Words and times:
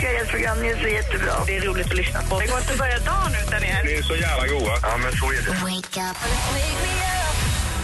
älskar 0.00 0.22
ert 0.22 0.30
program, 0.30 0.62
ni 0.62 0.68
är 0.68 0.80
så 0.82 0.88
jättebra. 0.88 1.32
Det 1.46 1.56
är 1.56 1.60
roligt 1.60 1.86
att 1.86 1.96
lyssna 1.96 2.20
på. 2.22 2.40
Det 2.40 2.46
går 2.46 2.58
inte 2.58 2.72
att 2.72 2.78
börja 2.78 2.98
dagen 2.98 3.32
utan 3.46 3.64
er. 3.64 3.84
Ni 3.84 3.92
är 3.92 4.02
så 4.02 4.16
jävla 4.16 4.46
goa. 4.46 4.74
Ja, 4.82 4.96
men 5.02 5.12
så 5.12 5.26
är 5.32 5.40
det. 5.46 5.52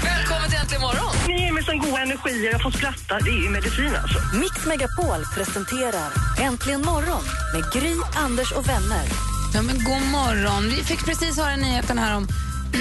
Välkommen 0.04 0.50
till 0.50 0.58
Äntligen 0.58 0.82
morgon! 0.82 1.14
Ni 1.28 1.44
ger 1.44 1.52
mig 1.52 1.64
sån 1.64 1.78
god 1.78 1.98
energi 1.98 2.48
och 2.48 2.52
jag 2.54 2.62
får 2.62 2.70
skratta. 2.70 3.14
Det 3.24 3.30
är 3.30 3.42
ju 3.44 3.50
medicin 3.50 3.96
alltså. 4.02 4.18
Mix 4.42 4.66
Megapol 4.66 5.20
presenterar 5.34 6.10
Äntligen 6.40 6.82
morgon 6.82 7.24
med 7.54 7.62
Gry, 7.72 7.94
Anders 8.24 8.52
och 8.52 8.68
vänner. 8.68 9.06
Ja, 9.54 9.62
men 9.62 9.76
god 9.84 10.04
morgon. 10.18 10.62
Vi 10.74 10.84
fick 10.90 11.04
precis 11.04 11.36
höra 11.38 11.56
nyheten 11.56 11.98
här 11.98 12.16
om 12.16 12.28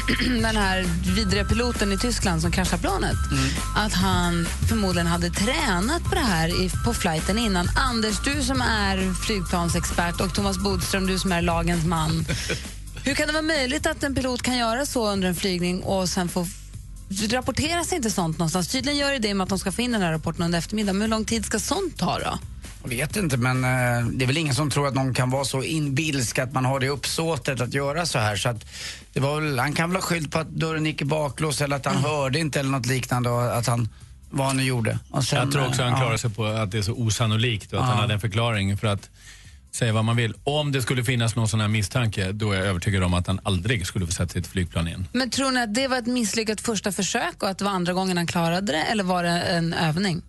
den 0.42 0.56
här 0.56 0.86
vidriga 1.16 1.46
piloten 1.46 1.92
i 1.92 1.98
Tyskland 1.98 2.42
som 2.42 2.52
kraschade 2.52 2.82
planet. 2.82 3.16
Att 3.76 3.94
han 3.94 4.46
förmodligen 4.70 5.08
hade 5.08 5.30
tränat 5.30 6.04
på 6.04 6.16
det 6.16 6.22
här 6.22 6.64
i, 6.64 6.70
på 6.86 6.94
flighten 6.94 7.38
innan. 7.38 7.70
Anders, 7.76 8.20
du 8.24 8.44
som 8.44 8.62
är 8.62 9.14
flygplansexpert 9.14 10.22
och 10.22 10.34
Thomas 10.34 10.58
Bodström, 10.58 11.08
du 11.08 11.20
som 11.20 11.32
är 11.32 11.42
lagens 11.42 11.86
man. 11.86 12.26
Hur 13.04 13.16
kan 13.16 13.28
det 13.28 13.34
vara 13.34 13.44
möjligt 13.44 13.86
att 13.88 14.04
en 14.04 14.16
pilot 14.16 14.42
kan 14.42 14.58
göra 14.58 14.86
så 14.86 15.08
under 15.12 15.28
en 15.28 15.36
flygning 15.36 15.84
och 15.84 16.10
sen 16.10 16.30
få 16.30 16.48
Rapporteras 17.32 17.94
inte 17.94 18.12
sånt 18.12 18.38
någonstans? 18.38 18.68
Tydligen 18.68 19.00
gör 19.00 19.12
det 19.12 19.20
det 19.20 19.34
med 19.34 19.44
att 19.44 19.50
de 19.50 19.60
ska 19.60 19.72
få 19.72 19.82
in 19.82 19.92
den 19.92 20.02
här 20.02 20.12
rapporten 20.12 20.44
under 20.44 20.60
eftermiddagen. 20.60 20.98
Men 20.98 21.02
hur 21.02 21.10
lång 21.10 21.26
tid 21.26 21.46
ska 21.46 21.60
sånt 21.60 21.98
ta 21.98 22.20
då? 22.20 22.40
Jag 22.90 22.98
vet 22.98 23.16
inte, 23.16 23.38
men 23.38 23.64
eh, 23.64 24.08
det 24.12 24.26
är 24.26 24.28
väl 24.28 24.38
ingen 24.38 24.56
som 24.56 24.70
tror 24.70 24.88
att 24.88 24.94
någon 24.96 25.14
kan 25.14 25.30
vara 25.30 25.46
så 25.46 25.64
inbilsk 25.64 26.40
att 26.40 26.54
man 26.54 26.66
har 26.66 26.80
det 26.80 26.90
uppsåtet 26.90 27.62
att 27.62 27.74
göra 27.74 28.06
så 28.06 28.20
här. 28.20 28.36
Så 28.36 28.50
att 28.50 28.66
det 29.14 29.20
var 29.20 29.42
väl, 29.42 29.60
han 29.60 29.74
kan 29.74 29.90
väl 29.90 29.96
ha 29.96 30.02
skyllt 30.02 30.32
på 30.32 30.40
att 30.40 30.50
dörren 30.50 30.86
gick 30.86 31.02
i 31.02 31.06
baklås 31.06 31.62
eller 31.62 31.76
att 31.76 31.86
han 31.86 31.96
hörde 31.98 32.40
inte 32.40 32.60
eller 32.60 32.70
något 32.70 32.86
liknande 32.86 33.30
och 33.30 33.58
att 33.58 33.68
han, 33.68 33.90
vad 34.30 34.48
han 34.48 34.58
nu 34.58 34.64
gjorde. 34.64 35.00
Och 35.12 35.24
sen, 35.24 35.40
Jag 35.40 35.52
tror 35.52 35.68
också 35.68 35.82
eh, 35.82 35.88
han 35.88 35.94
ja. 35.94 36.00
klarar 36.06 36.18
sig 36.18 36.30
på 36.30 36.46
att 36.46 36.72
det 36.72 36.78
är 36.78 36.82
så 36.82 36.94
osannolikt 36.94 37.74
och 37.74 37.80
att 37.80 37.86
Ja. 37.86 37.90
han 37.92 37.98
hade 38.00 38.14
en 38.14 38.20
förklaring 38.20 38.78
för 38.78 38.88
att 38.88 39.10
säga 39.72 39.94
vad 39.94 40.06
man 40.06 40.16
vill. 40.16 40.34
Om 40.44 40.72
det 40.72 40.82
skulle 40.82 41.04
finnas 41.04 41.36
någon 41.36 41.48
sån 41.48 41.60
här 41.62 41.68
misstanke, 41.68 42.32
då 42.32 42.52
är 42.52 42.58
jag 42.58 42.66
övertygad 42.66 43.04
om 43.04 43.14
att 43.14 43.28
han 43.28 43.40
aldrig 43.44 43.88
skulle 43.88 44.06
få 44.06 44.12
sätta 44.12 44.30
sig 44.34 44.40
i 44.40 44.42
ett 44.42 44.48
flygplan 44.48 44.88
igen. 44.88 45.08
Men 45.12 45.30
tror 45.30 45.52
ni 45.52 45.62
att 45.64 45.74
det 45.74 45.88
var 45.88 45.98
ett 45.98 46.08
misslyckat 46.08 46.62
första 46.62 46.92
försök 46.92 47.44
och 47.44 47.50
att 47.50 47.58
det 47.58 47.66
var 47.66 47.72
andra 47.72 47.94
gången 47.94 48.18
han 48.18 48.28
klarade 48.28 48.72
det 48.72 48.82
eller 48.84 49.04
var 49.04 49.24
det 49.24 49.30
en 49.30 49.74
övning? 49.74 50.22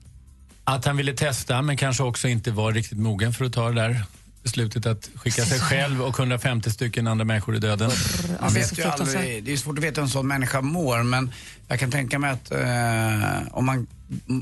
Att 0.69 0.85
han 0.85 0.97
ville 0.97 1.13
testa, 1.13 1.63
men 1.63 1.77
kanske 1.77 2.03
också 2.03 2.29
inte 2.29 2.51
var 2.51 2.73
riktigt 2.73 2.99
mogen 2.99 3.33
för 3.33 3.45
att 3.45 3.53
ta 3.53 3.69
det 3.69 3.75
där 3.75 4.05
beslutet 4.43 4.87
att 4.87 5.11
skicka 5.15 5.45
sig 5.45 5.59
själv 5.71 6.03
och 6.03 6.19
150 6.19 6.71
stycken 6.71 7.07
andra 7.07 7.25
människor 7.25 7.57
i 7.57 7.59
döden. 7.59 7.91
Man 8.41 8.55
vet 8.55 8.79
ju 8.79 8.83
aldrig, 8.83 9.45
det 9.45 9.53
är 9.53 9.57
svårt 9.57 9.79
att 9.79 9.85
veta 9.85 10.01
hur 10.01 10.07
en 10.07 10.11
sån 10.11 10.29
människa 10.29 10.61
mår 10.61 11.03
men 11.03 11.31
jag 11.69 11.81
kan 11.81 11.91
tänka 11.91 12.19
mig 12.19 12.31
att 12.31 12.53
eh, 12.53 13.49
om 13.51 13.67
man 13.67 13.87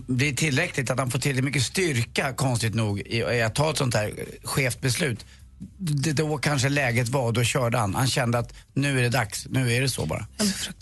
det 0.06 0.28
är 0.28 0.32
tillräckligt 0.32 0.90
att 0.90 0.98
han 0.98 1.10
får 1.10 1.18
tillräckligt 1.18 1.44
mycket 1.44 1.62
styrka 1.62 2.32
konstigt 2.32 2.74
nog 2.74 3.00
i, 3.00 3.18
i 3.18 3.42
att 3.42 3.54
ta 3.54 3.70
ett 3.70 3.78
sånt 3.78 3.94
här 3.94 4.12
skevt 4.44 4.80
beslut. 4.80 5.24
Det, 5.78 6.12
då 6.12 6.38
kanske 6.38 6.68
läget 6.68 7.08
var, 7.08 7.32
då 7.32 7.44
körde 7.44 7.78
han. 7.78 7.94
Han 7.94 8.06
kände 8.06 8.38
att 8.38 8.52
nu 8.74 8.98
är 8.98 9.02
det 9.02 9.08
dags, 9.08 9.46
nu 9.50 9.72
är 9.72 9.80
det 9.80 9.88
så 9.88 10.06
bara. 10.06 10.26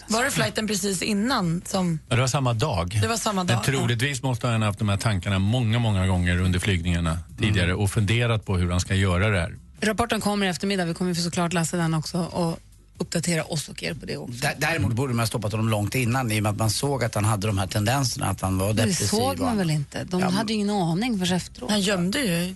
Var 0.09 0.25
det 0.25 0.31
flighten 0.31 0.67
precis 0.67 1.03
innan 1.03 1.63
som... 1.67 1.99
Ja, 2.09 2.15
det 2.15 2.21
var 2.21 2.29
samma 2.29 2.55
dag. 2.55 2.99
Det 3.03 3.09
var 3.09 3.17
samma 3.17 3.45
dag, 3.45 3.55
Men 3.57 3.65
troligtvis 3.75 4.23
måste 4.23 4.47
han 4.49 4.63
ha 4.63 4.69
haft 4.69 4.79
de 4.79 4.89
här 4.89 4.97
tankarna 4.97 5.39
många, 5.39 5.79
många 5.79 6.07
gånger 6.07 6.39
under 6.41 6.59
flygningarna 6.59 7.19
tidigare 7.39 7.75
och 7.75 7.91
funderat 7.91 8.45
på 8.47 8.57
hur 8.57 8.71
han 8.71 8.81
ska 8.81 8.95
göra 8.95 9.29
det 9.29 9.41
här. 9.41 9.57
Rapporten 9.81 10.21
kommer 10.21 10.47
i 10.47 10.49
eftermiddag. 10.49 10.85
Vi 10.85 10.95
kommer 10.95 11.15
såklart 11.15 11.53
läsa 11.53 11.77
den 11.77 11.95
också 11.95 12.19
och 12.19 12.59
uppdatera 12.99 13.45
oss 13.45 13.69
och 13.69 13.83
er 13.83 13.95
på 13.95 14.07
det 14.07 14.17
också. 14.17 14.33
Dä- 14.47 14.55
Däremot 14.59 14.93
borde 14.93 15.13
man 15.15 15.21
ha 15.21 15.27
stoppat 15.27 15.53
honom 15.53 15.69
långt 15.69 15.95
innan 15.95 16.33
i 16.33 16.39
och 16.39 16.43
med 16.43 16.51
att 16.51 16.59
man 16.59 16.71
såg 16.71 17.05
att 17.05 17.15
han 17.15 17.25
hade 17.25 17.47
de 17.47 17.59
här 17.59 17.67
tendenserna, 17.67 18.27
att 18.27 18.41
han 18.41 18.59
var 18.59 18.69
Det 18.69 18.73
depressiv. 18.75 19.07
såg 19.07 19.39
man 19.41 19.53
och- 19.53 19.59
väl 19.61 19.71
inte? 19.71 20.05
De 20.05 20.21
Ja, 20.21 20.29
hade 20.29 20.53
ju 20.53 20.59
ingen 20.59 20.71
aning 20.71 21.19
förrän 21.19 21.37
efteråt. 21.37 21.71
Han 21.71 21.81
gömde 21.81 22.19
ju 22.19 22.55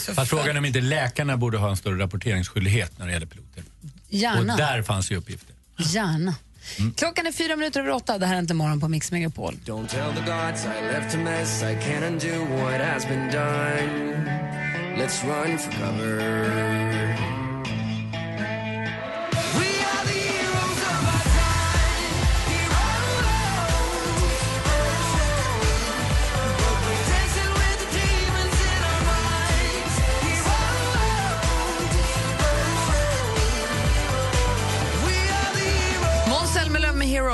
så 0.00 0.14
Fast 0.14 0.30
frågan 0.30 0.50
är 0.50 0.58
om 0.58 0.64
inte 0.64 0.80
läkarna 0.80 1.36
borde 1.36 1.58
ha 1.58 1.70
en 1.70 1.76
större 1.76 1.98
rapporteringsskyldighet 1.98 2.98
när 2.98 3.06
det 3.06 3.12
gäller 3.12 3.26
piloter. 3.26 3.64
Gärna. 4.08 4.52
Och 4.52 4.58
där 4.58 4.82
fanns 4.82 5.10
ju 5.10 5.16
uppgifter. 5.16 5.54
Gärna. 5.78 6.34
Klockan 6.96 7.26
är 7.26 7.32
fyra 7.32 7.56
minuter 7.56 7.80
över 7.80 7.90
åtta. 7.90 8.18
Det 8.18 8.26
här 8.26 8.34
är 8.34 8.38
inte 8.38 8.54
morgon 8.54 8.80
på 8.80 8.88
Mix 8.88 9.12
Megapol. 9.12 9.54
Don't 9.64 9.88
tell 9.88 10.12
the 10.14 10.20
gods 10.20 10.64
I 10.64 10.92
left 10.92 11.14
a 11.14 11.18
mess. 11.18 11.62
I 11.62 11.66
can't 11.66 12.04
undo 12.04 12.44
what 12.56 12.80
has 12.80 13.06
been 13.06 13.30
done. 13.32 14.46
Let's 14.98 15.24
run 15.24 15.58
for 15.58 15.72
cover. 15.72 16.85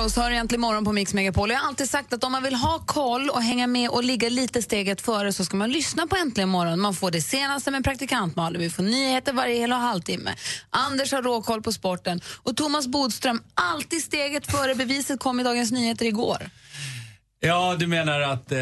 Zelmerlöw 0.08 0.24
med 0.24 0.24
Heroes 0.24 0.32
egentligen 0.32 0.60
morgon 0.60 0.84
på 0.84 0.92
Mix 0.92 1.14
Megapol. 1.14 1.50
Jag 1.50 1.58
har 1.58 1.68
alltid 1.68 1.90
sagt 1.90 2.12
att 2.12 2.24
om 2.24 2.32
man 2.32 2.42
vill 2.42 2.54
ha 2.54 2.78
koll 2.86 3.30
och 3.30 3.42
hänga 3.42 3.66
med 3.66 3.90
och 3.90 4.04
ligga 4.04 4.28
lite 4.28 4.62
steget 4.62 5.00
före 5.00 5.32
så 5.32 5.44
ska 5.44 5.56
man 5.56 5.70
lyssna 5.70 6.06
på 6.06 6.16
Äntligen 6.16 6.48
morgon. 6.48 6.80
Man 6.80 6.94
får 6.94 7.10
det 7.10 7.20
senaste 7.20 7.70
med 7.70 7.84
praktikant 7.84 8.36
Malin. 8.36 8.60
Vi 8.60 8.70
får 8.70 8.82
nyheter 8.82 9.32
varje 9.32 9.56
hel 9.56 9.72
och 9.72 9.78
halvtimme. 9.78 10.34
Anders 10.70 11.12
har 11.12 11.22
råkoll 11.22 11.62
på 11.62 11.72
sporten. 11.72 12.20
Och 12.42 12.56
Thomas 12.56 12.86
Bodström, 12.86 13.42
alltid 13.54 14.02
steget 14.02 14.50
före. 14.50 14.74
Beviset 14.74 15.20
kom 15.20 15.40
i 15.40 15.42
Dagens 15.42 15.72
Nyheter 15.72 16.06
igår. 16.06 16.50
Ja, 17.40 17.76
du 17.78 17.86
menar 17.86 18.20
att 18.20 18.52
eh, 18.52 18.58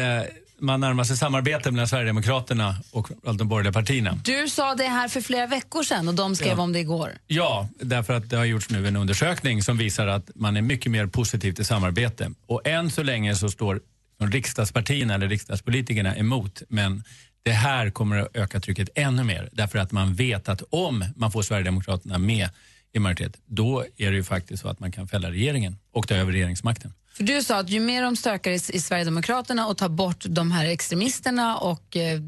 man 0.61 0.79
närmar 0.79 1.03
sig 1.03 1.17
samarbete 1.17 1.71
mellan 1.71 1.87
Sverigedemokraterna 1.87 2.75
och 2.91 3.09
de 3.35 3.47
borgerliga 3.47 3.73
partierna? 3.73 4.19
Du 4.23 4.47
sa 4.49 4.75
det 4.75 4.83
här 4.83 5.07
för 5.07 5.21
flera 5.21 5.47
veckor 5.47 5.83
sedan 5.83 6.07
och 6.07 6.15
de 6.15 6.35
skrev 6.35 6.57
Ja. 6.57 6.63
om 6.63 6.73
det 6.73 6.79
igår. 6.79 7.11
Ja, 7.27 7.69
därför 7.79 8.13
att 8.13 8.29
det 8.29 8.37
har 8.37 8.45
gjorts 8.45 8.69
nu 8.69 8.87
en 8.87 8.95
undersökning 8.95 9.63
som 9.63 9.77
visar 9.77 10.07
att 10.07 10.29
man 10.35 10.57
är 10.57 10.61
mycket 10.61 10.91
mer 10.91 11.07
positiv 11.07 11.53
till 11.53 11.65
samarbete. 11.65 12.31
Och 12.47 12.67
än 12.67 12.89
så 12.91 13.03
länge 13.03 13.35
så 13.35 13.49
står 13.49 13.81
riksdagspartierna 14.19 15.13
eller 15.13 15.27
riksdagspolitikerna 15.27 16.15
emot. 16.15 16.61
Men 16.69 17.03
det 17.43 17.51
här 17.51 17.89
kommer 17.89 18.17
att 18.17 18.35
öka 18.35 18.59
trycket 18.59 18.89
ännu 18.95 19.23
mer 19.23 19.49
därför 19.51 19.79
att 19.79 19.91
man 19.91 20.13
vet 20.15 20.49
att 20.49 20.61
om 20.69 21.05
man 21.15 21.31
får 21.31 21.41
Sverigedemokraterna 21.41 22.17
med 22.17 22.49
i 22.93 22.99
majoritet, 22.99 23.37
då 23.45 23.85
är 23.97 24.09
det 24.11 24.17
ju 24.17 24.23
faktiskt 24.23 24.61
så 24.63 24.69
att 24.69 24.79
man 24.79 24.91
kan 24.91 25.07
fälla 25.07 25.31
regeringen 25.31 25.77
och 25.93 26.07
ta 26.07 26.15
över 26.15 26.31
regeringsmakten. 26.31 26.93
För 27.13 27.23
du 27.23 27.43
sa 27.43 27.59
att 27.59 27.69
ju 27.69 27.79
mer 27.79 28.03
de 28.03 28.15
stökar 28.15 28.51
i, 28.51 28.55
i 28.55 28.79
Sverigedemokraterna 28.79 29.67
och 29.67 29.77
tar 29.77 29.89
bort 29.89 30.25
de 30.25 30.51
här 30.51 30.65
extremisterna 30.65 31.57
och 31.57 31.97
eh, 31.97 32.21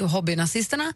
hobbynazisterna, 0.00 0.92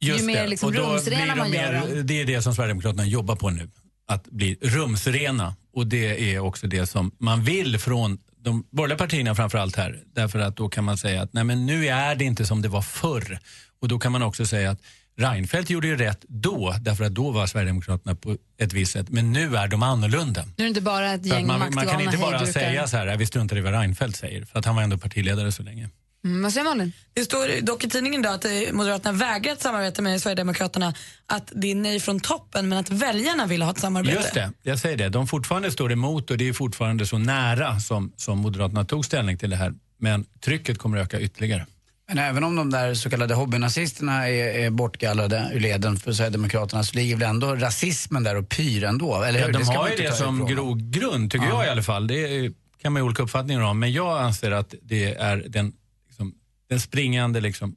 ju 0.00 0.22
mer 0.22 0.48
liksom 0.48 0.72
rumsrena 0.72 1.34
de 1.34 1.38
man 1.38 1.50
mer, 1.50 1.72
gör 1.72 1.94
dem. 1.94 2.06
Det 2.06 2.20
är 2.20 2.24
det 2.24 2.42
som 2.42 2.54
Sverigedemokraterna 2.54 3.06
jobbar 3.06 3.36
på 3.36 3.50
nu. 3.50 3.70
Att 4.06 4.26
bli 4.26 4.58
rumsrena. 4.60 5.56
Och 5.72 5.86
det 5.86 6.34
är 6.34 6.38
också 6.38 6.66
det 6.66 6.86
som 6.86 7.12
man 7.18 7.44
vill 7.44 7.78
från 7.78 8.18
de 8.38 8.64
borgerliga 8.70 8.98
partierna 8.98 9.34
framförallt 9.34 9.76
här. 9.76 10.02
Därför 10.14 10.38
att 10.38 10.56
då 10.56 10.68
kan 10.68 10.84
man 10.84 10.98
säga 10.98 11.22
att 11.22 11.32
nej 11.32 11.44
men 11.44 11.66
nu 11.66 11.88
är 11.88 12.14
det 12.14 12.24
inte 12.24 12.46
som 12.46 12.62
det 12.62 12.68
var 12.68 12.82
förr. 12.82 13.38
Och 13.80 13.88
då 13.88 13.98
kan 13.98 14.12
man 14.12 14.22
också 14.22 14.46
säga 14.46 14.70
att 14.70 14.80
Reinfeldt 15.20 15.70
gjorde 15.70 15.86
ju 15.86 15.96
rätt 15.96 16.24
då, 16.28 16.74
därför 16.80 17.04
att 17.04 17.14
då 17.14 17.30
var 17.30 17.46
Sverigedemokraterna 17.46 18.14
på 18.14 18.36
ett 18.58 18.72
visst 18.72 18.92
sätt. 18.92 19.08
Men 19.08 19.32
nu 19.32 19.56
är 19.56 19.68
de 19.68 19.82
annorlunda. 19.82 20.44
Nu 20.44 20.52
är 20.56 20.62
det 20.62 20.68
inte 20.68 20.80
bara 20.80 21.12
ett 21.12 21.20
att 21.20 21.26
gäng 21.26 21.46
man, 21.46 21.58
man 21.58 21.86
kan 21.86 22.00
inte 22.00 22.18
bara 22.18 22.30
hejdukar. 22.30 22.60
säga 22.60 22.86
så 22.86 22.96
här, 22.96 23.16
vi 23.16 23.26
struntar 23.26 23.56
i 23.56 23.60
vad 23.60 23.72
Reinfeldt 23.72 24.16
säger. 24.16 24.44
För 24.44 24.58
att 24.58 24.64
han 24.64 24.76
var 24.76 24.82
ändå 24.82 24.98
partiledare 24.98 25.52
så 25.52 25.62
länge. 25.62 25.88
Mm, 26.24 26.42
vad 26.42 26.52
säger 26.52 26.64
Malin? 26.64 26.92
Det 27.12 27.24
står 27.24 27.62
dock 27.62 27.84
i 27.84 27.88
tidningen 27.88 28.20
idag 28.20 28.34
att 28.34 28.44
eh, 28.44 28.50
Moderaterna 28.72 29.12
vägrar 29.12 29.52
ett 29.52 29.62
samarbete 29.62 30.02
med 30.02 30.20
Sverigedemokraterna. 30.22 30.94
Att 31.26 31.52
det 31.54 31.70
är 31.70 31.74
nej 31.74 32.00
från 32.00 32.20
toppen 32.20 32.68
men 32.68 32.78
att 32.78 32.90
väljarna 32.90 33.46
vill 33.46 33.62
ha 33.62 33.70
ett 33.70 33.78
samarbete. 33.78 34.16
Just 34.16 34.34
det, 34.34 34.52
jag 34.62 34.78
säger 34.78 34.96
det. 34.96 35.08
De 35.08 35.26
fortfarande 35.26 35.70
står 35.70 35.92
emot 35.92 36.30
och 36.30 36.38
det 36.38 36.48
är 36.48 36.52
fortfarande 36.52 37.06
så 37.06 37.18
nära 37.18 37.80
som, 37.80 38.12
som 38.16 38.38
Moderaterna 38.38 38.84
tog 38.84 39.04
ställning 39.04 39.38
till 39.38 39.50
det 39.50 39.56
här. 39.56 39.74
Men 39.98 40.24
trycket 40.40 40.78
kommer 40.78 40.98
att 40.98 41.04
öka 41.04 41.20
ytterligare. 41.20 41.66
Men 42.10 42.18
även 42.18 42.44
om 42.44 42.56
de 42.56 42.70
där 42.70 42.94
så 42.94 43.10
kallade 43.10 43.34
hobbynazisterna 43.34 44.28
är, 44.28 44.44
är 44.64 44.70
bortgallrade 44.70 45.50
ur 45.54 45.60
leden 45.60 45.96
för 45.96 46.12
Sverigedemokraterna 46.12 46.84
så 46.84 46.96
ligger 46.96 47.16
väl 47.16 47.28
ändå 47.30 47.54
rasismen 47.56 48.22
där 48.22 48.36
och 48.36 48.48
pyr 48.48 48.84
ändå, 48.84 49.22
eller 49.22 49.40
Ja, 49.40 49.46
hur? 49.46 49.52
de 49.52 49.62
har 49.64 49.88
ju 49.90 49.96
det 49.96 50.12
som 50.12 50.46
grogrund, 50.46 51.30
tycker 51.30 51.46
Ja. 51.46 51.52
jag 51.58 51.66
i 51.66 51.68
alla 51.68 51.82
fall. 51.82 52.06
Det 52.06 52.14
är- 52.14 52.52
kan 52.82 52.92
man 52.92 53.02
ha 53.02 53.06
olika 53.06 53.22
uppfattningar 53.22 53.60
om. 53.62 53.78
Men 53.78 53.92
jag 53.92 54.20
anser 54.22 54.50
att 54.50 54.74
det 54.82 55.14
är 55.14 55.36
den, 55.48 55.72
liksom, 56.08 56.34
den 56.68 56.80
springande, 56.80 57.40
liksom, 57.40 57.76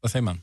vad 0.00 0.10
säger 0.12 0.22
man? 0.22 0.40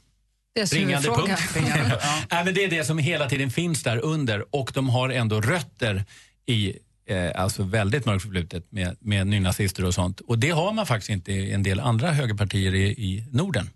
Deras 0.55 0.73
Ringande 0.73 1.09
huvudfråga. 1.09 1.35
punkt. 1.35 2.01
Nej, 2.31 2.45
men 2.45 2.53
det 2.53 2.63
är 2.63 2.69
det 2.69 2.83
som 2.83 2.97
hela 2.97 3.29
tiden 3.29 3.51
finns 3.51 3.83
där 3.83 3.97
under 3.97 4.55
och 4.55 4.71
de 4.73 4.89
har 4.89 5.09
ändå 5.09 5.41
rötter 5.41 6.05
i 6.45 6.73
eh, 7.11 7.41
alltså 7.41 7.63
väldigt 7.63 8.05
mörkt 8.05 8.21
förflutet 8.23 8.71
med, 8.71 8.97
med 8.99 9.27
nynazister 9.27 9.85
och 9.85 9.93
sånt. 9.93 10.19
Och 10.19 10.39
det 10.39 10.49
har 10.49 10.73
man 10.73 10.85
faktiskt 10.85 11.09
inte 11.09 11.31
i 11.31 11.51
en 11.51 11.63
del 11.63 11.79
andra 11.79 12.11
högerpartier 12.11 12.75
i, 12.75 12.83
i 12.83 13.25
Norden. 13.31 13.69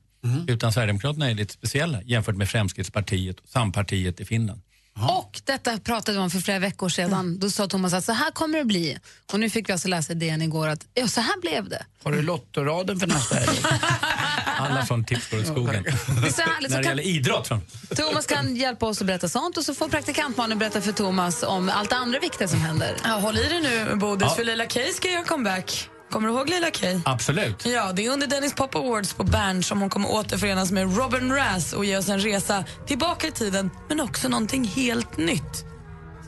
Utan 0.48 0.74
Sverigedemokraterna 0.74 1.30
är 1.30 1.36
lite 1.36 1.54
speciella 1.54 2.02
jämfört 2.02 2.36
med 2.36 2.50
Fremskrittspartiet 2.50 3.40
och 3.40 3.50
Sampartiet 3.50 4.20
i 4.20 4.26
Finland. 4.26 4.62
Och 5.00 5.42
detta 5.44 5.78
pratade 5.78 6.18
vi 6.18 6.24
om 6.24 6.30
för 6.30 6.40
flera 6.40 6.60
veckor 6.60 6.90
sedan. 6.90 7.40
Då 7.40 7.50
sa 7.50 7.68
Thomas 7.68 7.94
att 7.94 8.06
så 8.06 8.12
här 8.12 8.32
kommer 8.32 8.58
det 8.58 8.66
bli. 8.66 8.98
Och 9.34 9.40
nu 9.40 9.50
fick 9.50 9.70
vi 9.70 9.74
alltså 9.74 9.88
läsa 9.88 10.14
i 10.14 10.16
DN 10.16 10.42
igår 10.42 10.68
att 10.68 10.86
ja, 10.94 11.08
så 11.08 11.22
här 11.22 11.42
blev 11.42 11.70
det. 11.70 11.86
Har 12.04 12.12
du 12.12 12.22
lottoraden 12.22 13.00
för 13.00 13.08
nästa 13.08 13.36
helg? 13.36 13.60
Alla 14.58 14.86
från 14.86 15.06
Tipsgårdsskogen. 15.06 15.84
Det 15.84 15.90
är 16.28 16.32
så 16.32 16.42
härligt. 16.42 16.72
Så 16.72 16.76
När 16.76 16.78
det 16.78 16.84
kan, 16.84 16.84
gäller 16.84 17.04
idrott. 17.04 17.48
Från. 17.48 17.62
Thomas 17.96 18.26
kan 18.26 18.56
hjälpa 18.56 18.86
oss 18.86 19.02
att 19.02 19.08
berätta 19.08 19.30
sånt 19.30 19.58
och 19.58 19.64
så 19.66 19.74
får 19.74 19.88
praktikant 19.90 20.38
Malin 20.38 20.58
berätta 20.60 20.82
för 20.82 20.92
Thomas 20.92 21.44
om 21.44 21.70
allt 21.70 21.90
det 21.90 21.96
andra 21.96 22.20
viktiga 22.20 22.48
som 22.48 22.60
händer. 22.62 22.96
Ja, 23.04 23.10
håll 23.10 23.38
i 23.38 23.44
dig 23.44 23.62
nu, 23.62 23.96
Bodis, 23.96 24.28
Ja. 24.30 24.36
för 24.36 24.44
Leila 24.44 24.66
K 24.66 24.80
ska 24.96 25.08
göra 25.12 25.24
comeback. 25.24 25.90
Kommer 26.12 26.28
du 26.28 26.34
ihåg 26.34 26.50
Leila 26.50 26.72
K? 26.72 26.88
Absolut. 27.06 27.66
Ja, 27.66 27.92
det 27.94 28.06
är 28.06 28.10
under 28.12 28.28
Dennis 28.28 28.54
Pop 28.54 28.76
Awards 28.76 29.14
på 29.14 29.24
Bern 29.24 29.64
som 29.64 29.82
hon 29.82 29.90
kommer 29.90 30.12
återförenas 30.12 30.72
med 30.72 30.98
Robin 30.98 31.32
Razz 31.32 31.74
och 31.74 31.86
ge 31.86 31.98
oss 31.98 32.10
en 32.10 32.20
resa 32.20 32.64
tillbaka 32.88 33.28
i 33.28 33.32
tiden, 33.32 33.70
men 33.90 34.02
också 34.02 34.30
någonting 34.30 34.66
helt 34.66 35.18
nytt. 35.18 35.66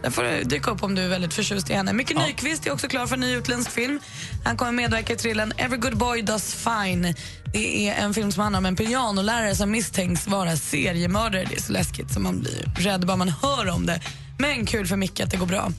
Där 0.01 0.09
får 0.09 0.23
du 0.23 0.43
dyka 0.43 0.71
upp 0.71 0.83
om 0.83 0.95
du 0.95 1.01
är 1.01 1.09
väldigt 1.09 1.33
förtjust 1.33 1.69
i 1.69 1.73
henne. 1.73 1.93
Micke 1.93 2.15
Nyqvist 2.15 2.67
är 2.67 2.73
också 2.73 2.87
klar 2.87 3.07
för 3.07 3.15
en 3.15 3.19
ny 3.19 3.35
utländsk 3.35 3.71
film. 3.71 3.99
Han 4.45 4.57
kommer 4.57 4.71
medverka 4.71 5.13
i 5.13 5.15
thrillern 5.15 5.53
Every 5.57 5.77
Good 5.77 5.97
Boy 5.97 6.21
Does 6.21 6.53
Fine. 6.53 7.15
Det 7.53 7.89
är 7.89 7.93
en 7.93 8.13
film 8.13 8.31
som 8.31 8.41
handlar 8.41 8.57
om 8.57 8.65
en 8.65 8.75
pianolärare 8.75 9.55
som 9.55 9.71
misstänks 9.71 10.27
vara 10.27 10.57
seriemördare. 10.57 11.45
Det 11.49 11.55
är 11.55 11.61
så 11.61 11.71
läskigt 11.71 12.13
så 12.13 12.19
man 12.19 12.39
blir 12.39 12.71
rädd 12.77 13.05
bara 13.05 13.17
man 13.17 13.29
hör 13.29 13.69
om 13.69 13.85
det. 13.85 14.01
Men 14.39 14.65
kul 14.65 14.87
för 14.87 14.95
Micke 14.95 15.19
att 15.19 15.31
det 15.31 15.37
går 15.37 15.45
bra. 15.45 15.71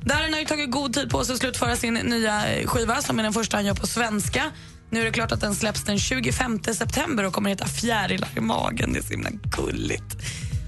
Darin 0.00 0.32
har 0.32 0.40
ju 0.40 0.46
tagit 0.46 0.70
god 0.70 0.92
tid 0.94 1.10
på 1.10 1.24
sig 1.24 1.32
att 1.32 1.38
slutföra 1.38 1.76
sin 1.76 1.94
nya 1.94 2.46
eh, 2.46 2.66
skiva 2.66 3.02
som 3.02 3.18
är 3.18 3.22
den 3.22 3.32
första 3.32 3.56
han 3.56 3.66
gör 3.66 3.74
på 3.74 3.86
svenska. 3.86 4.42
Nu 4.90 5.00
är 5.00 5.04
det 5.04 5.10
klart 5.10 5.32
att 5.32 5.40
den 5.40 5.54
släpps 5.54 5.84
den 5.84 5.98
25 5.98 6.60
september 6.62 7.24
och 7.24 7.32
kommer 7.32 7.50
heta 7.50 7.66
Fjärilar 7.66 8.28
i 8.36 8.40
magen. 8.40 8.92
Det 8.92 8.98
är 8.98 9.02
så 9.02 9.10
himla 9.10 9.30
gulligt. 9.30 10.16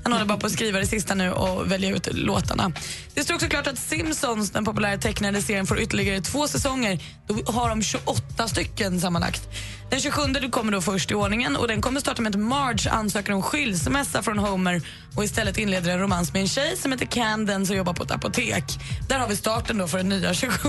Han 0.02 0.12
håller 0.12 0.26
bara 0.26 0.38
på 0.38 0.46
att 0.46 0.52
skriva 0.52 0.78
det 0.78 0.86
sista 0.86 1.14
nu 1.14 1.30
och 1.32 1.72
välja 1.72 1.90
ut 1.90 2.08
låtarna. 2.12 2.72
Det 3.14 3.22
står 3.24 3.34
också 3.34 3.46
klart 3.48 3.66
att 3.66 3.78
Simpsons, 3.78 4.50
den 4.50 4.64
populära 4.64 4.98
tecknade 4.98 5.42
serien, 5.42 5.66
får 5.66 5.80
ytterligare 5.80 6.20
två 6.20 6.48
säsonger. 6.48 6.98
Då 7.26 7.52
har 7.52 7.68
de 7.68 7.82
28 7.82 8.48
stycken 8.48 9.00
sammanlagt. 9.00 9.42
Den 9.90 10.00
27 10.00 10.22
du 10.40 10.50
kommer 10.50 10.72
då 10.72 10.80
först 10.80 11.10
i 11.10 11.14
ordningen 11.14 11.56
och 11.56 11.68
den 11.68 11.82
kommer 11.82 12.00
starta 12.00 12.22
med 12.22 12.34
att 12.36 12.40
Marge 12.40 12.90
ansöker 12.90 13.32
om 13.32 13.42
skilsmässa 13.42 14.22
från 14.22 14.38
Homer 14.38 14.82
och 15.16 15.24
istället 15.24 15.58
inleder 15.58 15.90
en 15.92 15.98
romans 15.98 16.32
med 16.32 16.42
en 16.42 16.48
tjej 16.48 16.76
som 16.76 16.92
heter 16.92 17.06
Candence 17.06 17.72
och 17.72 17.76
jobbar 17.76 17.92
på 17.92 18.02
ett 18.04 18.10
apotek. 18.10 18.64
Där 19.08 19.18
har 19.18 19.28
vi 19.28 19.36
starten 19.36 19.78
då 19.78 19.88
för 19.88 19.98
den 19.98 20.08
nya 20.08 20.34
27. 20.34 20.68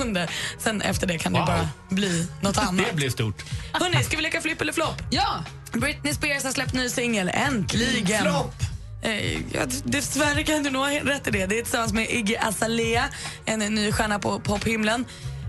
Sen 0.59 0.81
efter 0.81 1.07
det 1.07 1.17
kan 1.17 1.33
det 1.33 1.39
Wow. 1.39 1.47
bara 1.47 1.69
bli 1.89 2.27
något 2.41 2.57
annat. 2.67 2.85
Det 2.89 2.95
blir 2.95 3.09
stort. 3.09 3.43
Hörrni, 3.73 4.03
ska 4.03 4.17
vi 4.17 4.23
leka 4.23 4.41
flipp 4.41 4.61
eller 4.61 4.73
flopp? 4.73 5.01
Ja! 5.11 5.43
Britney 5.73 6.13
Spears 6.13 6.43
har 6.43 6.51
släppt 6.51 6.73
ny 6.73 6.89
singel, 6.89 7.31
äntligen. 7.33 8.21
Flopp. 8.21 8.55
Eh, 9.01 9.33
ja, 9.53 9.65
dessvärre 9.83 10.43
kan 10.43 10.63
du 10.63 10.69
nog 10.69 10.81
ha 10.81 10.89
rätt 10.89 11.27
i 11.27 11.31
det. 11.31 11.45
Det 11.45 11.59
är 11.59 11.63
tillsammans 11.63 11.93
med 11.93 12.09
Iggy 12.09 12.35
Azalea, 12.37 13.09
en 13.45 13.59
ny 13.59 13.91
stjärna 13.91 14.19
på 14.19 14.39
pophimlen. 14.39 15.05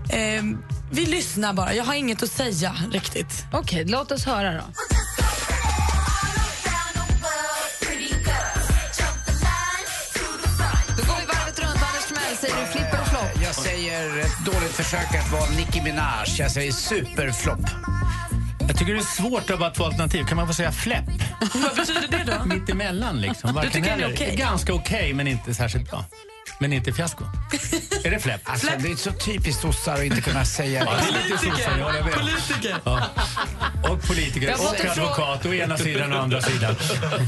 Eh, 0.09 0.43
vi 0.91 1.05
lyssnar 1.05 1.53
bara. 1.53 1.73
Jag 1.73 1.83
har 1.83 1.93
inget 1.93 2.23
att 2.23 2.31
säga 2.31 2.75
riktigt. 2.91 3.45
Okej, 3.53 3.85
låt 3.85 4.11
oss 4.11 4.25
höra 4.25 4.53
då. 4.53 4.63
Då 10.97 11.03
går 11.03 11.19
vi 11.19 11.25
varvet 11.25 11.59
runt. 11.59 11.75
Anders 11.75 12.05
Timell, 12.07 12.37
säger 12.39 12.55
du 12.65 12.71
flipp 12.71 12.93
eller 12.93 13.05
flopp? 13.05 13.43
Jag 13.43 13.55
säger 13.55 14.19
ett 14.19 14.45
dåligt 14.45 14.71
försök 14.73 15.15
att 15.15 15.31
vara 15.31 15.49
Nicki 15.49 15.81
Minaj. 15.81 16.35
Jag 16.37 16.51
säger 16.51 16.71
superflopp. 16.71 17.90
Jag 18.71 18.79
tycker 18.79 18.93
det 18.93 18.99
är 18.99 19.03
svårt 19.03 19.49
att 19.49 19.59
vara 19.59 19.69
två 19.69 19.85
alternativ. 19.85 20.25
Kan 20.25 20.37
man 20.37 20.47
få 20.47 20.53
säga 20.53 20.71
fläpp? 20.71 21.05
Vad 21.53 21.75
betyder 21.75 22.07
det 22.07 22.37
då? 22.37 22.45
Mitt 22.45 22.69
emellan 22.69 23.21
liksom. 23.21 23.53
Varken 23.53 23.71
tycker 23.71 23.97
det 23.97 24.03
är 24.03 24.13
okej? 24.13 24.35
Ganska 24.35 24.73
okej, 24.73 25.13
men 25.13 25.27
inte 25.27 25.53
särskilt 25.53 25.89
bra. 25.89 26.05
Men 26.59 26.73
inte 26.73 26.93
fiasko. 26.93 27.23
är 28.03 28.11
det 28.11 28.19
fläpp? 28.19 28.41
Alltså, 28.43 28.67
det 28.79 28.91
är 28.91 28.95
så 28.95 29.11
typiskt 29.11 29.61
sossar 29.61 29.93
att 29.93 30.03
inte 30.03 30.21
kunna 30.21 30.45
säga 30.45 30.85
det. 30.85 30.91
ja, 31.79 32.03
vet. 32.05 32.13
Politiker. 32.13 32.77
Ja. 32.83 33.01
Och 33.89 34.07
politiker 34.07 34.53
och 34.53 34.89
advokat 34.89 35.45
å 35.45 35.53
ena 35.53 35.77
sidan 35.77 36.13
och 36.13 36.19
andra 36.19 36.41
sidan. 36.41 36.75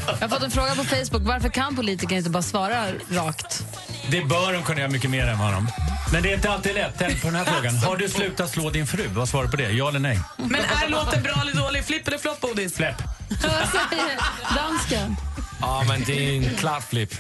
Jag 0.08 0.28
har 0.28 0.30
fått 0.30 0.44
en 0.44 0.52
fråga 0.52 0.76
på 0.76 0.84
Facebook. 0.84 1.22
Varför 1.28 1.50
kan 1.50 1.76
politiker 1.76 2.16
inte 2.16 2.30
bara 2.30 2.44
svara 2.44 2.86
rakt? 3.12 3.66
Det 4.12 4.22
bör 4.22 4.54
de 4.54 4.64
kunna 4.64 4.80
göra 4.80 4.92
mycket 4.92 5.10
mer 5.10 5.28
än 5.28 5.40
vad 5.40 5.54
de. 5.54 5.68
Men 6.14 6.24
det 6.24 6.30
är 6.32 6.36
inte 6.36 6.50
alltid 6.52 6.74
lätt. 6.76 6.94
Tänk 6.98 7.22
på 7.22 7.28
den 7.28 7.36
här 7.36 7.46
frågan. 7.46 7.76
Har 7.76 7.98
du 7.98 8.10
slutat 8.10 8.50
slå 8.52 8.70
din 8.70 8.88
fru? 8.88 9.08
Vad 9.08 9.30
svarar 9.30 9.46
du 9.46 9.52
på 9.52 9.58
det? 9.58 9.72
Ja 9.72 9.90
eller 9.90 10.00
nej? 10.00 10.20
Men 10.38 10.56
är 10.56 10.90
låten 10.90 11.24
bra 11.24 11.34
eller 11.42 11.54
dålig? 11.54 11.86
Flipp 11.86 12.08
eller 12.08 12.18
flopp, 12.18 12.42
Bodis? 12.42 12.76
Fläpp. 12.76 12.96
Vad 13.30 13.40
säger 13.52 14.18
dansken? 14.56 15.16
Ja, 15.62 15.84
men 15.88 16.04
det 16.04 16.14
är 16.14 16.38
en 16.38 16.56
klar 16.56 16.80
flipp. 16.80 17.14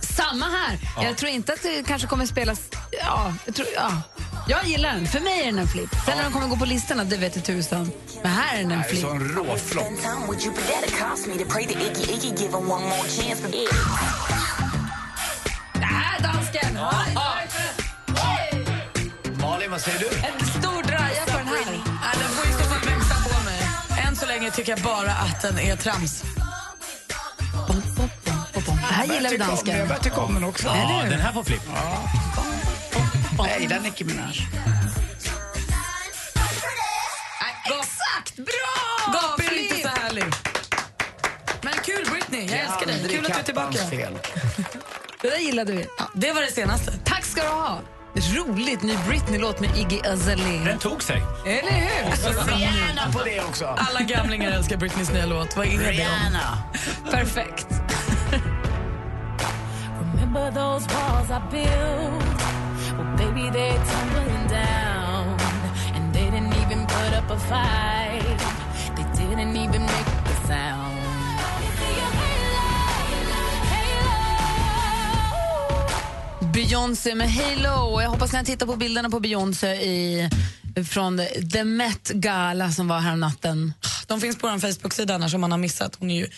Samma 0.00 0.46
här. 0.46 0.78
Jag 1.04 1.16
tror 1.16 1.30
inte 1.30 1.52
att 1.52 1.62
det 1.62 1.86
kanske 1.86 2.08
kommer 2.08 2.26
spelas... 2.26 2.60
Ja, 2.90 3.34
jag, 3.44 3.54
tror, 3.54 3.66
ja. 3.76 3.92
jag 4.48 4.66
gillar 4.66 4.94
den. 4.94 5.06
För 5.06 5.20
mig 5.20 5.40
är 5.40 5.46
den 5.46 5.58
en 5.58 5.68
flipp. 5.68 5.90
Sen 6.06 6.16
när 6.16 6.24
de 6.24 6.32
kommer 6.32 6.48
gå 6.48 6.56
på 6.56 6.64
listorna, 6.64 7.04
det 7.04 7.16
vet 7.16 7.36
jag 7.36 7.44
tusan. 7.44 7.90
Men 8.22 8.32
här 8.32 8.54
är 8.54 8.62
den 8.62 8.72
en 8.72 8.78
Det 8.78 8.84
är 8.84 8.88
flipp. 8.88 9.02
så 9.02 9.10
en 9.10 9.28
råflopp. 9.28 9.86
Här, 15.80 16.22
dansken! 16.22 16.78
Malin, 19.54 19.70
vad 19.70 19.80
säger 19.80 19.98
du? 19.98 20.06
En 20.06 20.46
stor 20.46 20.82
draja 20.82 21.22
på 21.26 21.38
den 21.38 21.46
här. 21.46 21.64
Nej, 21.66 22.14
den 22.20 22.28
får 22.28 22.46
i 22.50 22.52
så 22.52 22.58
fall 22.58 22.80
växa 22.88 23.14
på 23.28 23.44
mig. 23.44 23.60
Än 24.08 24.16
så 24.16 24.26
länge 24.26 24.50
tycker 24.50 24.72
jag 24.72 24.80
bara 24.80 25.10
att 25.12 25.42
den 25.42 25.58
är 25.58 25.76
trams. 25.76 26.24
Här 28.82 29.04
gillar 29.04 29.30
vi 29.30 29.36
Jag 29.36 29.46
dansken. 29.48 29.88
börjar 29.88 30.02
tycka 30.02 30.20
om 30.20 30.34
den 30.34 30.44
också. 30.44 30.66
Ja, 30.66 31.02
den 31.10 31.20
här 31.20 31.32
får 31.32 31.42
flipp. 31.44 31.62
Jag 33.38 33.60
gillar 33.60 33.80
Nicki 33.80 34.04
Minaj. 34.04 34.48
Exakt! 37.66 38.36
Bra! 38.36 39.12
Gap 39.12 39.40
är 39.40 39.58
inte 39.62 39.82
så 39.82 39.88
härlig. 39.88 40.24
Men 41.62 41.72
kul 41.84 42.06
Britney, 42.10 42.46
jag 42.50 42.60
älskar 42.60 42.86
dig. 42.86 43.08
Kul 43.08 43.26
att 43.26 43.32
du 43.32 43.38
är 43.38 43.42
tillbaka. 43.42 43.78
Det 45.22 45.30
där 45.30 45.38
gillade 45.38 45.72
vi. 45.72 45.86
Ja, 45.98 46.04
det 46.14 46.32
var 46.32 46.40
det 46.42 46.50
senaste. 46.52 46.92
Tack 47.04 47.24
ska 47.24 47.42
du 47.42 47.48
ha. 47.48 47.80
Roligt 48.14 48.82
ny 48.82 48.96
Britney-låt 49.08 49.60
med 49.60 49.76
Iggy 49.76 50.00
Azalea. 50.06 50.64
Den 50.64 50.78
tog 50.78 51.02
sig. 51.02 51.22
Eller 51.46 51.72
hur? 51.72 52.10
Rihanna 52.56 53.12
på 53.12 53.24
det 53.24 53.40
också. 53.40 53.66
Alla 53.66 54.00
gamlingar 54.00 54.50
älskar 54.50 54.76
Britneys 54.76 55.12
nya 55.12 55.26
låt. 55.26 55.56
Vad 55.56 55.66
är 55.66 55.70
det 55.70 55.76
om? 55.76 55.84
Rihanna. 55.84 56.58
Perfekt. 57.10 57.66
Remember 60.14 60.50
those 60.50 60.86
walls 60.94 61.30
I 61.30 61.40
built? 61.50 62.40
Well, 62.96 63.16
baby, 63.16 63.50
they're 63.58 63.84
tumbling 63.84 64.48
down. 64.48 65.38
And 65.94 66.14
they 66.14 66.24
didn't 66.30 66.54
even 66.66 66.86
put 66.86 67.12
up 67.18 67.30
a 67.30 67.38
fight. 67.38 68.40
They 68.96 69.24
didn't 69.26 69.56
even 69.56 69.82
make 69.82 70.08
a 70.26 70.46
sound. 70.46 70.83
Beyoncé 76.54 77.14
med 77.14 77.32
Halo. 77.32 78.00
Jag 78.00 78.10
hoppas 78.10 78.32
ni 78.32 78.38
har 78.38 78.44
tittat 78.44 78.68
på 78.68 78.76
bilderna 78.76 79.10
på 79.10 79.20
Beyoncé 79.20 79.68
i, 79.68 80.30
från 80.88 81.20
The 81.52 81.64
Met 81.64 82.08
Gala 82.08 82.72
som 82.72 82.88
var 82.88 82.98
här 82.98 83.16
natten. 83.16 83.72
De 84.06 84.20
finns 84.20 84.38
på 84.38 84.48
vår 84.48 84.58
Facebook-sida 84.58 85.14
annars 85.14 85.34
om 85.34 85.40
man 85.40 85.50
har 85.50 85.58
missat. 85.58 85.96
Hon 85.98 86.10
är 86.10 86.20
ju 86.20 86.28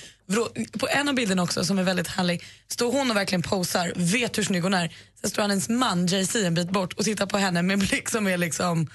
på 0.78 0.88
en 0.88 1.08
av 1.08 1.14
bilderna 1.14 1.42
också 1.42 1.64
som 1.64 1.78
är 1.78 1.82
väldigt 1.82 2.08
härlig 2.08 2.44
står 2.68 2.92
hon 2.92 3.10
och 3.10 3.16
verkligen 3.16 3.42
posar, 3.42 3.92
vet 3.96 4.38
hur 4.38 4.42
snygg 4.42 4.62
hon 4.62 4.74
är. 4.74 4.94
Sen 5.20 5.30
står 5.30 5.42
hennes 5.42 5.68
man 5.68 6.06
Jay-Z 6.06 6.46
en 6.46 6.54
bit 6.54 6.70
bort 6.70 6.92
och 6.92 7.04
tittar 7.04 7.26
på 7.26 7.38
henne 7.38 7.62
med 7.62 7.74
en 7.74 7.80
blick 7.80 8.08
som 8.08 8.26
är 8.26 8.38
liksom 8.38 8.90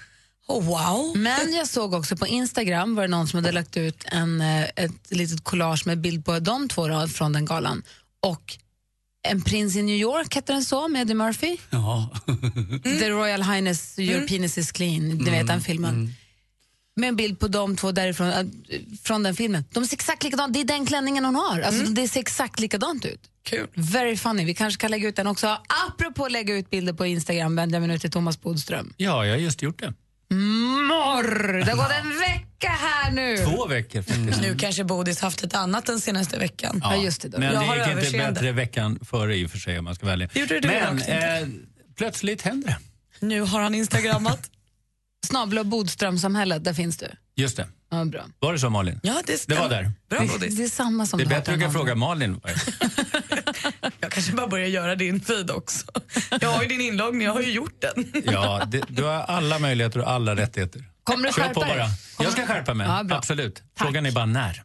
oh, 0.47 0.63
wow. 0.63 1.17
Men 1.17 1.53
jag 1.53 1.67
såg 1.67 1.93
också 1.93 2.17
på 2.17 2.27
Instagram 2.27 2.95
var 2.95 3.03
det 3.03 3.09
någon 3.09 3.27
som 3.27 3.37
hade 3.37 3.51
lagt 3.51 3.77
ut 3.77 4.03
en, 4.05 4.41
eh, 4.41 4.63
ett 4.75 5.11
litet 5.11 5.43
collage 5.43 5.87
med 5.87 6.01
bild 6.01 6.25
på 6.25 6.39
de 6.39 6.69
två 6.69 7.07
från 7.07 7.33
den 7.33 7.45
galan. 7.45 7.83
Och 8.21 8.57
En 9.23 9.41
prins 9.41 9.75
i 9.75 9.81
New 9.81 9.95
York 9.95 10.35
hette 10.35 10.53
den 10.53 10.63
så, 10.65 10.87
med 10.87 11.01
Eddie 11.01 11.13
Murphy. 11.15 11.57
Ja. 11.69 12.09
The 12.83 13.09
Royal 13.09 13.43
Highness, 13.43 13.99
Your 13.99 14.27
Penis 14.27 14.57
is 14.57 14.71
clean, 14.71 15.17
du 15.17 15.31
vet 15.31 15.47
den 15.47 15.61
filmen. 15.61 16.13
Med 16.95 17.09
en 17.09 17.15
bild 17.15 17.39
på 17.39 17.47
de 17.47 17.75
två 17.75 17.91
därifrån, 17.91 18.29
äh, 18.29 18.45
från 19.03 19.23
den 19.23 19.35
filmen. 19.35 19.65
De 19.73 19.85
ser 19.85 19.95
exakt 19.95 20.23
likadant, 20.23 20.53
det 20.53 20.59
är 20.59 20.65
den 20.65 20.85
klänningen 20.85 21.25
hon 21.25 21.35
har. 21.35 21.61
Alltså, 21.61 21.83
Det 21.83 22.07
ser 22.07 22.19
exakt 22.19 22.59
likadant 22.59 23.05
ut. 23.05 23.19
Kul. 23.43 23.67
Very 23.73 24.17
funny, 24.17 24.45
vi 24.45 24.53
kanske 24.53 24.81
kan 24.81 24.91
lägga 24.91 25.09
ut 25.09 25.15
den 25.15 25.27
också. 25.27 25.57
Apropå 25.87 26.25
att 26.25 26.31
lägga 26.31 26.55
ut 26.55 26.69
bilder 26.69 26.93
på 26.93 27.05
Instagram, 27.05 27.55
vänder 27.55 27.75
jag 27.75 27.81
mig 27.81 27.95
nu 27.95 27.99
till 27.99 28.11
Thomas 28.11 28.41
Bodström. 28.41 28.93
Ja, 28.97 29.25
jag 29.25 29.33
har 29.33 29.39
just 29.39 29.61
gjort 29.61 29.79
det. 29.79 29.93
Mm, 30.31 30.87
morr! 30.87 31.53
Det 31.65 31.71
har 31.71 31.77
gått 31.77 31.91
en 32.03 32.19
vecka 32.19 32.69
här 32.69 33.11
nu. 33.11 33.37
Två 33.37 33.67
veckor 33.67 34.01
faktiskt. 34.01 34.41
Nu 34.41 34.55
kanske 34.57 34.83
Bodis 34.83 35.19
haft 35.21 35.43
lite 35.43 35.57
annat 35.57 35.85
den 35.85 35.99
senaste 35.99 36.39
veckan. 36.39 36.79
Ja, 36.83 36.95
just 36.95 37.21
det. 37.21 37.27
Då. 37.29 37.39
Men 37.39 37.53
Jag 37.53 37.77
det 37.77 37.93
gick 38.01 38.05
inte 38.13 38.17
bättre 38.17 38.51
veckan 38.51 38.99
före 39.05 39.35
i 39.35 39.45
och 39.45 39.51
för 39.51 39.57
sig 39.57 39.79
om 39.79 39.85
man 39.85 39.95
ska 39.95 40.05
välja. 40.05 40.29
Det 40.33 40.39
gjorde 40.39 40.59
du 40.59 40.67
Men 40.67 40.95
också. 40.97 41.09
eh, 41.11 41.47
plötsligt 41.97 42.41
händer 42.41 42.67
det. 42.67 42.77
Nu 43.25 43.41
har 43.41 43.61
han 43.61 43.75
instagrammat. 43.75 44.49
Snabla 45.27 45.63
Bodströmsamhället, 45.63 46.63
där 46.63 46.73
finns 46.73 46.97
du. 46.97 47.07
Just 47.35 47.57
det. 47.57 47.67
Ja, 47.91 48.05
bra. 48.05 48.21
Var 48.39 48.53
det 48.53 48.59
så 48.59 48.69
Malin? 48.69 48.99
Ja, 49.03 49.13
det 49.25 49.33
Det 49.33 49.37
stämmer. 49.37 49.61
var 49.61 49.69
där. 49.69 49.91
Bra 50.09 50.19
Det, 50.19 50.27
Bodis. 50.27 50.57
det 50.57 50.63
är 50.63 50.69
samma 50.69 51.05
som 51.05 51.17
Det 51.19 51.25
är 51.25 51.29
bättre 51.29 51.65
att 51.65 51.73
fråga 51.73 51.95
Malin. 51.95 52.41
Jag 54.11 54.15
kanske 54.15 54.33
bara 54.33 54.47
börjar 54.47 54.67
göra 54.67 54.95
din 54.95 55.21
feed 55.21 55.51
också. 55.51 55.85
Jag 56.41 56.49
har 56.49 56.61
ju 56.61 56.67
din 56.67 56.81
inloggning, 56.81 57.21
jag 57.21 57.33
har 57.33 57.41
ju 57.41 57.51
gjort 57.51 57.81
den. 57.81 58.23
Ja, 58.25 58.63
det, 58.67 58.83
du 58.87 59.03
har 59.03 59.13
alla 59.13 59.59
möjligheter 59.59 59.99
och 59.99 60.09
alla 60.11 60.35
rättigheter. 60.35 60.83
Kommer 61.03 61.27
du 61.27 61.33
Kör 61.33 61.41
skärpa 61.41 61.53
på 61.53 61.63
dig? 61.63 61.77
bara. 61.77 61.87
Jag 62.19 62.31
ska 62.31 62.45
skärpa 62.45 62.73
mig, 62.73 62.87
Ja, 62.87 63.15
absolut. 63.15 63.63
Frågan 63.77 64.05
är 64.05 64.11
bara 64.11 64.25
när. 64.25 64.63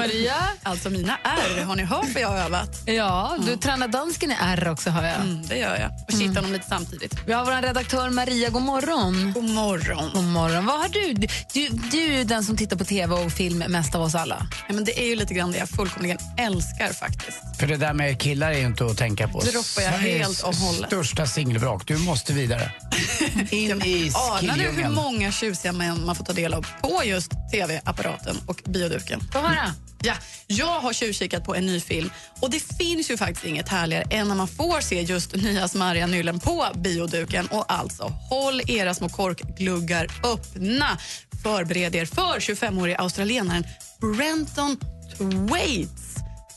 Maria. 0.00 0.34
Alltså 0.62 0.90
mina 0.90 1.18
R, 1.24 1.64
har 1.64 1.76
ni 1.76 1.82
hört 1.84 2.06
vad 2.14 2.22
jag 2.22 2.28
har 2.28 2.38
övat? 2.38 2.82
Ja, 2.86 3.36
du 3.46 3.56
tränar 3.56 3.88
dansken 3.88 4.30
i 4.30 4.36
R 4.40 4.68
också 4.68 4.90
har 4.90 5.02
jag. 5.02 5.14
Mm, 5.20 5.46
det 5.46 5.56
gör 5.58 5.76
jag. 5.76 5.90
Och 6.08 6.20
kittar 6.20 6.42
dem 6.42 6.52
lite 6.52 6.66
samtidigt. 6.68 7.14
Vi 7.26 7.32
har 7.32 7.44
vår 7.44 7.62
redaktör 7.62 8.10
Maria, 8.10 8.48
god 8.50 8.62
morgon. 8.62 9.32
God 9.32 9.44
morgon. 9.50 10.10
God 10.14 10.24
morgon. 10.24 10.66
Vad 10.66 10.80
har 10.80 10.88
du? 10.88 11.12
Du, 11.52 11.68
du 11.90 11.98
är 11.98 12.18
ju 12.18 12.24
den 12.24 12.44
som 12.44 12.56
tittar 12.56 12.76
på 12.76 12.84
tv 12.84 13.14
och 13.14 13.32
film 13.32 13.58
mest 13.58 13.94
av 13.94 14.02
oss 14.02 14.14
alla. 14.14 14.46
Ja, 14.68 14.74
men 14.74 14.84
det 14.84 15.00
är 15.00 15.06
ju 15.06 15.16
lite 15.16 15.34
grann 15.34 15.52
det 15.52 15.58
jag 15.58 15.68
fullkomligen 15.68 16.18
älskar 16.38 16.92
faktiskt. 16.92 17.38
För 17.58 17.66
det 17.66 17.76
där 17.76 17.92
med 17.92 18.20
killar 18.20 18.50
är 18.50 18.58
ju 18.58 18.66
inte 18.66 18.86
att 18.86 18.98
tänka 18.98 19.28
på. 19.28 19.40
Det 19.40 19.50
droppar 19.50 19.82
jag 19.82 19.94
Sveriges 20.00 20.26
helt 20.26 20.42
och 20.42 20.54
hållet. 20.54 20.86
största 20.86 21.26
singelvrak. 21.26 21.86
Du 21.86 21.98
måste 21.98 22.32
vidare. 22.32 22.72
In 23.50 23.82
i 23.82 24.12
Anar 24.14 24.56
du 24.56 24.82
hur 24.82 24.88
många 24.88 25.32
tjusiga 25.32 25.72
män 25.72 26.06
man 26.06 26.14
får 26.16 26.24
ta 26.24 26.32
del 26.32 26.54
av 26.54 26.66
på 26.82 27.02
just 27.04 27.32
tv-apparaten 27.52 28.36
och 28.46 28.60
bioduken? 28.64 29.20
Få 29.32 29.38
höra. 29.38 29.74
Ja, 30.02 30.14
jag 30.46 30.80
har 30.80 30.92
tjuvkikat 30.92 31.44
på 31.44 31.54
en 31.54 31.66
ny 31.66 31.80
film 31.80 32.10
och 32.40 32.50
det 32.50 32.60
finns 32.78 33.10
ju 33.10 33.16
faktiskt 33.16 33.46
inget 33.46 33.68
härligare 33.68 34.04
än 34.10 34.28
när 34.28 34.34
man 34.34 34.48
får 34.48 34.80
se 34.80 35.00
just 35.02 35.36
nya 35.36 35.68
smarriga 35.68 36.06
nyllen 36.06 36.40
på 36.40 36.66
bioduken. 36.74 37.46
Och 37.46 37.72
alltså, 37.72 38.04
håll 38.04 38.60
era 38.70 38.94
små 38.94 39.08
korkgluggar 39.08 40.06
öppna. 40.24 40.98
Förbered 41.42 41.94
er 41.96 42.04
för 42.04 42.40
25-årige 42.40 42.96
australienaren 42.98 43.64
Brenton 44.00 44.76
Thwaites. 45.18 46.10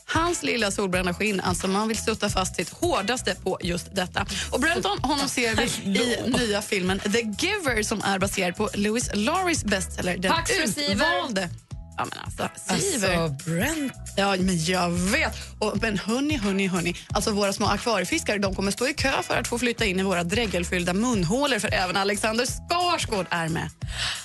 Hans 0.06 0.44
lilla 0.44 0.72
solbrända 0.72 1.14
skinn, 1.14 1.40
alltså 1.40 1.68
man 1.68 1.88
vill 1.88 1.98
stötta 1.98 2.30
fast 2.30 2.56
sitt 2.56 2.70
hårdaste 2.70 3.36
på 3.36 3.60
just 3.62 3.96
detta. 3.96 4.26
Och 4.52 4.60
Brenton, 4.60 5.00
honom 5.02 5.28
ser 5.30 5.56
vi 5.56 5.64
i 6.00 6.18
nya 6.38 6.62
filmen 6.62 7.00
The 7.00 7.20
Giver 7.20 7.84
som 7.84 8.02
är 8.04 8.20
baserad 8.20 8.56
på 8.56 8.70
Louis 8.74 9.10
Laurys 9.14 9.64
bestseller 9.64 10.18
Den 10.18 10.34
Siver. 10.68 10.94
utvalde. 10.94 11.50
Ja, 11.98 12.06
men 12.06 12.20
alltså, 12.24 12.50
Siver. 12.80 13.18
Alltså, 13.18 13.50
Brent. 13.50 13.94
Ja, 14.18 14.36
men 14.40 14.66
jag 14.66 14.90
vet. 14.90 15.36
Och, 15.60 15.78
men 15.82 15.98
hörni, 15.98 16.38
hörni, 16.38 16.68
hörni. 16.68 16.96
Alltså 17.10 17.32
våra 17.32 17.54
små 17.54 17.66
akvariefiskare 17.66 18.38
de 18.38 18.56
kommer 18.56 18.72
stå 18.72 18.88
i 18.88 18.94
kö 18.94 19.12
för 19.24 19.36
att 19.36 19.48
få 19.48 19.60
flytta 19.60 19.86
in 19.86 20.00
i 20.00 20.04
våra 20.04 20.24
dräggelfyllda 20.24 20.94
munhålor 20.94 21.60
för 21.60 21.74
även 21.74 21.98
Alexander 21.98 22.46
Skarsgård 22.46 23.26
är 23.30 23.50
med. 23.50 23.70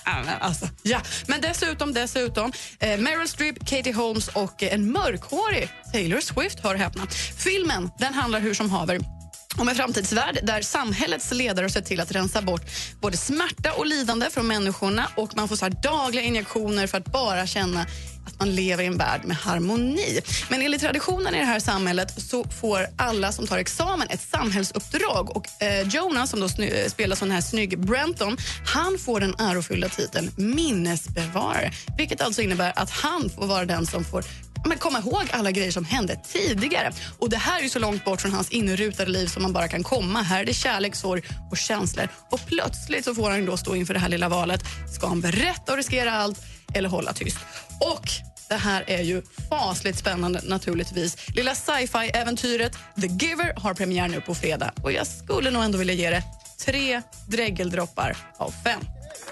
Ja, 0.04 0.12
men, 0.24 0.42
alltså, 0.42 0.68
ja. 0.82 1.00
men 1.26 1.40
dessutom, 1.40 1.94
dessutom 1.94 2.52
eh, 2.80 3.00
Meryl 3.00 3.28
Streep, 3.28 3.58
Katie 3.58 3.94
Holmes 3.94 4.28
och 4.28 4.62
eh, 4.62 4.74
en 4.74 4.92
mörkhårig 4.92 5.68
Taylor 5.92 6.20
Swift, 6.20 6.60
hör 6.60 6.74
häpna. 6.74 7.06
Filmen 7.36 7.90
den 7.98 8.14
handlar 8.14 8.40
hur 8.40 8.54
som 8.54 8.70
haver 8.70 9.17
om 9.58 9.68
en 9.68 9.74
framtidsvärld 9.74 10.38
där 10.42 10.62
samhällets 10.62 11.32
ledare 11.32 11.64
har 11.64 11.68
sett 11.68 11.86
till 11.86 12.00
att 12.00 12.12
rensa 12.12 12.42
bort 12.42 12.62
både 13.00 13.16
smärta 13.16 13.72
och 13.72 13.86
lidande 13.86 14.30
från 14.30 14.46
människorna 14.46 15.08
och 15.14 15.36
man 15.36 15.48
får 15.48 15.56
så 15.56 15.64
här 15.64 15.76
dagliga 15.82 16.24
injektioner 16.24 16.86
för 16.86 16.98
att 16.98 17.12
bara 17.12 17.46
känna 17.46 17.86
att 18.28 18.38
man 18.38 18.54
lever 18.54 18.84
i 18.84 18.86
en 18.86 18.98
värld 18.98 19.20
med 19.24 19.36
harmoni. 19.36 20.20
Men 20.48 20.62
enligt 20.62 20.80
traditionen 20.80 21.34
i 21.34 21.38
det 21.38 21.44
här 21.44 21.60
samhället 21.60 22.22
så 22.22 22.44
får 22.44 22.86
alla 22.96 23.32
som 23.32 23.46
tar 23.46 23.58
examen 23.58 24.08
ett 24.10 24.20
samhällsuppdrag 24.20 25.36
och 25.36 25.62
eh, 25.62 25.88
Jonas 25.88 26.30
som 26.30 26.40
då 26.40 26.48
spelar 26.48 27.20
den 27.20 27.30
här 27.30 27.40
snygg 27.40 27.78
Brenton, 27.78 28.36
han 28.74 28.98
får 28.98 29.20
den 29.20 29.34
ärofyllda 29.38 29.88
titeln 29.88 30.30
minnesbevarare, 30.36 31.72
vilket 31.98 32.20
alltså 32.20 32.42
innebär 32.42 32.72
att 32.76 32.90
han 32.90 33.30
får 33.30 33.46
vara 33.46 33.64
den 33.64 33.86
som 33.86 34.04
får 34.04 34.24
men 34.64 34.78
komma 34.78 34.98
ihåg 34.98 35.24
alla 35.30 35.50
grejer 35.50 35.70
som 35.70 35.84
hände 35.84 36.20
tidigare. 36.32 36.92
Och 37.18 37.30
Det 37.30 37.36
här 37.36 37.64
är 37.64 37.68
så 37.68 37.78
långt 37.78 38.04
bort 38.04 38.20
från 38.20 38.32
hans 38.32 38.50
inrutade 38.50 39.10
liv 39.10 39.26
som 39.26 39.42
man 39.42 39.52
bara 39.52 39.68
kan 39.68 39.82
komma. 39.82 40.22
Här 40.22 40.40
är 40.40 40.44
det 40.44 40.54
kärlek, 40.54 40.94
sorg 40.94 41.22
och 41.50 41.56
känslor. 41.56 42.08
Och 42.30 42.40
Plötsligt 42.46 43.04
så 43.04 43.14
får 43.14 43.30
han 43.30 43.46
då 43.46 43.56
stå 43.56 43.76
inför 43.76 43.94
det 43.94 44.00
här 44.00 44.08
lilla 44.08 44.28
valet. 44.28 44.60
Ska 44.94 45.06
han 45.06 45.20
berätta 45.20 45.72
och 45.72 45.78
riskera 45.78 46.12
allt 46.12 46.38
eller 46.74 46.88
hålla 46.88 47.12
tyst? 47.12 47.38
Och 47.80 48.08
det 48.48 48.54
här 48.54 48.84
är 48.86 49.02
ju 49.02 49.22
fasligt 49.50 49.98
spännande 49.98 50.40
naturligtvis. 50.44 51.16
Lilla 51.34 51.54
sci-fi-äventyret 51.54 52.72
The 53.00 53.06
Giver 53.06 53.54
har 53.56 53.74
premiär 53.74 54.08
nu 54.08 54.20
på 54.20 54.34
fredag 54.34 54.72
och 54.82 54.92
jag 54.92 55.06
skulle 55.06 55.50
nog 55.50 55.64
ändå 55.64 55.78
vilja 55.78 55.94
ge 55.94 56.10
det 56.10 56.22
tre 56.64 57.02
dräggeldroppar 57.26 58.16
av 58.36 58.54
fem. 58.64 58.80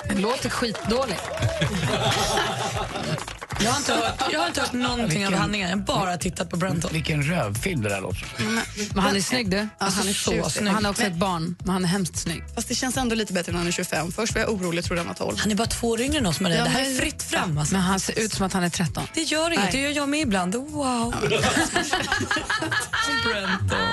Det 0.09 0.14
låter 0.14 0.49
skitdåligt. 0.49 1.23
Jag 3.60 3.70
har 3.70 3.78
inte 3.78 3.92
hört, 3.94 4.22
jag 4.32 4.40
har 4.40 4.46
inte 4.46 4.60
hört 4.60 4.72
någonting 4.72 5.26
av 5.26 5.32
handlingen, 5.34 5.70
jag 5.70 5.76
har 5.76 5.82
bara 5.84 6.16
tittat 6.16 6.50
på 6.50 6.56
Brenton. 6.56 6.90
Vilken 6.92 7.22
rövfilm 7.22 7.82
det 7.82 7.88
där 7.88 8.00
låter. 8.00 8.26
Men 8.94 9.04
han 9.04 9.16
är 9.16 9.20
snygg 9.20 9.50
du. 9.50 9.68
Alltså, 9.78 10.00
han 10.00 10.08
är 10.08 10.12
så 10.12 10.30
tjusig. 10.32 10.52
snygg. 10.52 10.72
Han 10.72 10.84
är 10.86 10.90
också 10.90 11.02
ett 11.02 11.14
barn, 11.14 11.56
men 11.64 11.68
han 11.72 11.84
är 11.84 11.88
hemskt 11.88 12.16
snygg. 12.16 12.44
Fast 12.54 12.68
det 12.68 12.75
känns 12.75 12.96
ändå 12.96 13.14
lite 13.14 13.32
bättre 13.32 13.52
när 13.52 13.58
han 13.58 13.66
är 13.68 13.72
25. 13.72 14.12
Först 14.12 14.34
var 14.34 14.40
jag 14.40 14.50
orolig, 14.50 14.84
trodde 14.84 15.00
han 15.00 15.08
var 15.08 15.14
12. 15.14 15.36
Han 15.38 15.50
är 15.50 15.54
bara 15.54 15.66
två 15.68 15.88
år 15.88 16.00
yngre 16.00 16.18
än 16.18 16.26
oss 16.26 16.40
Maria. 16.40 16.58
Ja, 16.58 16.64
det 16.64 16.70
här 16.70 16.82
men- 16.82 16.96
är 16.96 17.00
fritt 17.00 17.22
fram. 17.22 17.58
Alltså. 17.58 17.75
Men 17.75 17.82
han 17.82 18.00
ser 18.00 18.18
ut 18.18 18.32
som 18.32 18.46
att 18.46 18.52
han 18.52 18.64
är 18.64 18.68
13. 18.68 19.06
Det 19.14 19.22
gör 19.22 19.46
inget, 19.50 19.60
Nej. 19.62 19.68
det 19.72 19.80
gör 19.80 19.90
jag 19.90 20.08
med 20.08 20.20
ibland. 20.20 20.54
Wow. 20.54 21.14
Brenton. 23.25 23.86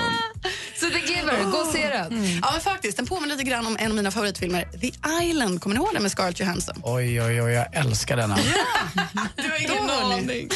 Giver, 1.38 1.50
gå 1.50 1.58
och 1.58 1.72
se 1.72 1.88
den. 1.88 2.38
Ja, 2.42 2.50
men 2.52 2.60
faktiskt. 2.60 2.96
Den 2.96 3.06
påminner 3.06 3.36
lite 3.36 3.50
grann 3.50 3.66
om 3.66 3.76
en 3.80 3.90
av 3.90 3.96
mina 3.96 4.10
favoritfilmer, 4.10 4.68
The 4.80 4.92
Island. 5.30 5.60
Kommer 5.60 5.76
ni 5.76 5.82
ihåg 5.82 5.90
den 5.92 6.02
med 6.02 6.12
Scarlett 6.12 6.40
Johansson? 6.40 6.80
Oj, 6.82 7.22
oj, 7.22 7.42
oj, 7.42 7.52
jag 7.52 7.66
älskar 7.76 8.16
denna. 8.16 8.38
Du 9.36 9.42
har 9.50 9.58
ingen 9.58 9.90
aning. 9.90 10.48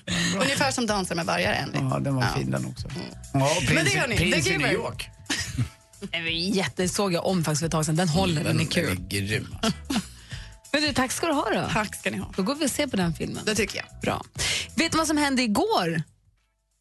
Ungefär 0.40 0.70
som 0.70 0.86
Dansar 0.86 1.14
med 1.14 1.26
vargar, 1.26 1.62
Andy. 1.62 1.78
Ja, 1.94 1.98
den 1.98 2.14
var 2.16 2.26
fin 2.36 2.50
den 2.50 2.66
också. 2.66 2.88
Ja, 3.32 3.56
och 3.56 3.74
Men 3.74 3.84
det 3.84 3.90
gör 3.90 4.08
ni, 4.08 4.16
prins 4.16 4.44
The 4.44 4.54
i 4.54 4.58
New. 4.58 4.72
York. 4.72 5.08
Den 6.10 6.26
Jätte, 6.52 6.88
såg 6.88 7.12
jag 7.12 7.26
om 7.26 7.44
faktiskt 7.44 7.60
för 7.60 7.66
ett 7.66 7.72
tag 7.72 7.86
sedan. 7.86 7.96
Den 7.96 8.08
håller, 8.08 8.44
den 8.44 8.60
är 8.60 8.64
kul. 8.64 8.86
Den 8.86 9.04
är 9.04 9.08
grym. 9.08 9.56
alltså. 9.62 9.78
Men 10.72 10.82
du, 10.82 10.92
tack 10.92 11.12
ska 11.12 11.26
du 11.26 11.32
ha 11.32 11.50
då. 11.54 11.68
Tack 11.72 11.96
ska 11.96 12.10
ni 12.10 12.18
ha. 12.18 12.32
Då 12.36 12.42
går 12.42 12.54
vi 12.54 12.66
och 12.66 12.70
ser 12.70 12.86
på 12.86 12.96
den 12.96 13.14
filmen. 13.14 13.42
Det 13.44 13.54
tycker 13.54 13.76
jag. 13.76 14.00
Bra. 14.02 14.24
Vet 14.74 14.92
du 14.92 14.98
vad 14.98 15.06
som 15.06 15.16
hände 15.16 15.42
igår? 15.42 16.02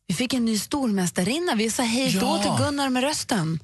Vi 0.09 0.15
fick 0.15 0.33
en 0.33 0.45
ny 0.45 0.57
stormästarinna. 0.59 1.55
Vi 1.55 1.69
sa 1.71 1.83
hej 1.83 2.11
då 2.11 2.19
Ja. 2.25 2.43
till 2.57 2.65
Gunnar 2.65 2.89
med 2.89 3.03
rösten. 3.03 3.59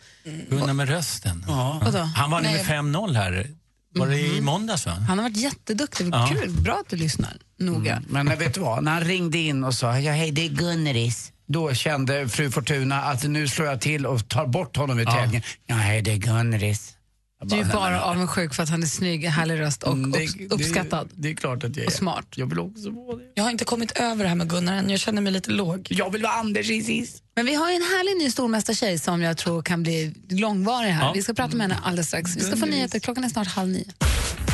Gunnar 0.50 0.74
med 0.74 0.90
rösten. 0.90 1.46
Vadå? 1.82 1.98
Han 2.00 2.32
var 2.32 2.42
Nej. 2.42 2.54
med 2.54 2.66
5-0 2.66 3.16
här. 3.16 3.48
Var 3.96 4.08
det 4.08 4.20
i 4.20 4.42
måndags? 4.42 4.86
Va? 4.86 4.92
Han 4.92 5.18
har 5.20 5.24
varit 5.30 5.38
jätteduktig. 5.38 6.08
Ja. 6.12 6.30
Kul. 6.34 6.50
Bra 6.52 6.74
att 6.74 6.90
du 6.90 6.96
lyssnar 6.96 7.38
noga. 7.60 8.02
Men 8.08 8.28
vet 8.40 8.54
du 8.54 8.60
vad, 8.60 8.84
när 8.84 8.92
han 8.92 9.04
ringde 9.04 9.38
in 9.38 9.64
och 9.64 9.74
sa 9.74 10.00
ja, 10.00 10.12
hej 10.12 10.32
det 10.32 10.46
är 10.46 10.50
Gunnaris. 10.50 11.32
Då 11.48 11.74
kände 11.74 12.30
fru 12.30 12.52
Fortuna 12.52 13.02
att 13.04 13.24
nu 13.24 13.48
slår 13.48 13.68
jag 13.68 13.82
till 13.82 14.06
och 14.06 14.28
tar 14.28 14.48
bort 14.48 14.78
honom 14.78 15.00
ur 15.00 15.06
tävlingen. 15.06 15.42
Ja, 15.66 15.76
hej 15.76 16.02
det 16.02 16.12
är 16.12 16.18
Gunnaris. 16.18 16.95
Du 17.44 17.56
är 17.56 17.66
bara 17.66 18.04
avundsjuk 18.04 18.54
för 18.54 18.64
att 18.64 18.70
han 18.70 18.84
är 18.84 18.88
snygg, 18.88 19.26
härlig 19.26 19.60
röst 19.60 19.84
och 19.84 19.94
Mm, 19.94 20.12
det- 20.12 20.20
upps- 20.20 20.48
uppskattad. 20.54 21.08
Det, 21.14 21.22
det 21.22 21.30
är 21.30 21.36
klart 21.36 21.64
att 21.64 21.76
jag 21.76 21.84
är. 21.84 21.88
Och 21.88 21.94
smart. 21.94 22.26
Jag 22.36 22.46
vill 22.50 22.60
också 22.60 22.90
vara 22.90 23.18
det. 23.18 23.24
Jag 23.36 23.44
har 23.44 23.52
inte 23.52 23.66
kommit 23.66 23.92
över 23.92 24.24
det 24.24 24.28
här 24.30 24.36
med 24.36 24.50
Gunnar 24.50 24.74
än. 24.74 24.90
Jag 24.90 25.00
känner 25.00 25.22
mig 25.22 25.32
lite 25.34 25.52
låg. 25.52 25.88
Jag 25.90 26.12
vill 26.12 26.22
vara 26.24 26.34
Anders 26.34 26.70
i 26.70 26.82
sist. 26.84 27.24
Men 27.36 27.46
vi 27.46 27.56
har 27.56 27.70
ju 27.70 27.76
en 27.76 27.82
härlig 27.82 28.24
ny 28.24 28.32
stormästartjej 28.32 29.00
som 29.00 29.22
jag 29.22 29.38
tror 29.38 29.62
kan 29.62 29.84
bli 29.84 30.14
långvarig 30.30 30.90
här. 30.90 31.06
Ja. 31.06 31.12
Vi 31.16 31.22
ska 31.24 31.34
prata 31.34 31.56
med 31.58 31.62
henne 31.70 31.82
alldeles 31.84 32.08
strax. 32.08 32.36
Vi 32.38 32.42
ska 32.42 32.58
få 32.58 32.66
nyheter. 32.66 33.00
Klockan 33.00 33.24
är 33.24 33.30
snart 33.30 33.48
halv 33.48 33.70
nio. 33.70 33.86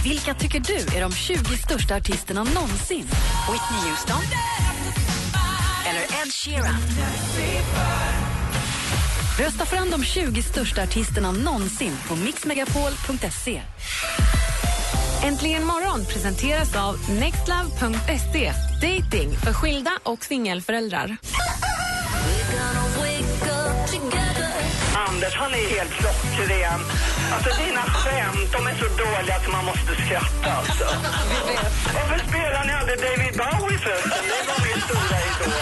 Vilka 0.04 0.34
tycker 0.34 0.60
du 0.60 0.98
är 0.98 1.02
de 1.02 1.12
20 1.14 1.38
största 1.66 1.96
artisterna 1.96 2.44
någonsin? 2.44 3.06
Whitney 3.52 3.90
Houston? 3.92 4.22
Eller 5.90 6.02
Ed 6.02 6.34
Sheeran? 6.34 6.76
Rösta 9.40 9.66
fram 9.66 9.90
de 9.90 10.04
20 10.04 10.42
största 10.42 10.84
artisterna 10.84 11.32
någonsin 11.32 11.98
på 12.08 12.16
mixmegapol.se. 12.16 13.62
Äntligen 15.24 15.66
morgon 15.66 16.06
presenteras 16.06 16.76
av 16.76 16.96
nextlove.se. 17.10 18.54
Dating 18.82 19.38
för 19.38 19.54
skilda 19.54 19.92
och 20.04 20.24
singelföräldrar. 20.26 21.18
Anders, 25.08 25.36
han 25.36 25.52
är 25.54 25.70
helt 25.78 25.92
klockren. 25.92 26.80
Alltså 27.34 27.64
dina 27.64 27.82
skämt, 27.82 28.52
de 28.52 28.68
är 28.68 28.76
så 28.76 28.86
dåliga 28.86 29.36
att 29.36 29.52
man 29.52 29.66
måste 29.66 29.96
skratta 30.06 30.52
alltså. 30.52 30.86
Varför 31.94 32.20
spelar 32.30 32.66
ni 32.66 32.74
aldrig 32.74 32.98
David 33.00 33.34
Bowie 33.38 33.78
förresten? 33.80 34.24
Det 34.32 34.48
var 34.48 34.66
min 34.66 34.82
stora 34.82 35.18
idol. 35.30 35.62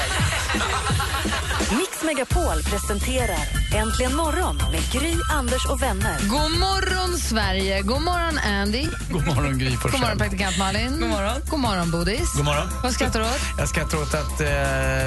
Mix 1.77 2.03
Megapol 2.03 2.63
presenterar 2.63 3.59
Äntligen 3.75 4.15
morgon 4.15 4.57
med 4.57 4.91
Gry, 4.91 5.13
Anders 5.31 5.65
och 5.65 5.81
vänner. 5.81 6.19
God 6.19 6.59
morgon, 6.59 7.17
Sverige! 7.17 7.81
God 7.81 8.01
morgon, 8.01 8.38
Andy. 8.38 8.88
God 9.11 9.27
morgon, 9.27 9.59
Gry 9.59 9.69
Forssell. 9.71 9.91
God 9.91 10.01
morgon, 10.01 10.17
praktikant 10.17 10.57
Malin. 10.57 10.99
God 10.99 11.09
morgon, 11.09 11.41
God 11.49 11.59
morgon 11.59 11.91
Bodis. 11.91 12.33
God 12.35 12.45
morgon. 12.45 12.67
Vad 12.83 12.93
skrattar 12.93 13.19
du 13.19 13.25
åt? 13.25 13.39
Jag 13.57 13.69
skrattar 13.69 13.97
åt 14.01 14.13
att 14.13 14.41
eh, 14.41 14.47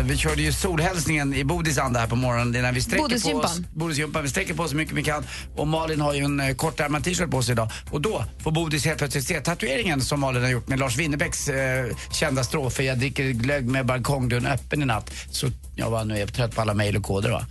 vi 0.04 0.16
körde 0.16 0.42
ju 0.42 0.52
solhälsningen 0.52 1.34
i 1.34 1.44
Bodis 1.44 1.78
anda 1.78 2.00
här 2.00 2.06
på 2.06 2.16
morgonen. 2.16 2.52
Det 2.52 2.58
är 2.58 2.62
När 2.62 2.72
vi 2.72 2.80
sträcker 2.80 3.32
på 3.32 3.38
oss, 3.38 3.60
Bodisgympan. 3.74 4.22
Vi 4.22 4.28
sträcker 4.28 4.54
på 4.54 4.62
oss 4.62 4.70
så 4.70 4.76
mycket 4.76 4.94
vi 4.94 5.02
kan. 5.04 5.24
Och 5.56 5.68
Malin 5.68 6.00
har 6.00 6.14
ju 6.14 6.24
en 6.24 6.40
eh, 6.40 6.54
kortärmad 6.54 7.04
t-shirt 7.04 7.30
på 7.30 7.42
sig 7.42 7.52
idag. 7.52 7.70
Och 7.90 8.00
då 8.00 8.24
får 8.42 8.50
Bodis 8.50 8.84
helt 8.84 8.98
plötsligt 8.98 9.24
se 9.24 9.40
tatueringen 9.40 10.00
som 10.00 10.20
Malin 10.20 10.42
har 10.42 10.50
gjort 10.50 10.68
med 10.68 10.78
Lars 10.78 10.96
Winnerbäcks 10.96 11.48
eh, 11.48 11.86
kända 12.12 12.44
strofer. 12.44 12.82
Jag 12.82 12.98
dricker 12.98 13.30
glögg 13.30 13.66
med 13.66 13.86
balkongdörren 13.86 14.46
öppen 14.46 14.82
i 14.82 14.84
natt. 14.84 15.10
Så 15.30 15.48
jag 15.76 15.90
var 15.90 16.04
nu 16.04 16.14
är 16.14 16.18
jag 16.20 16.32
trött 16.34 16.54
på 16.54 16.60
alla 16.60 16.74
mejl 16.74 16.96
och 16.96 17.02
koder 17.02 17.30
va. 17.30 17.46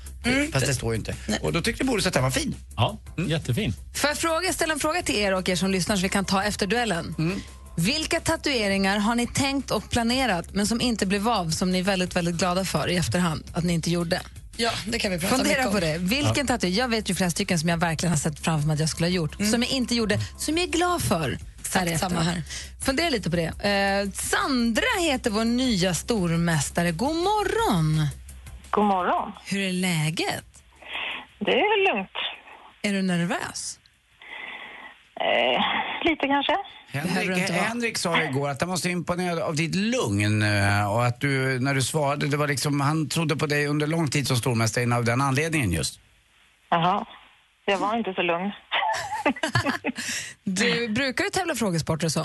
Fast 0.54 0.66
det 0.66 0.74
står 0.74 0.94
ju 0.94 0.98
inte. 0.98 1.16
Och 1.42 1.54
då 1.54 1.62
tyckte 1.62 1.84
Bodis 1.84 2.06
att 2.08 2.14
den 2.14 2.24
var 2.24 2.32
fin. 2.32 2.56
Ja, 2.76 2.98
jättefin. 3.28 3.74
Får 3.94 4.10
jag 4.10 4.18
fråga, 4.18 4.54
ställa 4.54 4.74
en 4.74 4.80
fråga 4.80 5.02
till 5.02 5.16
er 5.16 5.34
och 5.34 5.50
er 5.50 5.56
som 5.56 5.72
lyssnar 5.72 5.96
så 5.96 6.02
vi 6.02 6.10
kan 6.10 6.26
ta 6.26 6.44
efter 6.44 6.68
duellen? 6.68 7.16
Mm. 7.18 7.40
Vilka 7.78 8.20
tatueringar 8.20 8.98
har 8.98 9.16
ni 9.16 9.28
tänkt 9.28 9.72
och 9.72 9.90
planerat 9.90 10.46
men 10.54 10.68
som 10.68 10.82
inte 10.82 11.06
blev 11.06 11.30
av, 11.30 11.50
som 11.50 11.72
ni 11.72 11.80
är 11.80 11.84
väldigt, 11.84 12.16
väldigt 12.16 12.36
glada 12.36 12.66
för 12.66 12.90
i 12.90 12.96
efterhand 12.98 13.44
att 13.54 13.64
ni 13.64 13.74
inte 13.74 13.92
gjorde? 13.92 14.22
Ja, 14.58 14.72
det 14.88 15.00
kan 15.00 15.12
vi 15.12 15.20
prata 15.20 15.36
Fundera 15.36 15.58
mycket 15.58 15.72
på 15.72 15.78
om. 15.78 15.82
det. 15.82 15.98
Vilken 15.98 16.48
tatuering? 16.48 16.76
Jag 16.76 16.88
vet 16.88 17.10
ju 17.10 17.16
flera 17.16 17.32
stycken 17.32 17.60
som 17.60 17.70
jag 17.70 17.78
verkligen 17.78 18.12
har 18.14 18.20
sett 18.20 18.40
framför 18.40 18.68
mig 18.68 18.74
att 18.74 18.80
jag 18.80 18.90
skulle 18.90 19.08
ha 19.08 19.12
gjort, 19.14 19.36
som 19.52 19.64
jag 19.64 19.72
inte 19.72 19.96
gjorde, 19.96 20.20
som 20.38 20.58
jag 20.58 20.68
är 20.68 20.72
glad 20.72 21.02
för. 21.02 21.38
Exakt 21.72 21.88
Mm. 21.88 22.00
samma 22.00 22.22
här. 22.22 22.42
Fundera 22.86 23.10
lite 23.10 23.30
på 23.30 23.36
det. 23.36 23.46
Eh, 23.70 24.12
Sandra 24.14 24.84
heter 25.02 25.30
vår 25.32 25.46
nya 25.46 25.94
stormästare. 25.94 26.92
God 26.92 27.16
morgon! 27.16 28.08
God 28.70 28.86
morgon. 28.86 29.32
Hur 29.46 29.60
är 29.62 29.72
läget? 29.72 30.46
Det 31.40 31.52
är 31.52 31.94
lugnt. 31.94 32.10
Är 32.82 32.94
du 32.94 33.02
nervös? 33.02 33.80
Eh, 35.20 35.62
lite 36.10 36.28
kanske. 36.28 36.56
Henrik. 36.94 37.50
Henrik 37.50 37.98
sa 37.98 38.22
igår 38.24 38.50
att 38.50 38.62
han 38.62 38.70
var 38.70 38.78
så 38.78 38.88
imponerad 38.90 39.40
av 39.40 39.56
ditt 39.56 39.76
lugn 39.76 40.42
eh, 40.42 40.92
och 40.94 41.06
att 41.06 41.22
du, 41.22 41.60
när 41.60 41.74
du 41.74 41.82
svarade, 41.82 42.28
det 42.28 42.38
var 42.38 42.48
liksom, 42.48 42.82
han 42.82 43.10
trodde 43.10 43.36
på 43.36 43.46
dig 43.46 43.68
under 43.68 43.88
lång 43.88 44.08
tid 44.08 44.28
som 44.28 44.38
stormästare 44.38 44.96
av 44.96 45.06
den 45.06 45.22
anledningen 45.22 45.72
just. 45.72 46.00
Jaha. 46.70 47.06
Jag 47.66 47.78
var 47.78 47.98
inte 47.98 48.14
så 48.14 48.22
lugn. 48.22 48.52
Du, 50.44 50.88
brukar 50.90 51.24
du 51.24 51.30
tävla 51.30 51.56
frågesporter 51.56 52.06
och 52.08 52.12
så? 52.12 52.20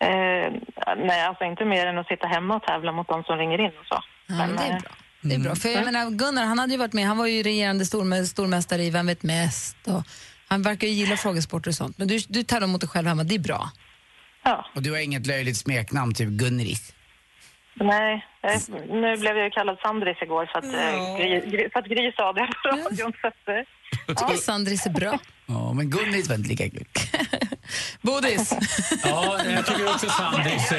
Eh, 0.00 0.52
nej, 0.96 1.22
alltså 1.22 1.44
inte 1.44 1.64
mer 1.64 1.86
än 1.86 1.98
att 1.98 2.06
sitta 2.08 2.26
hemma 2.26 2.56
och 2.56 2.62
tävla 2.62 2.92
mot 2.92 3.08
de 3.08 3.22
som 3.24 3.38
ringer 3.38 3.58
in 3.60 3.66
och 3.80 3.86
så. 3.86 4.02
Ja, 4.26 4.34
men 4.36 4.56
det 4.56 4.62
är 4.62 4.70
eh, 4.72 4.78
bra. 4.80 4.90
Det 5.20 5.34
är 5.34 5.38
bra. 5.38 5.54
För 5.54 5.68
jag 5.68 5.84
menar, 5.84 6.10
Gunnar 6.10 6.44
han 6.44 6.58
hade 6.58 6.72
ju 6.72 6.78
varit 6.78 6.92
med, 6.92 7.06
han 7.06 7.18
var 7.18 7.26
ju 7.26 7.42
regerande 7.42 7.84
stormä- 7.84 8.24
stormästare 8.24 8.82
i 8.82 8.90
Vem 8.90 9.06
vet 9.06 9.22
mest? 9.22 9.76
Och 9.88 10.02
han 10.48 10.62
verkar 10.62 10.86
ju 10.86 10.92
gilla 10.92 11.16
frågesporter 11.16 11.70
och 11.70 11.74
sånt. 11.74 11.98
Men 11.98 12.08
du, 12.08 12.18
du 12.28 12.42
tävlar 12.42 12.68
mot 12.68 12.80
dig 12.80 12.90
själv 12.90 13.08
hemma, 13.08 13.24
det 13.24 13.34
är 13.34 13.38
bra. 13.38 13.70
Och 14.74 14.82
du 14.82 14.90
har 14.90 14.98
inget 14.98 15.26
löjligt 15.26 15.56
smeknamn, 15.56 16.14
typ 16.14 16.28
Gunneris. 16.28 16.94
Nej, 17.74 18.26
eh, 18.42 18.60
nu 18.88 19.16
blev 19.16 19.36
jag 19.36 19.44
ju 19.44 19.50
kallad 19.50 19.78
Sandris 19.82 20.16
igår 20.22 20.46
för 20.52 20.58
att, 20.58 20.64
eh, 20.64 21.16
Gry, 21.18 21.50
Gry, 21.50 21.70
för 21.72 21.78
att 21.80 21.86
Gry 21.86 22.12
sa 22.16 22.32
det 22.32 22.48
på 22.62 22.68
radion. 22.68 23.12
Jag 24.06 24.16
tycker 24.16 24.36
Sandris 24.36 24.86
är 24.86 24.90
bra. 24.90 25.18
Ja, 25.46 25.72
men 25.72 25.90
Gunneris 25.90 26.28
var 26.28 26.34
inte 26.36 26.48
lika 26.48 26.70
kul. 26.70 26.84
Bodis. 28.00 28.52
Ja, 29.04 29.38
jag 29.44 29.66
tycker 29.66 29.88
också 29.94 30.06
Sandis 30.08 30.72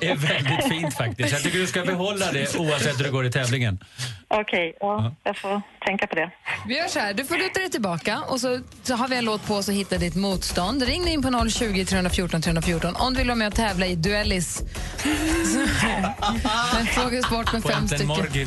är 0.00 0.14
väldigt 0.16 0.68
fint 0.68 0.94
faktiskt. 0.94 1.32
Jag 1.32 1.42
tycker 1.42 1.58
du 1.58 1.66
ska 1.66 1.84
behålla 1.84 2.32
det 2.32 2.56
oavsett 2.56 2.98
hur 2.98 3.04
det 3.04 3.10
går 3.10 3.26
i 3.26 3.30
tävlingen. 3.30 3.78
Okej, 4.28 4.76
ja, 4.80 5.14
jag 5.24 5.36
får 5.36 5.62
tänka 5.86 6.06
på 6.06 6.14
det. 6.14 6.30
Vi 6.66 6.76
gör 6.78 6.88
så 6.88 6.98
här, 6.98 7.14
du 7.14 7.24
får 7.24 7.36
luta 7.36 7.60
dig 7.60 7.70
tillbaka 7.70 8.20
och 8.28 8.40
så, 8.40 8.60
så 8.82 8.94
har 8.94 9.08
vi 9.08 9.16
en 9.16 9.24
låt 9.24 9.46
på 9.46 9.54
oss 9.54 9.68
att 9.68 9.74
hitta 9.74 9.98
ditt 9.98 10.14
motstånd. 10.16 10.82
Ring 10.82 11.08
in 11.08 11.22
på 11.22 11.48
020 11.50 11.84
314 11.84 12.42
314 12.42 12.96
om 12.96 13.12
du 13.12 13.18
vill 13.18 13.26
vara 13.26 13.36
med 13.36 13.48
och 13.48 13.54
tävla 13.54 13.86
i 13.86 13.94
Duellis. 13.94 14.62
En 16.80 16.86
frågesport 16.86 17.52
med 17.52 17.62
fem 17.62 17.88
stycken. 17.88 18.46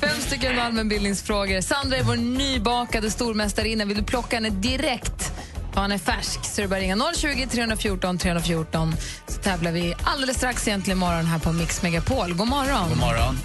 Fem 0.00 0.20
stycken 0.20 0.58
allmänbildningsfrågor. 0.58 1.60
Sandra 1.60 1.96
är 1.96 2.02
vår 2.02 2.16
nybakade 2.16 3.10
stormästarinna. 3.10 3.84
Vill 3.84 3.96
du 3.96 4.02
plocka 4.04 4.36
henne 4.36 4.50
direkt? 4.50 5.33
Ja, 5.74 5.80
Han 5.80 5.92
är 5.92 5.98
färsk, 5.98 6.44
så 6.44 6.60
det 6.60 6.62
är 6.62 6.68
bara 6.68 6.80
ringa 6.80 7.12
020 7.14 7.46
314 7.46 8.18
314 8.18 8.96
så 9.26 9.40
tävlar 9.40 9.72
vi 9.72 9.94
alldeles 10.04 10.36
strax 10.36 10.68
egentligen 10.68 10.98
imorgon 10.98 11.26
här 11.26 11.38
på 11.38 11.52
Mix 11.52 11.82
Megapol. 11.82 12.34
God 12.34 12.48
morgon! 12.48 12.88
God 12.88 12.98
morgon. 12.98 13.36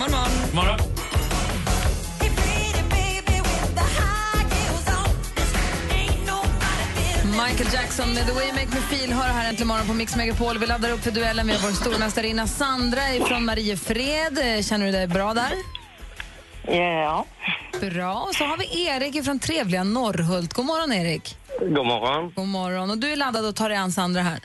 God 0.46 0.56
morgon. 0.56 0.80
Michael 7.48 7.74
Jackson 7.74 8.14
med 8.14 8.26
The 8.26 8.32
Way 8.34 8.46
You 8.46 8.54
Make 8.54 8.68
Me 8.68 8.82
Feel 8.82 9.14
hör 9.14 9.24
här 9.28 9.50
äntligen 9.50 9.68
morgon 9.68 9.88
på 9.88 9.94
Mix 9.94 10.16
Megapol. 10.16 10.58
Vi 10.58 10.66
laddar 10.68 10.92
upp 10.92 11.04
för 11.04 11.12
duellen 11.12 11.48
med 11.48 11.60
vår 11.64 11.72
stormästarinna 11.72 12.48
Sandra 12.48 13.02
från 13.28 13.46
Mariefred. 13.46 14.66
Känner 14.66 14.86
du 14.86 14.92
dig 14.92 15.08
bra 15.08 15.34
där? 15.34 15.52
Ja. 16.68 17.26
Bra. 17.82 18.14
Och 18.14 18.36
så 18.36 18.44
har 18.44 18.58
vi 18.58 18.86
Erik 18.88 19.26
från 19.26 19.40
trevliga 19.40 19.84
Norrhult. 19.84 20.54
God 20.54 20.66
morgon, 20.66 20.94
Erik. 20.94 21.39
God 21.60 21.86
morgon. 21.86 22.34
God 22.36 22.48
morgon. 22.48 22.92
Och 22.92 22.98
du 22.98 23.12
är 23.12 23.16
laddad 23.16 23.46
och 23.46 23.56
tar 23.56 23.70
dig 23.70 23.78
an 23.78 23.92
Sandra 23.92 24.22
här. 24.22 24.40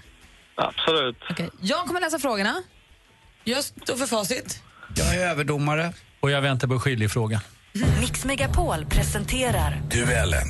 Absolut. 0.57 1.17
Okej. 1.31 1.51
Jag 1.61 1.87
kommer 1.87 2.01
läsa 2.01 2.19
frågorna. 2.19 2.63
Jag 3.45 3.65
står 3.65 3.97
för 3.97 4.07
facit. 4.07 4.63
Jag 4.97 5.15
är 5.15 5.29
överdomare. 5.29 5.93
Och 6.21 6.31
jag 6.31 6.43
väntar 6.43 6.69
på 6.69 6.79
skiljefrågan. 6.81 7.41
Mix 8.01 8.25
Megapol 8.25 8.87
presenterar 8.87 9.83
Duellen. 9.91 10.49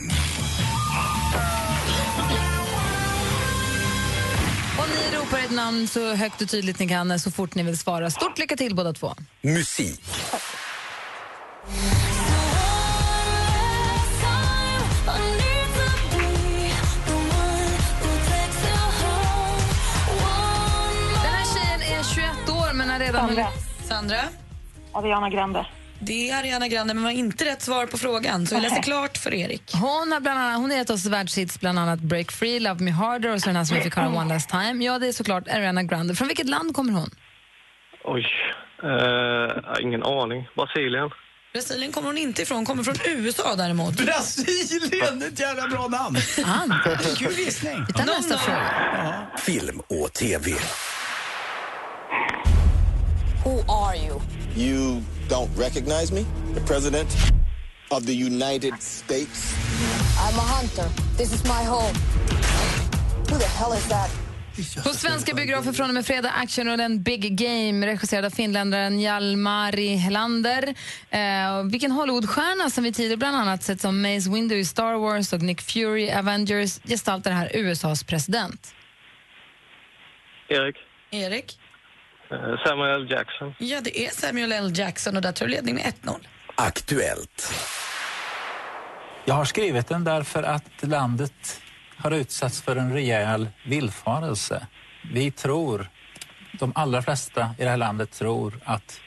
Och 4.78 4.84
ni 4.88 5.16
ropar 5.16 5.38
ett 5.38 5.50
namn 5.50 5.88
så 5.88 6.14
högt 6.14 6.42
och 6.42 6.48
tydligt 6.48 6.78
ni 6.78 6.88
kan 6.88 7.20
så 7.20 7.30
fort 7.30 7.54
ni 7.54 7.62
vill 7.62 7.78
svara. 7.78 8.10
Stort 8.10 8.38
lycka 8.38 8.56
till 8.56 8.74
båda 8.74 8.92
två. 8.92 9.14
Musik. 9.40 10.04
Redan 23.06 23.26
Sandra. 23.28 23.46
Sandra? 23.88 24.20
Ariana 24.92 25.30
Grande. 25.30 25.66
Det 26.00 26.30
är 26.30 26.38
Ariana 26.38 26.68
Grande, 26.68 26.94
men 26.94 27.04
var 27.04 27.10
inte 27.10 27.44
rätt 27.44 27.62
svar 27.62 27.86
på 27.86 27.98
frågan. 27.98 28.46
Så 28.46 28.54
vi 28.54 28.60
läser 28.60 28.82
klart 28.82 29.18
för 29.18 29.34
Erik. 29.34 29.62
Hon 29.74 30.12
har, 30.12 30.20
bland 30.20 30.38
annat, 30.40 30.60
hon 30.60 30.70
har 30.70 30.78
gett 30.78 30.90
oss 30.90 31.06
världshits, 31.06 31.60
bland 31.60 31.78
annat 31.78 32.00
Break 32.00 32.32
Free, 32.32 32.60
Love 32.60 32.80
Me 32.84 32.90
Harder 32.90 33.30
och 33.34 33.40
så 33.40 33.46
den 33.48 33.56
här 33.56 33.64
som 33.64 33.76
vi 33.76 33.82
fick 33.82 33.96
höra 33.96 34.08
One 34.08 34.34
Last 34.34 34.50
Time. 34.50 34.84
Ja, 34.84 34.98
det 34.98 35.08
är 35.08 35.12
såklart 35.12 35.48
Ariana 35.48 35.82
Grande. 35.82 36.14
Från 36.14 36.28
vilket 36.28 36.46
land 36.48 36.74
kommer 36.74 36.92
hon? 36.92 37.10
Oj. 38.04 38.26
Eh, 38.82 39.82
ingen 39.82 40.02
aning. 40.02 40.48
Brasilien. 40.56 41.10
Brasilien 41.52 41.92
kommer 41.92 42.08
hon 42.08 42.18
inte 42.18 42.42
ifrån, 42.42 42.64
kommer 42.64 42.82
från 42.82 42.94
USA 43.06 43.56
däremot. 43.56 43.96
Brasilien, 43.96 45.22
ett 45.22 45.40
jävla 45.40 45.68
bra 45.68 45.88
namn. 45.88 46.16
Anders. 46.44 47.18
Kul 47.18 47.32
gissning. 47.32 47.84
Vi 47.86 47.92
tar 47.92 48.04
nästa 48.04 48.38
fråga. 48.38 49.26
Film 49.38 49.80
och 49.80 50.12
TV. 50.12 50.50
Who 53.44 53.62
are 53.68 53.96
you? 53.96 54.20
You 54.56 55.02
don't 55.28 55.50
recognize 55.56 56.12
me? 56.12 56.24
The 56.54 56.60
President 56.60 57.08
of 57.90 58.06
the 58.06 58.14
United 58.14 58.82
States? 58.82 59.54
I'm 60.18 60.38
a 60.38 60.46
hunter. 60.54 60.88
This 61.16 61.32
is 61.32 61.44
my 61.44 61.64
home. 61.64 61.94
Who 63.28 63.38
the 63.38 63.46
hell 63.46 63.72
is 63.72 63.88
that? 63.88 64.10
På 64.84 64.88
svenska 64.88 65.34
biografer 65.34 65.72
från 65.72 65.88
och 65.88 65.94
med 65.94 66.06
fredag 66.06 66.30
action 66.30 66.68
och 66.68 66.78
den 66.78 67.02
Big 67.02 67.36
Game 67.38 67.86
regisserad 67.86 68.24
av 68.24 68.30
finländaren 68.30 69.00
Jalmari 69.00 69.96
Helander. 69.96 70.74
Eh, 71.10 71.62
vilken 71.70 71.90
Hollywoodstjärna 71.90 72.70
som 72.70 72.84
vi 72.84 72.92
tidigare 72.92 73.16
bland 73.16 73.36
annat 73.36 73.62
sett 73.62 73.80
som 73.80 74.02
Mace 74.02 74.30
Windu 74.30 74.56
i 74.56 74.64
Star 74.64 74.94
Wars 74.94 75.32
och 75.32 75.42
Nick 75.42 75.60
Fury 75.60 76.02
i 76.02 76.12
Avengers 76.12 76.80
gestaltar 76.84 77.30
här 77.30 77.50
USAs 77.54 78.04
president. 78.04 78.74
Erik. 80.48 80.76
Erik? 81.10 81.58
Eh, 82.34 82.66
Samuel 82.66 83.10
Jackson. 83.10 83.54
Ja, 83.58 83.80
det 83.80 84.06
är 84.06 84.10
Samuel 84.10 84.52
L. 84.52 84.72
Jackson 84.74 85.16
och 85.16 85.22
där 85.22 85.32
tar 85.32 85.46
du 85.46 85.52
ledning 85.52 85.74
med 85.74 85.84
1-0. 85.84 86.26
Aktuellt. 86.54 87.52
Jag 89.24 89.34
har 89.34 89.44
skrivit 89.44 89.88
den 89.88 90.04
därför 90.04 90.42
att 90.42 90.70
landet 90.80 91.60
har 91.96 92.10
utsatts 92.10 92.62
för 92.62 92.76
en 92.76 92.92
rejäl 92.92 93.48
villfarelse. 93.66 94.66
Vi 95.12 95.30
tror, 95.30 95.88
de 96.58 96.72
allra 96.74 97.02
flesta 97.02 97.54
i 97.58 97.64
det 97.64 97.70
här 97.70 97.76
landet 97.76 98.12
tror 98.12 98.60
att 98.64 99.00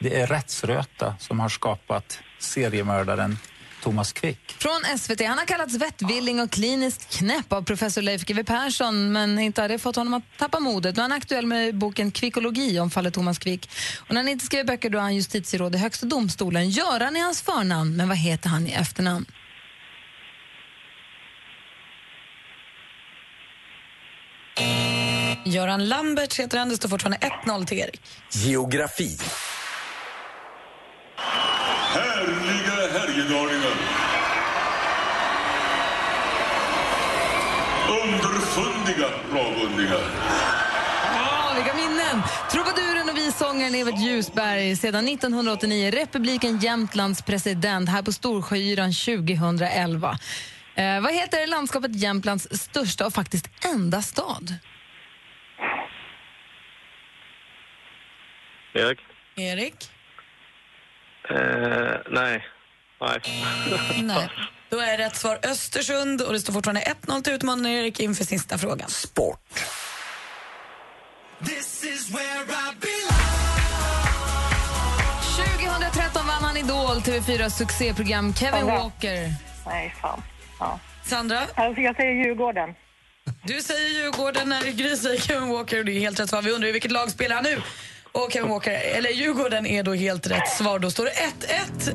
Det 0.00 0.20
är 0.20 0.26
rättsröta 0.26 1.14
som 1.18 1.40
har 1.40 1.48
skapat 1.48 2.20
seriemördaren 2.38 3.38
Thomas 3.82 4.12
Quick. 4.12 4.38
Från 4.58 4.98
SVT. 4.98 5.20
Han 5.26 5.38
har 5.38 5.44
kallats 5.44 5.74
vettvilling 5.74 6.40
och 6.40 6.50
kliniskt 6.50 7.18
knäpp 7.18 7.52
av 7.52 7.62
professor 7.62 8.02
Leif 8.02 8.24
GW 8.24 8.44
Persson 8.44 9.12
men 9.12 9.38
inte 9.38 9.60
har 9.62 9.68
det 9.68 9.78
fått 9.78 9.96
honom 9.96 10.14
att 10.14 10.38
tappa 10.38 10.60
modet. 10.60 10.96
Nu 10.96 11.00
är 11.00 11.04
han 11.04 11.12
aktuell 11.12 11.46
med 11.46 11.78
boken 11.78 12.10
Kvickologi 12.10 12.78
om 12.78 12.90
fallet 12.90 13.14
Thomas 13.14 13.38
Quick. 13.38 13.70
Och 13.98 14.14
när 14.14 14.20
han 14.20 14.28
inte 14.28 14.46
skriver 14.46 14.64
böcker 14.64 14.90
då 14.90 14.98
är 14.98 15.02
han 15.02 15.14
justitieråd 15.14 15.74
i 15.74 15.78
Högsta 15.78 16.06
domstolen. 16.06 16.70
Göran 16.70 17.16
är 17.16 17.20
hans 17.20 17.42
förnamn, 17.42 17.96
men 17.96 18.08
vad 18.08 18.16
heter 18.18 18.48
han 18.48 18.66
i 18.66 18.72
efternamn? 18.72 19.26
Göran 25.44 25.88
Lambert 25.88 26.34
heter 26.40 26.58
han. 26.58 26.68
Det 26.68 26.76
står 26.76 26.88
fortfarande 26.88 27.18
1-0 27.44 27.66
till 27.66 27.78
Erik. 27.78 28.00
Geografi. 28.30 29.18
Härliga 31.94 32.98
Härjedalningar. 32.98 34.02
Underfundiga 39.02 39.44
ravundingar. 39.44 40.00
Åh, 41.14 41.54
vilka 41.54 41.74
minnen! 41.74 42.22
Trubaduren 42.50 43.08
och 43.10 43.16
vissångaren 43.16 43.74
Evert 43.74 43.98
Ljusberg, 43.98 44.76
sedan 44.76 45.08
1989 45.08 45.90
republiken 45.90 46.58
Jämtlands 46.58 47.22
president 47.22 47.88
här 47.88 48.02
på 48.02 48.12
Storsjöyran 48.12 48.92
2011. 48.92 50.18
Eh, 50.74 51.00
vad 51.00 51.14
heter 51.14 51.46
landskapet 51.46 51.96
Jämtlands 51.96 52.48
största 52.50 53.06
och 53.06 53.12
faktiskt 53.12 53.50
enda 53.64 54.02
stad? 54.02 54.54
Erik? 58.74 58.98
Erik? 59.36 59.90
Eh, 61.30 61.96
nej. 62.10 62.44
Nej. 63.02 63.20
Nej. 64.02 64.28
Då 64.70 64.78
är 64.80 64.98
rätt 64.98 65.16
svar 65.16 65.38
Östersund 65.42 66.22
och 66.22 66.32
det 66.32 66.40
står 66.40 66.52
fortfarande 66.52 66.80
1-0 67.06 67.22
till 67.22 67.32
utmanaren 67.32 67.66
Erik 67.66 68.00
inför 68.00 68.24
sista 68.24 68.58
frågan. 68.58 68.90
Sport. 68.90 69.64
2013 75.36 76.26
vann 76.26 76.44
han 76.44 76.56
Idol, 76.56 76.96
TV4 76.96 77.48
succéprogram 77.48 78.34
Kevin 78.34 78.60
Sandra. 78.60 78.78
Walker. 78.78 79.34
Nej, 79.66 79.94
fan. 80.00 80.22
Ja. 80.58 80.80
Sandra? 81.04 81.40
Jag 81.56 81.96
säger 81.96 82.24
Djurgården. 82.24 82.74
Du 83.44 83.62
säger 83.62 83.88
Djurgården 83.88 84.48
när 84.48 84.62
Gry 84.62 84.96
säger 84.96 85.20
Kevin 85.20 85.48
Walker 85.48 85.78
och 85.78 85.84
det 85.84 85.92
är 85.92 86.00
helt 86.00 86.20
rätt 86.20 86.30
svar. 86.30 86.42
Vi 86.42 86.50
undrar 86.50 86.68
i 86.68 86.72
vilket 86.72 86.92
lag 86.92 87.10
spelar 87.10 87.34
han 87.34 87.44
nu? 87.44 87.62
Och 88.12 88.28
Kevin 88.32 88.50
Walker, 88.50 88.70
eller 88.96 89.10
Djurgården 89.10 89.66
är 89.66 89.82
då 89.82 89.94
helt 89.94 90.26
rätt 90.26 90.48
svar. 90.48 90.78
Då 90.78 90.90
står 90.90 91.04
det 91.04 91.10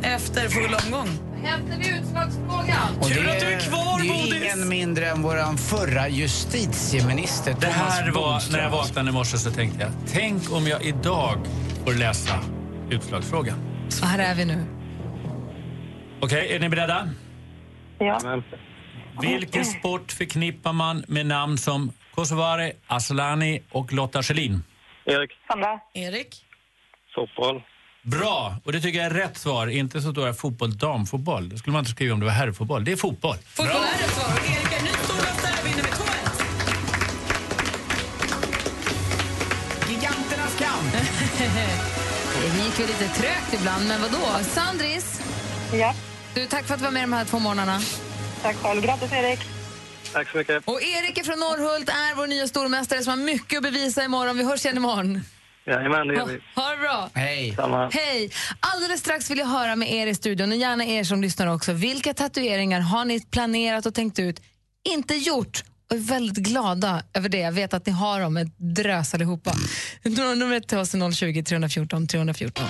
1-1 0.06 0.16
efter 0.16 0.50
full 0.50 0.76
omgång. 0.86 1.08
Hämtar 1.44 1.78
vi 1.78 1.90
utslagsfrågan? 2.00 2.96
Och 3.00 3.06
att 3.06 3.40
du 3.40 3.46
är 3.46 3.60
kvar, 3.60 4.02
Det 4.02 4.08
är 4.08 4.24
Bodis. 4.24 4.44
ingen 4.44 4.70
mindre 4.70 5.10
än 5.10 5.22
vår 5.22 5.58
förra 5.58 6.10
justitieminister, 6.10 7.56
Det 7.60 7.68
här 7.68 8.12
var, 8.12 8.34
Bodström. 8.34 8.58
när 8.58 8.64
jag 8.64 8.70
vaknade 8.72 9.10
i 9.10 9.14
morse 9.14 9.38
så 9.38 9.52
tänkte 9.52 9.80
jag, 9.82 9.92
tänk 10.14 10.52
om 10.52 10.68
jag 10.68 10.84
idag 10.86 11.38
får 11.86 11.94
läsa 11.94 12.40
utslagsfrågan. 12.90 13.58
Så 13.90 14.06
här 14.06 14.20
är 14.20 14.36
vi 14.36 14.46
nu. 14.46 14.64
Okej, 16.22 16.56
är 16.56 16.60
ni 16.60 16.70
beredda? 16.70 17.10
Ja. 18.00 18.42
Vilken 19.22 19.66
sport 19.66 20.12
förknippar 20.12 20.74
man 20.74 21.04
med 21.08 21.26
namn 21.26 21.58
som 21.58 21.92
Kosovare, 22.16 22.72
Asllani 22.88 23.62
och 23.72 23.94
Lotta 23.94 24.24
Schelin? 24.24 24.64
Erik? 25.08 25.32
Sandra. 25.48 25.80
Erik? 25.94 26.46
Fotboll. 27.16 27.62
Bra, 28.02 28.56
och 28.64 28.72
det 28.72 28.82
tycker 28.82 28.98
jag 29.00 29.06
är 29.06 29.14
rätt 29.14 29.38
svar. 29.38 29.68
Inte 29.68 30.02
så 30.02 30.12
står 30.12 30.28
det 30.28 30.34
fotboll, 30.34 30.78
damfotboll. 30.78 31.50
Det 31.50 31.58
skulle 31.58 31.72
man 31.74 31.80
inte 31.80 31.92
skriva 31.92 32.14
om 32.14 32.20
det 32.20 32.26
var 32.26 32.34
herrfotboll. 32.34 32.84
Det 32.86 32.92
är 32.92 32.96
fotboll. 32.96 33.36
Fotboll 33.38 33.76
är 33.76 33.98
rätt 34.04 34.12
svar. 34.12 34.34
Och 34.34 34.46
Erik 34.46 34.80
är 34.80 34.84
ny 34.84 34.90
stormästare 34.90 35.64
vinner 35.64 35.84
med 35.84 35.92
2-1. 35.92 35.98
Giganternas 39.90 40.58
kamp! 40.60 40.94
Det 42.42 42.64
gick 42.64 42.80
väl 42.80 42.88
lite 42.88 43.08
trögt 43.08 43.54
ibland, 43.60 43.88
men 43.88 44.02
vad 44.02 44.12
då? 44.12 44.44
Sandris? 44.44 45.22
Ja. 45.74 45.94
Du, 46.34 46.46
tack 46.46 46.66
för 46.66 46.74
att 46.74 46.80
du 46.80 46.84
var 46.86 46.92
med 46.92 47.04
de 47.04 47.14
här 47.14 47.26
två 47.26 47.40
morgnarna. 47.40 47.80
Tack 48.42 48.56
själv. 48.56 48.82
Grattis, 48.82 49.14
Erik. 49.14 49.40
Tack 50.14 50.32
så 50.32 50.38
mycket. 50.38 50.64
Och 50.68 50.82
Erik 50.82 51.26
från 51.26 51.40
Norrhult 51.40 51.90
är 51.90 52.16
vår 52.16 52.28
nya 52.28 52.48
stormästare 52.48 53.04
som 53.04 53.10
har 53.20 53.26
mycket 53.26 53.58
att 53.58 53.64
bevisa 53.64 54.04
imorgon. 54.04 54.38
Vi 54.38 54.44
hörs 54.44 54.66
igen 54.66 54.78
imorgon. 54.78 55.22
Jajamän, 55.68 56.08
det 56.08 56.14
gör 56.14 56.22
Ha, 56.22 56.28
vi. 56.28 56.40
ha 56.56 56.70
det 56.72 56.78
bra! 56.78 57.10
Hej! 57.14 57.54
Samma. 57.56 57.90
Hej! 57.90 58.32
Alldeles 58.60 59.00
strax 59.00 59.32
vill 59.32 59.38
jag 59.38 59.46
höra 59.46 59.76
med 59.76 59.92
er 59.94 60.08
i 60.08 60.16
studion 60.16 60.52
och 60.52 60.58
gärna 60.58 60.86
er 60.86 61.04
som 61.04 61.22
lyssnar 61.22 61.48
också. 61.48 61.74
Vilka 61.74 62.14
tatueringar 62.14 62.80
har 62.80 63.06
ni 63.06 63.20
planerat 63.22 63.86
och 63.86 63.94
tänkt 63.94 64.20
ut, 64.20 64.42
inte 64.90 65.16
gjort 65.16 65.64
och 65.90 65.96
är 65.96 66.00
väldigt 66.00 66.38
glada 66.38 67.04
över 67.14 67.30
det? 67.30 67.38
Jag 67.38 67.52
vet 67.52 67.74
att 67.74 67.86
ni 67.86 67.92
har 67.92 68.20
dem, 68.22 68.38
ett 68.38 68.48
drös 68.58 69.14
allihopa. 69.14 69.54
Numret 70.04 70.68
till 70.68 70.78
oss 70.78 70.94
är 70.94 71.12
020 71.12 71.44
314 71.44 72.08
314. 72.08 72.66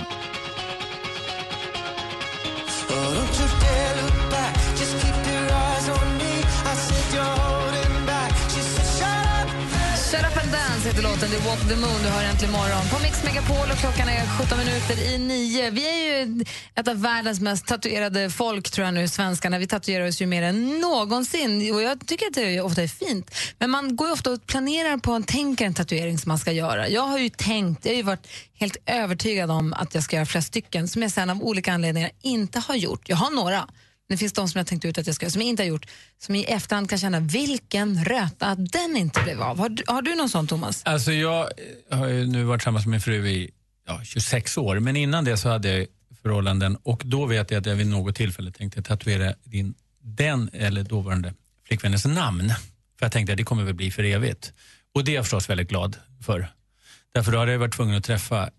Dance 10.77 10.89
heter 10.89 11.03
låten. 11.03 11.29
Det 11.29 11.35
är 11.35 11.49
Walk 11.49 11.69
the 11.69 11.75
Moon 11.75 12.03
du 12.03 12.09
hör 12.09 12.23
äntligen 12.23 12.51
morgon. 12.51 12.89
På 12.91 12.99
Mix 13.03 13.23
Megapol 13.23 13.71
och 13.71 13.77
klockan 13.77 14.09
är 14.09 14.25
17 14.39 14.57
minuter 14.57 15.13
i 15.13 15.17
nio. 15.17 15.69
Vi 15.69 15.87
är 15.87 16.25
ju 16.25 16.45
ett 16.75 16.87
av 16.87 17.01
världens 17.01 17.39
mest 17.39 17.67
tatuerade 17.67 18.29
folk, 18.29 18.71
tror 18.71 18.85
jag 18.85 18.93
nu, 18.93 19.07
svenskarna. 19.07 19.59
Vi 19.59 19.67
tatuerar 19.67 20.07
oss 20.07 20.21
ju 20.21 20.25
mer 20.25 20.43
än 20.43 20.79
någonsin 20.79 21.73
och 21.75 21.81
jag 21.81 22.07
tycker 22.07 22.27
att 22.27 22.33
det 22.33 22.61
ofta 22.61 22.83
är 22.83 22.87
fint. 22.87 23.35
Men 23.59 23.69
man 23.69 23.95
går 23.95 24.07
ju 24.07 24.13
ofta 24.13 24.31
och 24.31 24.45
planerar 24.45 24.97
på 24.97 25.11
en, 25.11 25.23
tänker 25.23 25.65
en 25.65 25.73
tatuering 25.73 26.17
som 26.17 26.29
man 26.29 26.39
ska 26.39 26.51
göra. 26.51 26.89
Jag 26.89 27.07
har 27.07 27.17
ju 27.17 27.29
tänkt, 27.29 27.85
jag 27.85 27.91
har 27.91 27.97
ju 27.97 28.03
varit 28.03 28.27
helt 28.59 28.77
övertygad 28.85 29.51
om 29.51 29.73
att 29.73 29.95
jag 29.95 30.03
ska 30.03 30.15
göra 30.15 30.25
flera 30.25 30.41
stycken 30.41 30.87
som 30.87 31.01
jag 31.01 31.11
sen 31.11 31.29
av 31.29 31.43
olika 31.43 31.73
anledningar 31.73 32.11
inte 32.21 32.59
har 32.59 32.75
gjort. 32.75 33.09
Jag 33.09 33.17
har 33.17 33.31
några. 33.31 33.67
Det 34.09 34.17
finns 34.17 34.33
de 34.33 34.47
som 34.47 34.59
jag 34.59 34.67
tänkt 34.67 34.85
ut 34.85 34.97
att 34.97 35.07
jag 35.07 35.15
ska 35.15 35.25
göra, 35.25 35.31
som 35.31 35.41
jag 35.41 35.49
inte 35.49 35.63
har 35.63 35.67
gjort, 35.67 35.85
som 36.17 36.35
i 36.35 36.43
efterhand 36.43 36.89
kan 36.89 36.99
känna 36.99 37.19
vilken 37.19 38.05
röta 38.05 38.45
att 38.45 38.71
den 38.71 38.97
inte 38.97 39.21
blev 39.23 39.41
av. 39.41 39.57
Har 39.57 39.69
du, 39.69 39.83
har 39.87 40.01
du 40.01 40.15
någon 40.15 40.29
sån, 40.29 40.47
Thomas? 40.47 40.81
Alltså 40.85 41.11
jag 41.11 41.49
har 41.91 42.07
ju 42.07 42.27
nu 42.27 42.43
varit 42.43 42.61
tillsammans 42.61 42.85
med 42.85 42.91
min 42.91 43.01
fru 43.01 43.27
i 43.27 43.51
ja, 43.87 44.01
26 44.03 44.57
år, 44.57 44.79
men 44.79 44.95
innan 44.95 45.25
det 45.25 45.37
så 45.37 45.49
hade 45.49 45.77
jag 45.77 45.87
förhållanden 46.21 46.77
och 46.83 47.01
då 47.05 47.25
vet 47.25 47.51
jag 47.51 47.59
att 47.59 47.65
jag 47.65 47.75
vid 47.75 47.87
något 47.87 48.15
tillfälle 48.15 48.51
tänkte 48.51 48.81
tatuera 48.81 49.33
din, 49.43 49.73
den 50.01 50.49
eller 50.53 50.83
dåvarande 50.83 51.33
flickvännens 51.67 52.05
namn. 52.05 52.49
För 52.99 53.05
jag 53.05 53.11
tänkte 53.11 53.33
att 53.33 53.37
det 53.37 53.43
kommer 53.43 53.63
väl 53.63 53.73
bli 53.73 53.91
för 53.91 54.03
evigt. 54.03 54.53
Och 54.95 55.03
det 55.03 55.11
är 55.11 55.15
jag 55.15 55.23
förstås 55.23 55.49
väldigt 55.49 55.69
glad 55.69 55.97
för. 56.25 56.47
Därför 57.13 57.31
då 57.31 57.37
hade 57.37 57.51
jag 57.51 57.59
varit 57.59 57.75
tvungen 57.75 57.97
att 57.97 58.03
träffa 58.03 58.49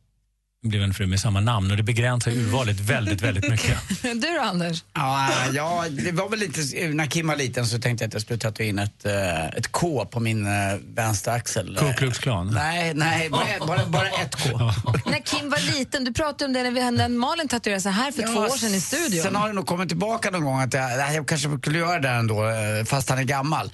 en 0.65 0.69
blivande 0.71 0.95
fru 0.95 1.07
med 1.07 1.21
samma 1.21 1.41
namn 1.41 1.71
och 1.71 1.77
det 1.77 1.83
begränsar 1.83 2.31
urvalet 2.31 2.81
väldigt, 2.81 3.23
väldigt 3.23 3.49
mycket. 3.51 3.79
du 4.03 4.35
då, 4.35 4.41
Anders? 4.41 4.85
Ja, 4.95 5.31
ja, 5.53 5.85
det 5.91 6.13
var 6.13 6.29
väl 6.29 6.39
lite, 6.39 6.89
när 6.89 7.07
Kim 7.07 7.27
var 7.27 7.37
liten 7.37 7.67
så 7.67 7.79
tänkte 7.79 8.05
jag 8.05 8.09
att 8.09 8.13
jag 8.13 8.23
skulle 8.23 8.39
tatuera 8.39 8.69
in 8.69 8.79
ett, 8.79 9.05
eh, 9.07 9.47
ett 9.47 9.73
K 9.73 10.05
på 10.05 10.21
min 10.21 10.47
eh, 10.47 10.53
vänstra 10.95 11.33
axel. 11.33 11.77
Ku 11.81 11.93
Klux 11.93 12.19
Klan? 12.19 12.51
Nej, 12.55 12.95
nej 12.95 13.31
bara, 13.31 13.47
bara, 13.67 13.87
bara 13.87 14.09
ett 14.09 14.35
K. 14.35 14.59
När 15.07 15.21
Kim 15.27 15.51
var 15.51 15.79
liten, 15.79 16.05
du 16.05 16.13
pratade 16.13 16.45
om 16.45 16.53
det 16.53 16.63
när, 16.63 16.71
vi, 16.71 16.91
när 16.91 17.09
Malin 17.09 17.49
tatuerade 17.49 17.81
sig 17.81 17.93
här 17.93 18.13
för 18.13 18.23
två 18.23 18.41
år 18.41 18.59
sedan 18.59 18.75
i 18.75 18.81
studion. 18.81 19.23
Sen 19.23 19.37
har 19.37 19.49
det 19.49 19.55
nog 19.55 19.67
kommit 19.67 19.89
tillbaka 19.89 20.31
någon 20.31 20.45
gång 20.45 20.61
att 20.61 20.75
jag, 20.75 21.15
jag 21.15 21.29
kanske 21.29 21.59
skulle 21.59 21.79
göra 21.79 21.99
det 21.99 22.09
ändå 22.09 22.49
eh, 22.49 22.85
fast 22.85 23.11
han 23.11 23.19
är 23.19 23.23
gammal. 23.23 23.73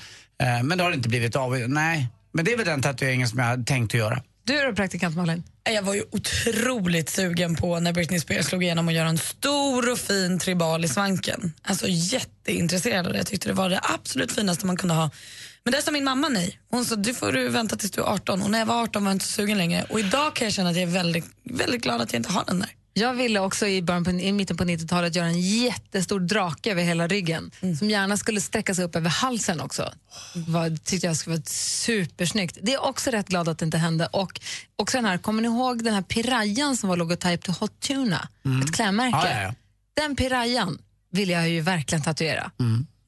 Men 0.65 0.79
det 0.79 0.85
har 0.85 0.91
det 0.91 0.97
inte 0.97 1.09
blivit 1.09 1.37
av. 1.37 1.59
Nej, 1.59 2.09
men 2.33 2.45
det 2.45 2.53
är 2.53 2.57
väl 2.57 2.67
den 2.67 2.83
tatueringen 2.83 3.29
som 3.29 3.39
jag 3.39 3.47
hade 3.47 3.65
tänkt 3.65 3.95
att 3.95 3.99
göra. 3.99 4.23
Du 4.47 4.61
då, 4.61 4.73
praktikant 4.73 5.17
Malin? 5.17 5.43
Jag 5.65 5.83
var 5.83 5.95
ju 5.95 6.05
otroligt 6.11 7.11
sugen 7.11 7.57
på 7.57 7.81
när 7.81 7.93
Britney 7.93 8.21
Spears 8.21 8.47
slog 8.47 8.63
igenom 8.63 8.89
att 8.89 8.95
göra 8.95 9.09
en 9.09 9.19
stor 9.19 9.93
och 9.93 9.99
fin 9.99 10.39
tribal 10.39 10.85
i 10.85 10.89
svanken. 10.89 11.53
Alltså 11.63 11.87
jätteintresserad 11.89 13.07
av 13.07 13.13
det. 13.13 13.19
Jag 13.19 13.27
tyckte 13.27 13.49
det 13.49 13.55
var 13.55 13.71
det 13.71 13.81
absolut 13.83 14.33
finaste 14.33 14.67
man 14.67 14.77
kunde 14.77 14.95
ha. 14.95 15.11
Men 15.65 15.73
där 15.73 15.81
sa 15.81 15.91
min 15.91 16.05
mamma 16.05 16.29
nej. 16.29 16.61
Hon 16.71 16.85
sa 16.85 16.97
du 16.97 17.15
får 17.15 17.33
du 17.33 17.49
vänta 17.49 17.77
tills 17.77 17.93
du 17.93 18.01
är 18.01 18.05
18 18.05 18.43
och 18.43 18.51
när 18.51 18.59
jag 18.59 18.67
var 18.67 18.83
18 18.83 19.05
var 19.05 19.11
jag 19.11 19.15
inte 19.15 19.25
så 19.25 19.33
sugen 19.33 19.59
längre. 19.59 19.87
Och 19.89 20.01
idag 20.01 20.35
kan 20.35 20.47
jag 20.47 20.53
känna 20.55 20.71
att 20.71 20.77
jag 20.77 20.83
är 20.83 20.93
väldigt, 20.93 21.27
väldigt 21.45 21.83
glad 21.83 22.01
att 22.01 22.13
jag 22.13 22.19
inte 22.19 22.33
har 22.33 22.45
den 22.45 22.59
där. 22.59 22.71
Jag 22.97 23.15
ville 23.15 23.41
också 23.41 23.67
i, 23.67 23.83
början 23.83 24.05
på, 24.05 24.11
i 24.11 24.33
mitten 24.33 24.57
på 24.57 24.65
90-talet 24.65 25.17
göra 25.17 25.27
en 25.27 25.41
jättestor 25.41 26.21
drake 26.21 26.71
över 26.71 26.83
hela 26.83 27.09
ryggen 27.09 27.51
som 27.79 27.91
gärna 27.91 28.17
skulle 28.17 28.41
sträcka 28.41 28.75
sig 28.75 28.85
upp 28.85 28.97
över 28.97 29.11
halsen 29.11 29.61
också. 29.61 29.93
Var, 30.35 30.77
tyckte 30.77 31.07
jag 31.07 31.17
skulle 31.17 31.37
vara 31.37 31.45
supersnyggt. 31.47 32.59
Det 32.63 32.75
är 32.75 32.85
också 32.85 33.11
rätt 33.11 33.29
glad 33.29 33.49
att 33.49 33.59
det 33.59 33.65
inte 33.65 33.79
hände. 33.79 34.07
Och 34.07 34.41
också 34.77 34.99
den 34.99 35.05
här, 35.05 35.19
kommer 35.19 35.43
ni 35.43 35.49
ihåg 35.49 35.85
den 35.85 35.95
här 35.95 36.03
pirayan 36.03 36.77
som 36.77 36.89
var 36.89 36.97
logotyp 36.97 37.43
till 37.43 37.53
Hot 37.53 37.81
Tuna? 37.81 38.29
Ett 38.63 38.75
klädmärke. 38.75 39.17
Ja, 39.17 39.43
ja. 39.43 39.55
Den 39.95 40.17
pirayan 40.17 40.79
vill 41.11 41.31
jag 41.31 41.49
ju 41.49 41.61
verkligen 41.61 42.03
tatuera 42.03 42.51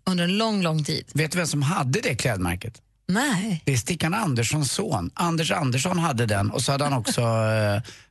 under 0.07 0.25
en 0.25 0.38
lång, 0.38 0.62
lång 0.62 0.85
tid. 0.85 1.05
Vet 1.14 1.33
du 1.33 1.38
vem 1.38 1.46
som 1.46 1.62
hade 1.62 2.01
det 2.01 2.14
klädmärket? 2.14 2.83
Nej. 3.09 3.62
Det 3.64 3.72
är 3.72 3.77
Stickan 3.77 4.14
Anderssons 4.14 4.72
son. 4.72 5.11
Anders 5.14 5.51
Andersson 5.51 5.99
hade 5.99 6.27
den 6.27 6.51
och 6.51 6.62
så 6.62 6.72
hade 6.72 6.85
han 6.85 6.92
också 6.92 7.22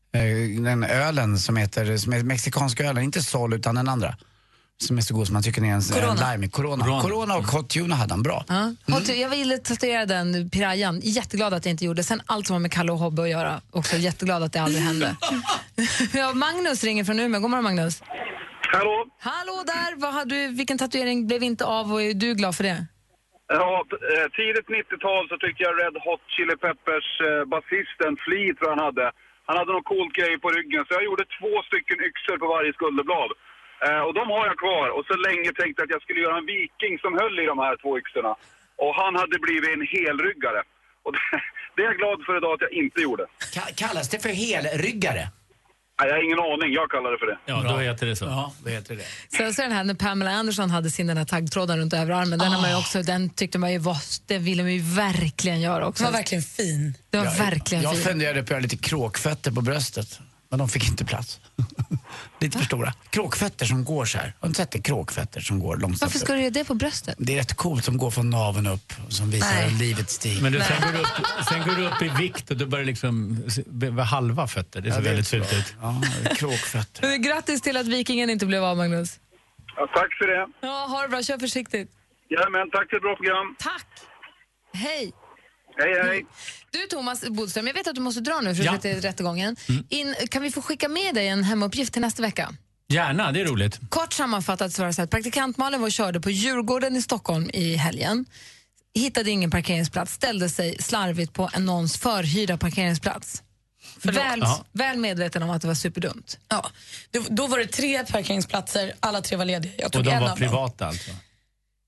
Den 0.64 0.84
ölen 0.84 1.38
som 1.38 1.58
heter, 1.58 1.98
som 1.98 2.14
är 2.14 2.24
mexikanska 2.24 2.84
ölen, 2.84 3.04
inte 3.04 3.22
Sol 3.24 3.54
utan 3.54 3.76
den 3.76 3.88
andra. 3.90 4.16
Som 4.78 4.98
är 4.98 5.02
så 5.02 5.14
god 5.16 5.28
som 5.28 5.34
man 5.34 5.44
tycker 5.44 5.62
är 5.62 5.66
en, 5.66 5.82
Corona. 5.82 6.12
en 6.26 6.32
lime. 6.42 6.48
Corona. 6.52 6.84
Corona. 6.86 7.02
Corona. 7.02 7.36
och 7.38 7.44
Hot 7.44 7.70
Tuna 7.70 7.96
hade 7.96 8.14
han 8.14 8.24
bra. 8.24 8.46
Ja. 8.48 8.74
Hot- 8.94 9.16
Jag 9.16 9.30
ville 9.30 9.58
tatuera 9.58 10.06
den 10.06 10.50
pirayan. 10.50 11.00
Jätteglad 11.04 11.54
att 11.54 11.66
jag 11.66 11.72
inte 11.72 11.86
gjorde. 11.86 12.04
Sen 12.04 12.22
allt 12.26 12.48
som 12.48 12.54
har 12.54 12.60
med 12.60 12.72
Kalle 12.72 12.92
och 12.92 13.00
Hobbe 13.00 13.22
att 13.22 13.30
göra. 13.30 13.62
Också 13.72 13.96
jätteglad 13.98 14.44
att 14.44 14.54
det 14.54 14.60
aldrig 14.62 14.84
hände. 14.84 15.16
ja, 16.14 16.34
Magnus 16.34 16.84
ringer 16.84 17.04
från 17.04 17.20
Umeå. 17.20 17.40
God 17.42 17.50
morgon 17.52 17.64
Magnus. 17.64 18.02
Hallå? 18.74 19.06
Hallå 19.20 19.64
där! 19.66 19.96
Vad 20.02 20.14
har 20.14 20.26
du, 20.26 20.48
vilken 20.48 20.78
tatuering 20.78 21.28
blev 21.28 21.44
inte 21.44 21.66
av 21.66 21.94
och 21.94 22.02
är 22.02 22.14
du 22.14 22.34
glad 22.34 22.56
för 22.56 22.64
det? 22.64 22.86
Ja, 23.48 23.84
eh, 24.14 24.28
tidigt 24.40 24.68
90-tal 24.80 25.24
så 25.30 25.36
tyckte 25.44 25.62
jag 25.68 25.74
Red 25.82 25.96
Hot 26.06 26.24
Chili 26.34 26.56
Peppers 26.66 27.08
eh, 27.28 27.44
basisten 27.54 28.14
Flea 28.26 28.50
tror 28.56 28.68
jag 28.70 28.76
han 28.78 28.86
hade. 28.90 29.06
Han 29.48 29.58
hade 29.58 29.72
någon 29.74 29.90
coolt 29.94 30.14
grej 30.20 30.34
på 30.44 30.50
ryggen 30.58 30.82
så 30.86 30.94
jag 30.98 31.04
gjorde 31.10 31.26
två 31.40 31.54
stycken 31.68 32.00
yxor 32.10 32.38
på 32.42 32.48
varje 32.56 32.74
skulderblad. 32.74 33.32
Eh, 33.86 34.02
och 34.08 34.14
de 34.20 34.24
har 34.36 34.46
jag 34.50 34.58
kvar 34.64 34.88
och 34.96 35.06
så 35.10 35.16
länge 35.28 35.50
tänkte 35.60 35.78
jag 35.82 35.88
att 35.88 35.96
jag 35.98 36.02
skulle 36.06 36.22
göra 36.26 36.38
en 36.38 36.46
viking 36.46 36.94
som 37.04 37.12
höll 37.22 37.40
i 37.40 37.46
de 37.54 37.58
här 37.66 37.76
två 37.82 37.92
yxorna. 38.02 38.34
Och 38.84 38.94
han 39.02 39.14
hade 39.22 39.38
blivit 39.46 39.70
en 39.76 39.86
helryggare. 39.96 40.62
Och 41.04 41.12
det, 41.16 41.20
det 41.76 41.82
är 41.82 41.86
jag 41.86 41.98
glad 41.98 42.18
för 42.26 42.38
idag 42.38 42.54
att 42.54 42.62
jag 42.68 42.74
inte 42.84 43.02
gjorde. 43.02 43.24
Ka- 43.56 43.74
kallas 43.84 44.10
det 44.10 44.20
för 44.26 44.30
helryggare? 44.30 45.24
Nej, 46.00 46.08
jag 46.10 46.16
har 46.16 46.24
ingen 46.24 46.40
aning, 46.40 46.74
jag 46.74 46.90
kallar 46.92 47.12
det 47.12 47.18
för 47.18 47.26
det. 47.26 47.38
Ja, 47.46 47.74
då 47.74 47.78
heter 47.80 48.06
det 48.08 48.16
så. 48.16 48.26
Ja, 48.26 48.54
då 48.64 48.70
heter 48.70 48.96
det. 48.96 49.04
Sen 49.38 49.54
så 49.54 49.62
är 49.62 49.66
den 49.68 49.76
här 49.78 49.84
när 49.84 49.94
Pamela 49.94 50.32
Anderson 50.32 50.70
hade 50.70 50.90
sin 50.92 51.08
den 51.08 51.18
här 51.18 51.26
taggtråden 51.26 51.78
runt 51.80 51.94
överarmen. 51.94 52.40
Den, 52.40 52.52
har 52.52 52.62
man 52.62 52.70
ju 52.70 52.78
också, 52.78 53.02
den 53.04 53.30
tyckte 53.30 53.58
man 53.58 53.72
ju 53.72 53.78
var, 53.78 53.98
det 54.26 54.38
ville 54.38 54.64
man 54.64 54.74
ju 54.74 54.82
verkligen 54.82 55.62
göra 55.62 55.88
också. 55.88 56.04
Den 56.04 56.12
var 56.14 56.20
verkligen 56.20 56.44
fin. 56.44 56.94
Det 57.10 57.18
var 57.18 57.26
Jag- 57.26 57.34
verkligen 57.38 57.84
Jag 57.84 57.94
fin. 57.96 58.04
funderade 58.04 58.40
på 58.40 58.44
att 58.46 58.50
göra 58.50 58.60
lite 58.60 58.78
kråkfötter 58.78 59.52
på 59.52 59.62
bröstet. 59.62 60.20
Men 60.50 60.60
de 60.60 60.70
fick 60.70 60.88
inte 60.88 61.06
plats. 61.06 61.40
lite 62.40 62.58
för 62.58 62.66
stora. 62.66 62.94
Kråkfötter 63.10 63.66
som 63.66 63.86
går 63.86 64.06
så 64.06 64.18
här. 64.18 64.26
Har 64.26 64.34
du 64.42 64.48
inte 64.48 64.58
sett 64.58 64.72
det? 64.72 64.82
Kråkfötter 64.82 65.42
som 65.42 65.60
går 65.60 65.78
långsamt 65.78 66.02
Varför 66.02 66.20
ska 66.20 66.34
du 66.34 66.40
göra 66.40 66.50
det 66.50 66.64
på 66.66 66.74
bröstet? 66.74 67.16
Det 67.18 67.34
är 67.34 67.38
rätt 67.38 67.54
coolt 67.54 67.86
som 67.86 67.98
går 67.98 68.12
från 68.12 68.30
naveln 68.30 68.68
upp 68.68 68.94
som 69.10 69.32
visar 69.32 69.48
Nej. 69.56 69.72
livets 69.72 70.14
stig. 70.14 70.42
Men 70.42 70.52
du, 70.54 70.60
sen, 70.60 70.82
går 70.82 70.92
du 70.92 71.00
upp, 71.00 71.46
sen 71.50 71.62
går 71.68 71.76
du 71.76 71.88
upp 71.88 72.02
i 72.02 72.22
vikt 72.24 72.52
och 72.52 72.58
du 72.58 72.66
börjar 72.66 72.86
liksom 72.86 73.44
be- 73.66 74.02
halva 74.04 74.48
fötter. 74.48 74.82
Det 74.82 74.92
ser 74.92 75.02
väldigt 75.02 75.28
så. 75.28 75.36
fult 75.38 75.54
ut. 75.54 75.76
Ja, 75.82 76.02
kråkfötter. 76.36 77.18
Grattis 77.18 77.62
till 77.62 77.78
att 77.78 77.88
Vikingen 77.88 78.30
inte 78.30 78.46
blev 78.46 78.64
av, 78.64 78.78
Magnus. 78.78 79.20
Ja, 79.76 79.88
tack 79.94 80.14
för 80.18 80.28
det. 80.28 80.48
Ja, 80.62 80.86
ha 80.90 81.02
det 81.02 81.08
bra. 81.08 81.24
Kör 81.24 81.38
försiktigt. 81.38 81.92
Jajamän, 82.30 82.70
tack 82.72 82.90
för 82.90 82.96
ett 82.98 83.02
bra 83.04 83.16
program. 83.16 83.56
Tack. 83.60 83.88
Hej. 84.74 85.12
Hej, 85.78 86.04
hej. 86.04 86.26
Du 86.72 86.80
Thomas 86.88 87.30
Bodström, 87.30 87.68
jag 87.68 87.74
vet 87.74 87.88
att 87.88 87.96
du 87.96 88.02
måste 88.02 88.22
dra 88.22 88.42
nu 88.42 88.56
för 88.56 88.64
Ja. 88.64 88.74
att 88.76 88.82
till 88.82 89.02
rättegången. 89.02 89.56
In, 89.90 90.16
kan 90.30 90.42
vi 90.42 90.52
få 90.52 90.62
skicka 90.62 90.88
med 90.90 91.16
dig 91.16 91.28
en 91.28 91.44
hemuppgift 91.44 91.94
till 91.94 92.02
nästa 92.02 92.22
vecka? 92.22 92.54
Gärna, 92.88 93.32
det 93.32 93.42
är 93.42 93.46
roligt. 93.46 93.80
Kort 93.90 94.14
sammanfattat 94.14 94.74
så 94.74 94.82
var 94.82 94.88
det 94.88 94.94
så 94.94 95.02
att 95.02 95.10
praktikant 95.10 95.58
Malin 95.58 95.80
var 95.82 95.88
och 95.88 95.92
körde 95.92 96.22
på 96.22 96.30
Djurgården 96.32 96.96
i 96.96 97.02
Stockholm 97.02 97.50
i 97.54 97.76
helgen. 97.76 98.26
Hittade 98.96 99.32
ingen 99.32 99.52
parkeringsplats, 99.52 100.14
ställde 100.14 100.50
sig 100.50 100.82
slarvigt 100.82 101.34
på 101.34 101.50
en 101.54 101.66
någons 101.66 101.98
förhyrda 101.98 102.58
parkeringsplats. 102.58 103.44
Väl, 104.02 104.40
Ja. 104.40 104.66
väl 104.72 104.98
medveten 104.98 105.44
om 105.44 105.50
att 105.50 105.62
det 105.62 105.68
var 105.68 105.76
superdumt. 105.76 106.38
Ja, 106.50 106.70
då, 107.12 107.22
då 107.30 107.48
var 107.48 107.60
det 107.60 107.68
tre 107.68 108.06
parkeringsplatser, 108.06 108.94
alla 109.00 109.22
tre 109.22 109.38
var 109.38 109.46
lediga. 109.46 109.74
Jag 109.78 109.92
tog 109.92 110.00
Och 110.00 110.06
de 110.06 110.12
en 110.12 110.22
var 110.22 110.30
av 110.30 110.40
dem. 110.40 110.48
privata 110.48 110.88
alltså? 110.88 111.12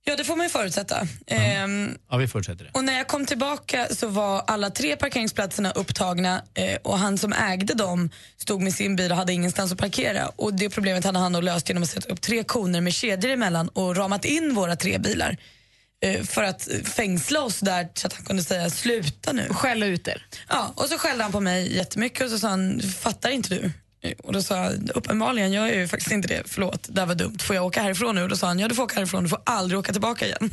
Ja, 0.09 0.15
det 0.15 0.23
får 0.23 0.35
man 0.35 0.45
ju 0.45 0.49
förutsätta. 0.49 1.07
Ehm, 1.27 1.97
Ja, 2.09 2.17
vi 2.17 2.27
fortsätter 2.27 2.63
det. 2.65 2.71
och 2.73 2.83
när 2.83 2.97
jag 2.97 3.07
kom 3.07 3.25
tillbaka 3.25 3.87
så 3.91 4.07
var 4.07 4.43
alla 4.47 4.69
tre 4.69 4.95
parkeringsplatserna 4.95 5.71
upptagna 5.71 6.41
eh, 6.53 6.77
och 6.83 6.99
han 6.99 7.17
som 7.17 7.33
ägde 7.33 7.73
dem 7.73 8.09
stod 8.37 8.61
med 8.61 8.73
sin 8.73 8.95
bil 8.95 9.11
och 9.11 9.17
hade 9.17 9.33
ingenstans 9.33 9.71
att 9.71 9.77
parkera. 9.77 10.27
Och 10.27 10.53
det 10.53 10.69
problemet 10.69 11.03
hade 11.05 11.19
han 11.19 11.33
då 11.33 11.41
löst 11.41 11.69
genom 11.69 11.83
att 11.83 11.89
sätta 11.89 12.09
upp 12.13 12.21
tre 12.21 12.43
koner 12.43 12.81
med 12.81 12.93
kedjor 12.93 13.31
emellan 13.31 13.69
och 13.69 13.95
ramat 13.95 14.25
in 14.25 14.53
våra 14.55 14.75
tre 14.75 14.97
bilar. 14.97 15.37
eh, 16.03 16.23
För 16.23 16.43
att 16.43 16.67
fängsla 16.83 17.41
oss 17.41 17.59
där 17.59 17.87
så 17.93 18.07
att 18.07 18.13
han 18.13 18.25
kunde 18.25 18.43
säga 18.43 18.69
sluta 18.69 19.33
nu. 19.33 19.47
Skälla 19.49 19.85
ut 19.85 20.07
er. 20.07 20.25
Ja, 20.49 20.73
och 20.75 20.85
så 20.85 20.97
skällde 20.97 21.23
han 21.23 21.31
på 21.31 21.39
mig 21.39 21.75
jättemycket 21.75 22.21
och 22.21 22.29
så 22.29 22.39
sa 22.39 22.47
han, 22.49 22.81
fattar 22.81 23.29
inte 23.29 23.49
du? 23.49 23.71
Eh, 24.01 24.11
Och 24.23 24.33
då 24.33 24.41
sa 24.41 24.55
jag, 24.57 24.89
uppenbarligen 24.95 25.51
gör 25.51 25.67
jag 25.67 25.75
ju 25.75 25.87
faktiskt 25.87 26.11
inte 26.11 26.27
det, 26.27 26.43
förlåt, 26.45 26.87
det 26.89 26.99
här 27.01 27.07
var 27.07 27.15
dumt. 27.15 27.37
Får 27.39 27.55
jag 27.55 27.65
åka 27.65 27.81
härifrån 27.81 28.15
nu? 28.15 28.23
Och 28.23 28.29
då 28.29 28.35
sa 28.35 28.47
han, 28.47 28.59
ja 28.59 28.67
du 28.67 28.75
får 28.75 28.83
åka 28.83 28.95
härifrån, 28.95 29.23
du 29.23 29.29
får 29.29 29.39
aldrig 29.45 29.79
åka 29.79 29.91
tillbaka 29.91 30.25
igen. 30.25 30.49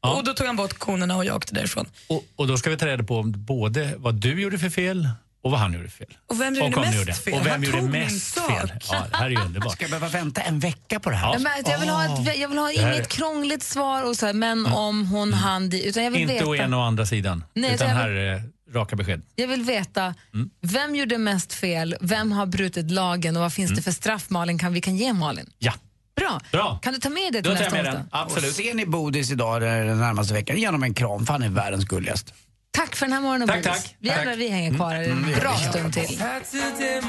Och 0.00 0.24
då 0.24 0.34
tog 0.34 0.46
han 0.46 0.56
bort 0.56 0.78
konerna 0.78 1.16
och 1.16 1.24
jag 1.24 1.36
åkte 1.36 1.54
därifrån. 1.54 1.86
Och, 2.08 2.24
och 2.36 2.46
då 2.46 2.56
ska 2.56 2.70
vi 2.70 2.76
ta 2.76 2.86
reda 2.86 3.04
på 3.04 3.22
både 3.22 3.94
vad 3.96 4.14
du 4.14 4.42
gjorde 4.42 4.58
för 4.58 4.70
fel 4.70 5.08
och 5.44 5.50
vad 5.50 5.60
han 5.60 5.72
gjorde 5.72 5.88
för 5.88 5.96
fel. 5.98 6.16
Och 6.26 6.40
vem 6.40 6.54
gjorde 6.54 6.76
om 6.76 6.82
mest 6.82 6.98
gjorde. 6.98 7.12
fel? 7.14 7.34
Och 7.34 7.46
vem 7.46 7.52
Han 7.52 7.62
gjorde 7.62 7.82
mest 7.82 8.34
fel. 8.40 8.72
Ja, 8.90 9.04
det 9.10 9.16
här 9.16 9.26
är 9.26 9.30
ju 9.30 9.40
underbart. 9.46 9.72
Ska 9.72 9.82
jag 9.84 9.90
behöva 9.90 10.08
vänta 10.08 10.40
en 10.40 10.58
vecka 10.58 11.00
på 11.00 11.10
det 11.10 11.16
här? 11.16 11.32
Ja, 11.32 11.38
men 11.38 11.52
jag, 11.72 11.78
vill 11.78 11.88
ha 11.88 12.04
ett, 12.04 12.38
jag 12.38 12.48
vill 12.48 12.58
ha 12.58 12.70
inget 12.72 12.98
är- 13.00 13.04
krångligt 13.04 13.62
svar 13.62 14.02
och 14.02 14.16
så 14.16 14.26
här, 14.26 14.32
men 14.32 14.66
om 14.66 15.06
hon, 15.06 15.32
han, 15.32 15.72
utan 15.72 16.04
jag 16.04 16.10
vill 16.10 16.20
Inte 16.20 16.34
veta. 16.34 16.46
å 16.46 16.54
ena 16.56 16.76
och 16.76 16.84
andra 16.84 17.06
sidan. 17.06 17.44
Nej, 17.54 17.74
utan 17.74 17.88
jag 17.88 17.94
här 17.96 18.10
är 18.10 18.42
raka 18.74 18.96
besked. 18.96 19.22
Jag 19.36 19.48
vill 19.48 19.62
veta 19.62 20.14
Mm. 20.34 20.50
vem 20.60 20.94
gjorde 20.96 21.18
mest 21.18 21.52
fel, 21.52 21.96
vem 22.00 22.32
har 22.32 22.46
brutit 22.46 22.90
lagen 22.90 23.36
och 23.36 23.42
vad 23.42 23.52
finns 23.52 23.70
det 23.70 23.82
för 23.82 23.90
straff 23.92 24.30
Malin 24.30 24.58
kan, 24.58 24.72
vi 24.72 24.80
kan 24.80 24.96
ge 24.96 25.12
Malin? 25.12 25.50
Ja. 25.58 25.72
Bra. 26.16 26.40
Bra. 26.52 26.78
Kan 26.82 26.92
du 26.94 26.98
ta 27.00 27.08
med 27.08 27.32
det 27.32 27.42
till 27.42 27.52
nästa 27.52 27.70
med 27.70 27.80
onsdag? 27.80 27.92
den. 27.98 28.08
Absolut. 28.12 28.50
Och 28.50 28.56
ser 28.56 28.74
ni 28.74 28.86
Bodis 28.86 29.30
idag 29.30 29.56
eller 29.56 29.84
den 29.84 29.98
närmaste 29.98 30.34
veckan, 30.34 30.56
ge 30.56 30.66
honom 30.66 30.82
en 30.82 30.94
kram 30.94 31.26
för 31.26 31.32
han 31.32 31.42
är 31.42 31.48
världens 31.48 31.84
gulligast. 31.84 32.34
Tack 32.70 32.96
för 32.96 33.06
den 33.06 33.12
här 33.12 33.20
morgonen 33.20 33.48
Tack, 33.48 33.56
Bodis. 33.64 33.82
tack. 33.82 33.96
Vi 33.98 34.08
Tack. 34.08 34.26
vi 34.36 34.48
hänger 34.48 34.74
kvar 34.74 34.94
här 34.94 35.02
en 35.02 35.10
Mm, 35.10 35.38
bra 35.40 35.54
stund 35.56 35.92
till. 35.92 36.18
Saturday 36.18 37.00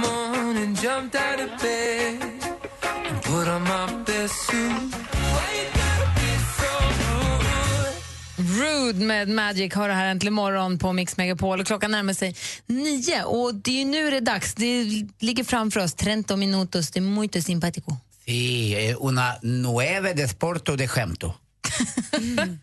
rude? 8.38 9.06
Med 9.06 9.30
Magic 9.30 9.74
har 9.74 9.88
det 9.88 9.94
här 9.94 10.06
äntligen 10.06 10.34
morgon 10.34 10.80
på 10.80 10.94
Mix 10.94 11.18
Megapol 11.18 11.60
och 11.60 11.68
klockan 11.68 11.92
närmar 11.92 12.14
sig 12.14 12.36
nio 12.66 13.24
och 13.24 13.56
det 13.56 13.72
är 13.72 13.80
ju 13.80 13.86
nu 13.86 14.10
det 14.12 14.18
är 14.18 14.22
dags. 14.22 14.54
Det 14.54 14.84
ligger 15.20 15.44
framför 15.44 15.80
oss 15.80 15.94
30 15.94 16.36
minutos 16.36 16.92
de 16.92 17.02
muito 17.02 17.42
simpático. 17.42 17.98
Sí, 18.26 18.76
eh, 18.76 18.96
una 19.00 19.36
nueve 19.42 20.14
de 20.14 20.28
sporto 20.28 20.76
de 20.76 20.88
skämto. 20.88 21.34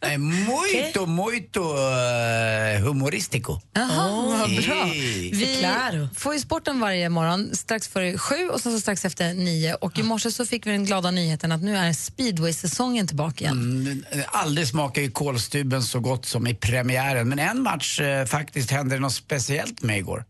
Eh, 0.01 0.19
Muito, 0.19 1.07
muito 1.07 1.61
eh, 1.61 2.81
humoristico. 2.83 3.61
Jaha, 3.75 4.11
vad 4.39 4.49
Sí. 4.51 4.67
bra. 4.67 4.85
Vi 5.33 6.09
får 6.15 6.35
ju 6.35 6.41
sporten 6.41 6.81
varje 6.81 7.09
morgon 7.09 7.57
strax 7.57 7.89
före 7.89 8.19
sju 8.19 8.49
och 8.49 8.61
sen 8.61 8.73
så 8.73 8.81
strax 8.81 9.05
efter 9.05 9.35
nio. 9.35 9.75
Och 9.75 9.99
i 9.99 10.03
morse 10.03 10.31
så 10.31 10.47
fick 10.47 10.67
vi 10.67 10.71
den 10.71 10.85
glada 10.85 11.11
nyheten 11.11 11.53
att 11.53 11.63
nu 11.63 11.77
är 11.77 11.93
speedway-säsongen 11.93 13.07
tillbaka 13.07 13.45
igen. 13.45 13.57
Mm, 13.57 14.05
aldrig 14.27 14.69
smakar 14.69 15.03
ju 15.03 15.11
kolstuben 15.11 15.83
så 15.83 16.01
gott 16.01 16.27
som 16.27 16.47
i 16.47 16.55
premiären. 16.55 17.29
Men 17.29 17.39
en 17.39 17.63
match 17.63 18.01
eh, 18.01 18.27
faktiskt 18.27 18.71
hände 18.71 18.95
det 18.97 19.01
något 19.01 19.15
speciellt 19.15 19.83
med 19.83 19.99
igår. 19.99 20.25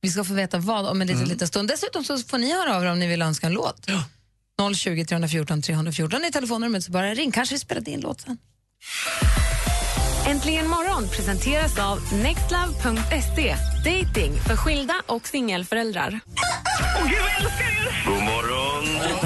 Vi 0.00 0.10
ska 0.10 0.24
få 0.24 0.34
veta 0.34 0.58
vad 0.58 0.86
om 0.86 1.00
en 1.00 1.06
liten, 1.06 1.20
Mm. 1.22 1.32
liten 1.32 1.48
stund. 1.48 1.68
Dessutom 1.68 2.04
så 2.04 2.18
får 2.18 2.38
ni 2.38 2.52
höra 2.52 2.76
av 2.76 2.82
er 2.84 2.86
om 2.90 2.98
ni 2.98 3.06
vill 3.06 3.22
önska 3.22 3.46
en 3.46 3.52
låt. 3.52 3.86
020 4.74 5.04
314 5.04 5.62
314 5.62 6.24
är 6.24 6.30
telefonnumret, 6.30 6.84
så 6.84 6.92
bara 6.92 7.14
ring. 7.14 7.32
Kanske 7.32 7.54
vi 7.54 7.58
spelar 7.58 7.82
din 7.82 8.00
låt 8.00 8.20
sen. 8.20 8.38
Äntligen 10.26 10.68
morgon 10.68 11.08
presenteras 11.08 11.78
av 11.78 11.98
nextlove.se. 12.22 13.56
Dating 13.84 14.32
för 14.46 14.56
skilda 14.56 14.94
och 15.06 15.28
singelföräldrar. 15.28 16.20
God 18.06 18.22
morgon. 18.22 19.25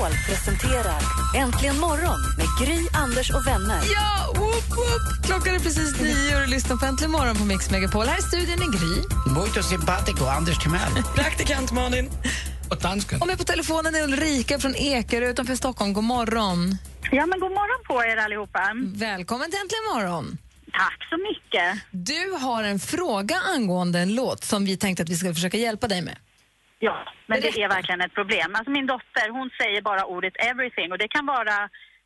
Megapol 0.00 0.18
presenterar 0.26 1.02
Äntligen 1.34 1.80
morgon 1.80 2.20
med 2.38 2.46
Gry, 2.60 2.86
Anders 2.92 3.30
och 3.30 3.46
vänner. 3.46 3.80
Ja, 3.94 4.40
whoop, 4.40 4.68
whoop. 4.68 5.26
Klockan 5.26 5.54
är 5.54 5.58
precis 5.58 6.00
nio 6.00 6.36
och 6.36 6.40
du 6.40 6.46
lyssnar 6.46 6.76
på 6.76 6.86
Äntligen 6.86 7.10
morgon 7.12 7.36
på 7.36 7.44
Mix 7.44 7.70
Megapol. 7.70 8.06
Här 8.06 8.18
i 8.18 8.22
studion 8.22 8.62
är 8.62 8.78
Gry. 8.78 8.94
Muito 9.34 9.62
simpatico, 9.62 10.24
Anders 10.24 10.58
Timell. 10.58 10.92
Praktikant 11.14 11.72
Malin. 11.72 12.10
Och 12.70 12.76
dansken. 12.76 13.20
Och 13.20 13.26
med 13.26 13.38
på 13.38 13.44
telefonen 13.44 13.94
är 13.94 14.02
Ulrika 14.02 14.58
från 14.58 14.74
Ekerö 14.74 15.30
utanför 15.30 15.54
Stockholm. 15.54 15.92
God 15.92 16.04
morgon. 16.04 16.76
Ja, 17.10 17.26
men 17.26 17.40
god 17.40 17.50
morgon 17.50 17.84
på 17.86 18.04
er 18.04 18.16
allihopa. 18.16 18.72
Välkommen 18.94 19.50
till 19.50 19.60
Äntligen 19.60 19.84
morgon. 19.94 20.38
Tack 20.72 21.08
så 21.10 21.16
mycket. 21.16 21.82
Du 21.90 22.32
har 22.40 22.62
en 22.64 22.78
fråga 22.78 23.36
angående 23.56 23.98
en 23.98 24.14
låt 24.14 24.44
som 24.44 24.64
vi 24.64 24.76
tänkte 24.76 25.02
att 25.02 25.08
vi 25.08 25.16
ska 25.16 25.34
försöka 25.34 25.56
hjälpa 25.56 25.88
dig 25.88 26.02
med. 26.02 26.16
Ja, 26.82 26.96
men 27.26 27.40
det 27.40 27.62
är 27.62 27.68
verkligen 27.68 28.00
ett 28.00 28.14
problem. 28.14 28.54
Alltså 28.54 28.70
min 28.70 28.86
dotter, 28.86 29.28
hon 29.30 29.50
säger 29.60 29.82
bara 29.82 30.04
ordet 30.04 30.34
everything 30.50 30.92
och 30.92 30.98
det 30.98 31.08
kan 31.08 31.26
vara 31.26 31.56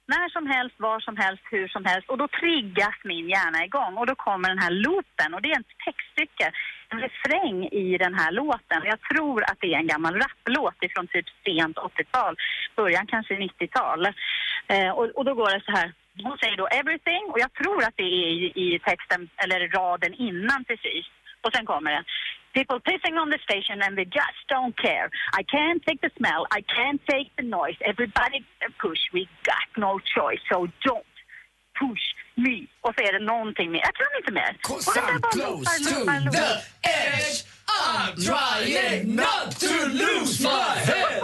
När 0.07 0.29
som 0.29 0.47
helst, 0.47 0.75
var 0.79 1.01
som 1.01 1.17
helst, 1.17 1.43
hur 1.51 1.69
som 1.69 1.85
helst. 1.85 2.09
Och 2.09 2.19
då 2.19 2.29
triggas 2.29 2.97
min 3.05 3.29
hjärna 3.29 3.65
igång 3.65 3.95
och 3.97 4.07
då 4.07 4.15
kommer 4.15 4.49
den 4.49 4.65
här 4.65 4.71
loopen 4.71 5.35
och 5.35 5.43
det 5.43 5.51
är 5.53 5.61
ett 5.61 5.79
textstycke, 5.87 6.47
en 6.91 7.01
refräng 7.07 7.59
i 7.85 7.99
den 7.99 8.15
här 8.15 8.33
låten. 8.33 8.81
Jag 8.93 9.01
tror 9.11 9.43
att 9.51 9.59
det 9.61 9.75
är 9.75 9.79
en 9.79 9.93
gammal 9.95 10.15
rapplåt 10.25 10.79
ifrån 10.87 11.07
typ 11.07 11.27
sent 11.45 11.77
80-tal, 11.77 12.37
början 12.77 13.07
kanske 13.07 13.35
90-tal. 13.35 14.07
Eh, 14.73 14.91
och, 14.99 15.07
och 15.17 15.25
då 15.25 15.35
går 15.35 15.51
det 15.55 15.65
så 15.65 15.73
här. 15.79 15.93
Hon 16.23 16.39
säger 16.39 16.57
då 16.57 16.67
everything 16.67 17.25
och 17.33 17.41
jag 17.45 17.53
tror 17.53 17.81
att 17.85 17.97
det 17.97 18.11
är 18.19 18.31
i, 18.39 18.53
i 18.65 18.79
texten, 18.79 19.29
eller 19.43 19.69
raden 19.69 20.15
innan 20.15 20.65
precis. 20.65 21.07
Och 21.45 21.53
sen 21.55 21.67
kommer 21.67 21.91
det. 21.91 22.05
People 22.55 22.79
pissing 22.81 23.17
on 23.19 23.31
the 23.31 23.39
station 23.43 23.83
and 23.83 23.99
they 23.99 24.05
just 24.05 24.41
don't 24.49 24.77
care. 24.81 25.11
I 25.33 25.43
can't 25.43 25.83
take 25.87 26.01
the 26.01 26.11
smell, 26.17 26.47
I 26.53 26.61
can't 26.63 27.01
take 27.11 27.29
the 27.37 27.43
noise. 27.43 27.77
Everybody 27.85 28.47
push, 28.81 29.01
we 29.13 29.29
got 29.45 29.67
no 29.77 29.99
choice. 30.17 30.39
So 30.51 30.69
don't 30.87 31.05
push 31.81 32.05
me. 32.37 32.67
Och 32.81 32.95
så 32.97 33.01
är 33.03 33.13
det 33.13 33.25
någonting 33.25 33.71
mer. 33.73 33.81
Jag 33.81 33.95
kan 33.95 34.07
inte 34.19 34.33
mer. 34.33 34.57
Cause 34.63 34.91
Och 34.91 34.95
det 34.95 35.01
I'm 35.01 35.21
close 35.33 35.85
to 35.91 36.05
the 36.31 36.63
edge. 36.83 37.45
I'm 37.67 38.15
trying 38.17 39.17
not 39.17 39.51
to 39.61 39.89
lose 39.89 40.43
my 40.43 40.75
head. 40.89 41.23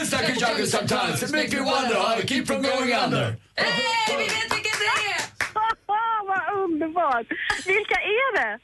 It's 0.00 0.12
like 0.16 0.28
a 0.28 0.36
jungle 0.38 0.66
sometimes. 0.66 1.22
It 1.22 1.32
makes 1.32 1.52
me 1.52 1.60
wonder 1.60 1.94
how 1.94 2.16
I 2.16 2.22
keep 2.22 2.46
from 2.46 2.62
going 2.62 2.92
under. 3.04 3.36
Hej, 3.56 4.16
vi 4.18 4.24
vet 4.24 4.52
vilket 4.54 4.78
det 4.78 4.86
är! 4.86 5.22
Vad 6.26 6.64
underbart! 6.64 7.26
Vilka 7.66 7.94
är 7.94 8.36
det? 8.36 8.58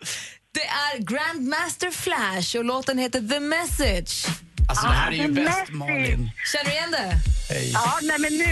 Det 0.55 0.61
är 0.67 0.99
Grandmaster 0.99 1.91
Flash 1.91 2.57
och 2.59 2.65
låten 2.65 2.99
heter 2.99 3.21
The 3.29 3.41
Message. 3.41 4.27
Alltså 4.69 4.87
det 4.87 4.93
här 4.93 5.13
är 5.13 5.15
ju 5.17 5.23
Ah, 5.23 5.27
The 5.27 5.33
bäst 5.33 5.47
Message. 5.59 5.71
Malin. 5.71 6.31
Känner 6.53 6.65
du 6.65 6.71
igen 6.71 6.91
det? 6.91 7.13
Hej. 7.55 7.71
Ja, 7.73 7.99
nej 8.03 8.17
men 8.19 8.33
nu 8.39 8.45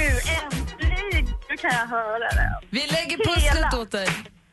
äntligen 0.43 1.35
nu 1.51 1.57
kan 1.57 1.71
jag 1.73 1.87
höra 1.87 2.19
det. 2.19 2.61
Vi 2.71 2.81
lägger 2.81 3.17
Hela. 3.19 3.35
pusslet 3.35 3.75
åt 3.75 3.91
dig. 3.91 4.09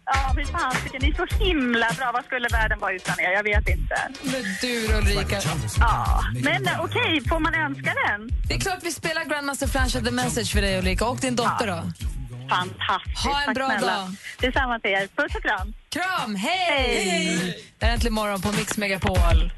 Ja, 0.06 0.34
fy 0.36 0.46
fasiken. 0.46 1.02
Ni 1.02 1.10
är 1.10 1.14
så 1.28 1.44
himla 1.44 1.88
bra. 1.98 2.12
Vad 2.14 2.26
skulle 2.26 2.48
världen 2.48 2.80
vara 2.80 2.94
utan 2.94 3.20
er? 3.20 3.32
Jag 3.32 3.44
vet 3.44 3.70
inte. 3.70 3.96
Men 4.24 4.44
du 4.62 4.94
Ulrika? 4.98 5.42
Ja, 5.80 6.22
men 6.44 6.68
okej, 6.80 7.22
får 7.30 7.40
man 7.40 7.54
önska 7.56 7.94
den? 8.08 8.30
Det 8.48 8.54
är 8.54 8.60
klart 8.60 8.80
vi 8.84 8.92
spelar 8.92 9.26
Grandmaster 9.26 9.68
Flash 9.68 9.98
och 9.98 10.06
The 10.06 10.12
Message 10.12 10.52
för 10.54 10.62
dig 10.62 10.78
Ulrika 10.80 11.06
och 11.06 11.18
din 11.18 11.36
dotter 11.36 11.68
då. 11.68 11.92
Fantastiskt. 12.50 13.24
Ha 13.26 13.40
en 13.40 13.46
Tack 13.46 13.56
bra 13.56 13.68
snälla. 13.70 13.98
dag. 13.98 14.16
Detsamma 14.40 14.80
till 14.80 14.92
er. 14.92 15.08
Puss 15.16 15.36
och 15.36 15.42
kram. 15.42 15.74
Kram, 15.90 16.36
hej! 16.36 17.10
Hej. 17.10 17.64
Det 17.80 17.86
är 17.86 17.94
Äntligen 17.94 18.14
morgon 18.14 18.42
på 18.42 18.52
Mix 18.52 18.78
Megapol. 18.78 19.52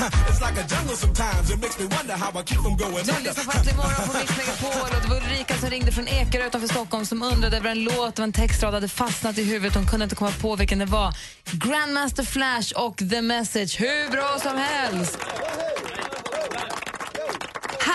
It's 0.00 0.40
like 0.40 0.56
a 0.56 0.66
jungle 0.68 0.96
sometimes. 0.96 1.50
It 1.50 1.58
makes 1.60 1.78
me 1.78 1.86
wonder 1.96 2.14
how 2.14 2.30
I 2.40 2.42
keep 2.44 2.62
from 2.62 2.76
going 2.76 3.04
Du 3.06 3.12
lyssnar 3.24 3.44
på 3.44 3.58
Äntligen 3.58 3.76
morgon 3.76 4.08
på 4.12 4.18
Mix 4.18 4.36
Megapol 4.36 4.82
och 4.82 5.02
det 5.02 5.08
var 5.08 5.16
Ulrika 5.16 5.54
som 5.58 5.70
ringde 5.70 5.92
från 5.92 6.08
Ekerö 6.08 6.46
utanför 6.46 6.68
Stockholm 6.68 7.06
som 7.06 7.22
undrade 7.22 7.56
över 7.56 7.70
en 7.70 7.84
låt, 7.84 8.18
var 8.18 8.24
en 8.24 8.32
textrad 8.32 8.74
hade 8.74 8.88
fastnat 8.88 9.38
i 9.38 9.44
huvudet. 9.44 9.74
Hon 9.74 9.86
kunde 9.86 10.04
inte 10.04 10.16
komma 10.16 10.30
på 10.40 10.56
vilken 10.56 10.78
det 10.78 10.84
var. 10.86 11.14
Grandmaster 11.52 12.22
Flash 12.22 12.72
och 12.72 12.96
The 13.10 13.22
Message, 13.22 13.80
hur 13.80 14.10
bra 14.10 14.38
som 14.42 14.56
helst! 14.58 15.18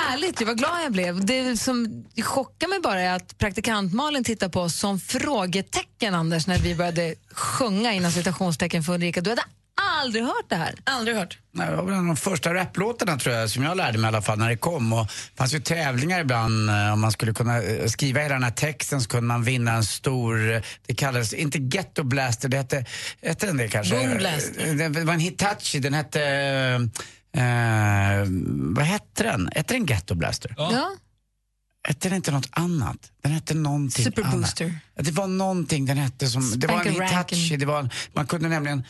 Härligt, 0.10 0.42
vad 0.42 0.58
glad 0.58 0.84
jag 0.84 0.92
blev. 0.92 1.26
Det 1.26 1.58
som 1.58 2.06
chockar 2.24 2.68
mig 2.68 2.80
bara 2.80 3.02
är 3.02 3.16
att 3.16 3.38
praktikant 3.38 3.94
Malin 3.94 4.24
tittar 4.24 4.50
på 4.50 4.62
oss 4.62 4.76
som 4.76 5.00
frågetecken, 5.00 6.16
Anders, 6.16 6.48
när 6.48 6.58
vi 6.58 6.76
började 6.76 7.16
sjunga 7.32 7.94
inom 7.94 8.12
citationstecken 8.12 8.84
för 8.84 8.94
Ulrika. 8.94 9.22
Du 9.22 9.30
hade 9.30 9.44
aldrig 10.02 10.24
hört 10.24 10.50
det 10.50 10.56
här? 10.56 10.76
Aldrig 10.84 11.18
hört. 11.18 11.38
Nej, 11.52 11.70
det 11.70 11.76
var 11.76 11.84
väl 11.84 11.94
en 11.94 12.00
av 12.00 12.06
de 12.06 12.16
första 12.16 12.54
rapplåtarna 12.54 13.18
tror 13.18 13.36
jag 13.36 13.50
som 13.50 13.64
jag 13.64 13.78
lärde 13.78 13.98
mig 13.98 14.08
i 14.08 14.08
alla 14.08 14.22
fall 14.22 14.40
när 14.40 14.50
det 14.50 14.58
kom. 14.58 14.94
Och 14.94 15.06
det 15.06 15.38
fanns 15.38 15.54
ju 15.54 15.60
tävlingar 15.60 16.20
ibland 16.20 16.70
eh, 16.70 16.94
om 16.94 17.02
man 17.02 17.12
skulle 17.12 17.34
kunna 17.34 17.62
eh, 17.62 17.88
skriva 17.88 18.22
hela 18.22 18.34
den 18.34 18.44
här 18.44 18.52
texten 18.52 19.02
så 19.02 19.10
kunde 19.10 19.28
man 19.28 19.44
vinna 19.44 19.72
en 19.72 19.84
stor, 19.84 20.52
eh, 20.52 20.62
det 20.88 20.96
kallades 20.96 21.34
inte 21.34 21.58
ghetto 21.60 22.04
blaster, 22.04 22.50
det 22.50 22.58
hette, 22.58 22.86
hette 23.22 23.46
den 23.46 23.58
det 23.58 23.68
kanske? 23.68 23.96
Boom 23.96 24.18
blaster. 24.18 24.90
Det 24.90 25.04
var 25.04 25.14
en 25.14 25.20
Hitachi, 25.20 25.80
den 25.80 25.94
hette, 25.94 26.20
eh, 27.38 28.26
vad 28.76 28.86
hette 28.86 29.24
den? 29.24 29.50
Hette 29.56 29.74
den 29.74 29.86
ghetto 29.86 30.16
blaster? 30.16 30.56
Ja. 30.58 30.92
Hette 31.88 32.10
den 32.10 32.16
inte 32.16 32.32
något 32.32 32.50
annat? 32.52 33.12
Den 33.22 33.32
hette 33.32 33.54
någonting 33.54 34.06
Super 34.06 34.24
annat. 34.24 34.36
Booster. 34.36 34.80
Det 34.96 35.12
var 35.12 35.28
någonting 35.28 35.86
den 35.86 35.98
hette 35.98 36.28
som, 36.28 36.60
det 36.60 36.68
var 36.68 36.76
en 36.76 36.94
Spanker 36.96 37.18
Hitachi, 37.18 37.58
det 37.58 37.66
var 37.66 37.80
en, 37.80 37.90
man 38.14 38.28
kunde 38.28 38.50
nämligen 38.50 38.84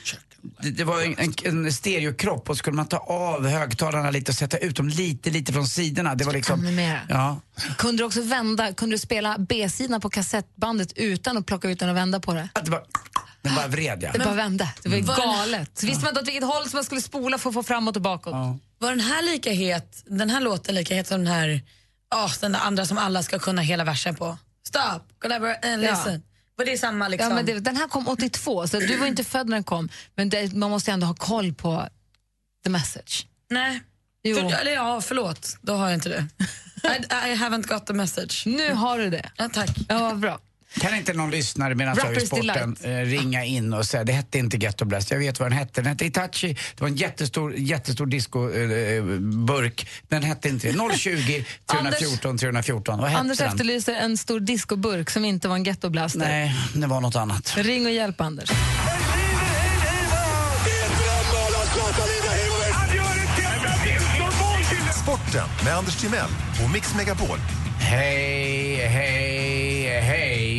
det, 0.61 0.71
det 0.71 0.83
var 0.83 1.01
en, 1.01 1.15
en, 1.17 1.33
en 1.45 1.73
stereokropp 1.73 2.49
och 2.49 2.57
skulle 2.57 2.75
man 2.75 2.87
ta 2.87 2.97
av 2.97 3.47
högtalarna 3.47 4.11
lite 4.11 4.31
och 4.31 4.35
sätta 4.35 4.57
ut 4.57 4.75
dem 4.75 4.87
lite, 4.89 5.29
lite 5.29 5.53
från 5.53 5.67
sidorna. 5.67 6.15
Det 6.15 6.23
var 6.23 6.33
liksom... 6.33 6.79
Ja. 7.09 7.41
Kunde 7.77 8.01
du 8.03 8.05
också 8.05 8.21
vända, 8.21 8.73
kunde 8.73 8.95
du 8.95 8.99
spela 8.99 9.37
B-sidan 9.39 10.01
på 10.01 10.09
kassettbandet 10.09 10.93
utan 10.95 11.37
att 11.37 11.45
plocka 11.45 11.69
ut 11.69 11.79
den 11.79 11.89
och 11.89 11.95
vända 11.95 12.19
på 12.19 12.33
det? 12.33 12.49
Det 12.65 12.71
var, 12.71 12.83
den 13.43 13.55
bara 13.55 13.67
vred, 13.67 14.03
ja. 14.03 14.11
Det 14.11 14.19
bara 14.19 14.33
vände. 14.33 14.69
Det 14.83 14.89
var 14.89 15.01
Var- 15.01 15.15
galet. 15.17 15.79
Så 15.79 15.85
visste 15.85 16.03
man 16.03 16.09
inte 16.11 16.21
åt 16.21 16.27
vilket 16.27 16.43
håll 16.43 16.69
som 16.69 16.77
man 16.77 16.83
skulle 16.83 17.01
spola 17.01 17.37
för 17.37 17.49
att 17.49 17.53
få 17.53 17.63
framåt 17.63 17.95
och 17.95 18.01
bakåt. 18.01 18.33
Var 18.79 18.89
den 18.89 18.99
här 18.99 19.21
lika 19.23 19.51
het, 19.51 20.03
den 20.05 20.29
här 20.29 20.41
låten 20.41 20.75
lika 20.75 20.95
het 20.95 21.07
som 21.07 21.23
den 21.23 21.33
här, 21.33 21.61
oh, 22.15 22.33
den 22.41 22.51
där 22.51 22.59
andra 22.59 22.85
som 22.85 22.97
alla 22.97 23.23
ska 23.23 23.39
kunna 23.39 23.61
hela 23.61 23.83
versen 23.83 24.15
på? 24.15 24.37
Stop, 24.67 24.99
collaborate 25.21 25.73
and 25.73 25.83
Ja. 25.83 25.91
listen. 25.91 26.23
Var 26.55 26.65
det 26.65 26.77
samma 26.77 27.07
liksom? 27.07 27.29
Ja, 27.29 27.35
men 27.35 27.45
det, 27.45 27.59
den 27.59 27.77
här 27.77 27.87
kom 27.87 28.07
82, 28.07 28.67
så 28.67 28.79
du 28.79 28.97
var 28.97 29.07
inte 29.07 29.23
född 29.23 29.49
när 29.49 29.55
den 29.57 29.63
kom. 29.63 29.89
Men 30.15 30.29
det, 30.29 30.53
man 30.53 30.69
måste 30.71 30.91
ändå 30.91 31.07
ha 31.07 31.13
koll 31.13 31.53
på 31.53 31.87
the 32.63 32.69
message. 32.69 33.25
Nej. 33.49 33.81
Jo. 34.23 34.35
För, 34.35 34.59
eller 34.61 34.71
ja, 34.71 35.01
förlåt, 35.01 35.57
då 35.61 35.73
har 35.73 35.85
jag 35.89 35.93
inte 35.93 36.09
det. 36.09 36.27
I, 36.83 37.31
I 37.31 37.35
haven't 37.35 37.67
got 37.67 37.85
the 37.85 37.93
message. 37.93 38.43
Nu 38.45 38.73
har 38.73 38.99
du 38.99 39.09
det. 39.09 39.29
Ja, 39.37 39.49
tack. 39.49 39.69
Ja, 39.89 40.13
bra. 40.13 40.39
Kan 40.79 40.95
inte 40.95 41.13
någon 41.13 41.31
lyssnare 41.31 41.75
medan 41.75 41.95
jag 41.97 42.11
är 42.11 42.23
i 42.23 42.25
sporten 42.27 42.75
Delight. 42.81 42.85
eh, 43.15 43.19
ringa 43.19 43.45
in 43.45 43.73
och 43.73 43.85
säga 43.85 44.03
det 44.03 44.13
hette 44.13 44.37
inte 44.37 44.57
Ghetto 44.57 44.85
Blast, 44.85 45.11
jag 45.11 45.19
vet 45.19 45.39
vad 45.39 45.49
den 45.51 45.57
hette. 45.57 45.81
Den 45.81 45.85
hette 45.89 46.05
Itachi, 46.05 46.53
det 46.53 46.81
var 46.81 46.87
en 46.87 46.95
jättestor, 46.95 47.53
jättestor 47.55 48.05
discoburk. 48.05 49.87
den 50.07 50.23
hette 50.23 50.49
inte 50.49 50.71
det. 50.71 50.97
020 50.97 51.45
314 51.71 52.37
314. 52.37 52.99
Vad 52.99 53.09
hette 53.09 53.19
Anders 53.19 53.37
den? 53.37 53.47
efterlyser 53.47 53.93
en 53.93 54.17
stor 54.17 54.39
discoburk 54.39 55.09
som 55.09 55.25
inte 55.25 55.47
var 55.47 55.55
en 55.55 55.63
gettoblaster. 55.63 56.19
Nej, 56.19 56.55
det 56.75 56.87
var 56.87 57.01
något 57.01 57.15
annat. 57.15 57.53
Ring 57.57 57.85
och 57.85 57.91
hjälp 57.91 58.21
Anders. 58.21 58.49
Sporten 65.03 65.47
med 65.63 65.77
Anders 65.77 65.95
Timell 65.95 66.29
och 66.63 66.69
Mix 66.73 66.95
Megapol. 66.95 67.37
Hej, 67.79 68.87
hej. 68.87 69.32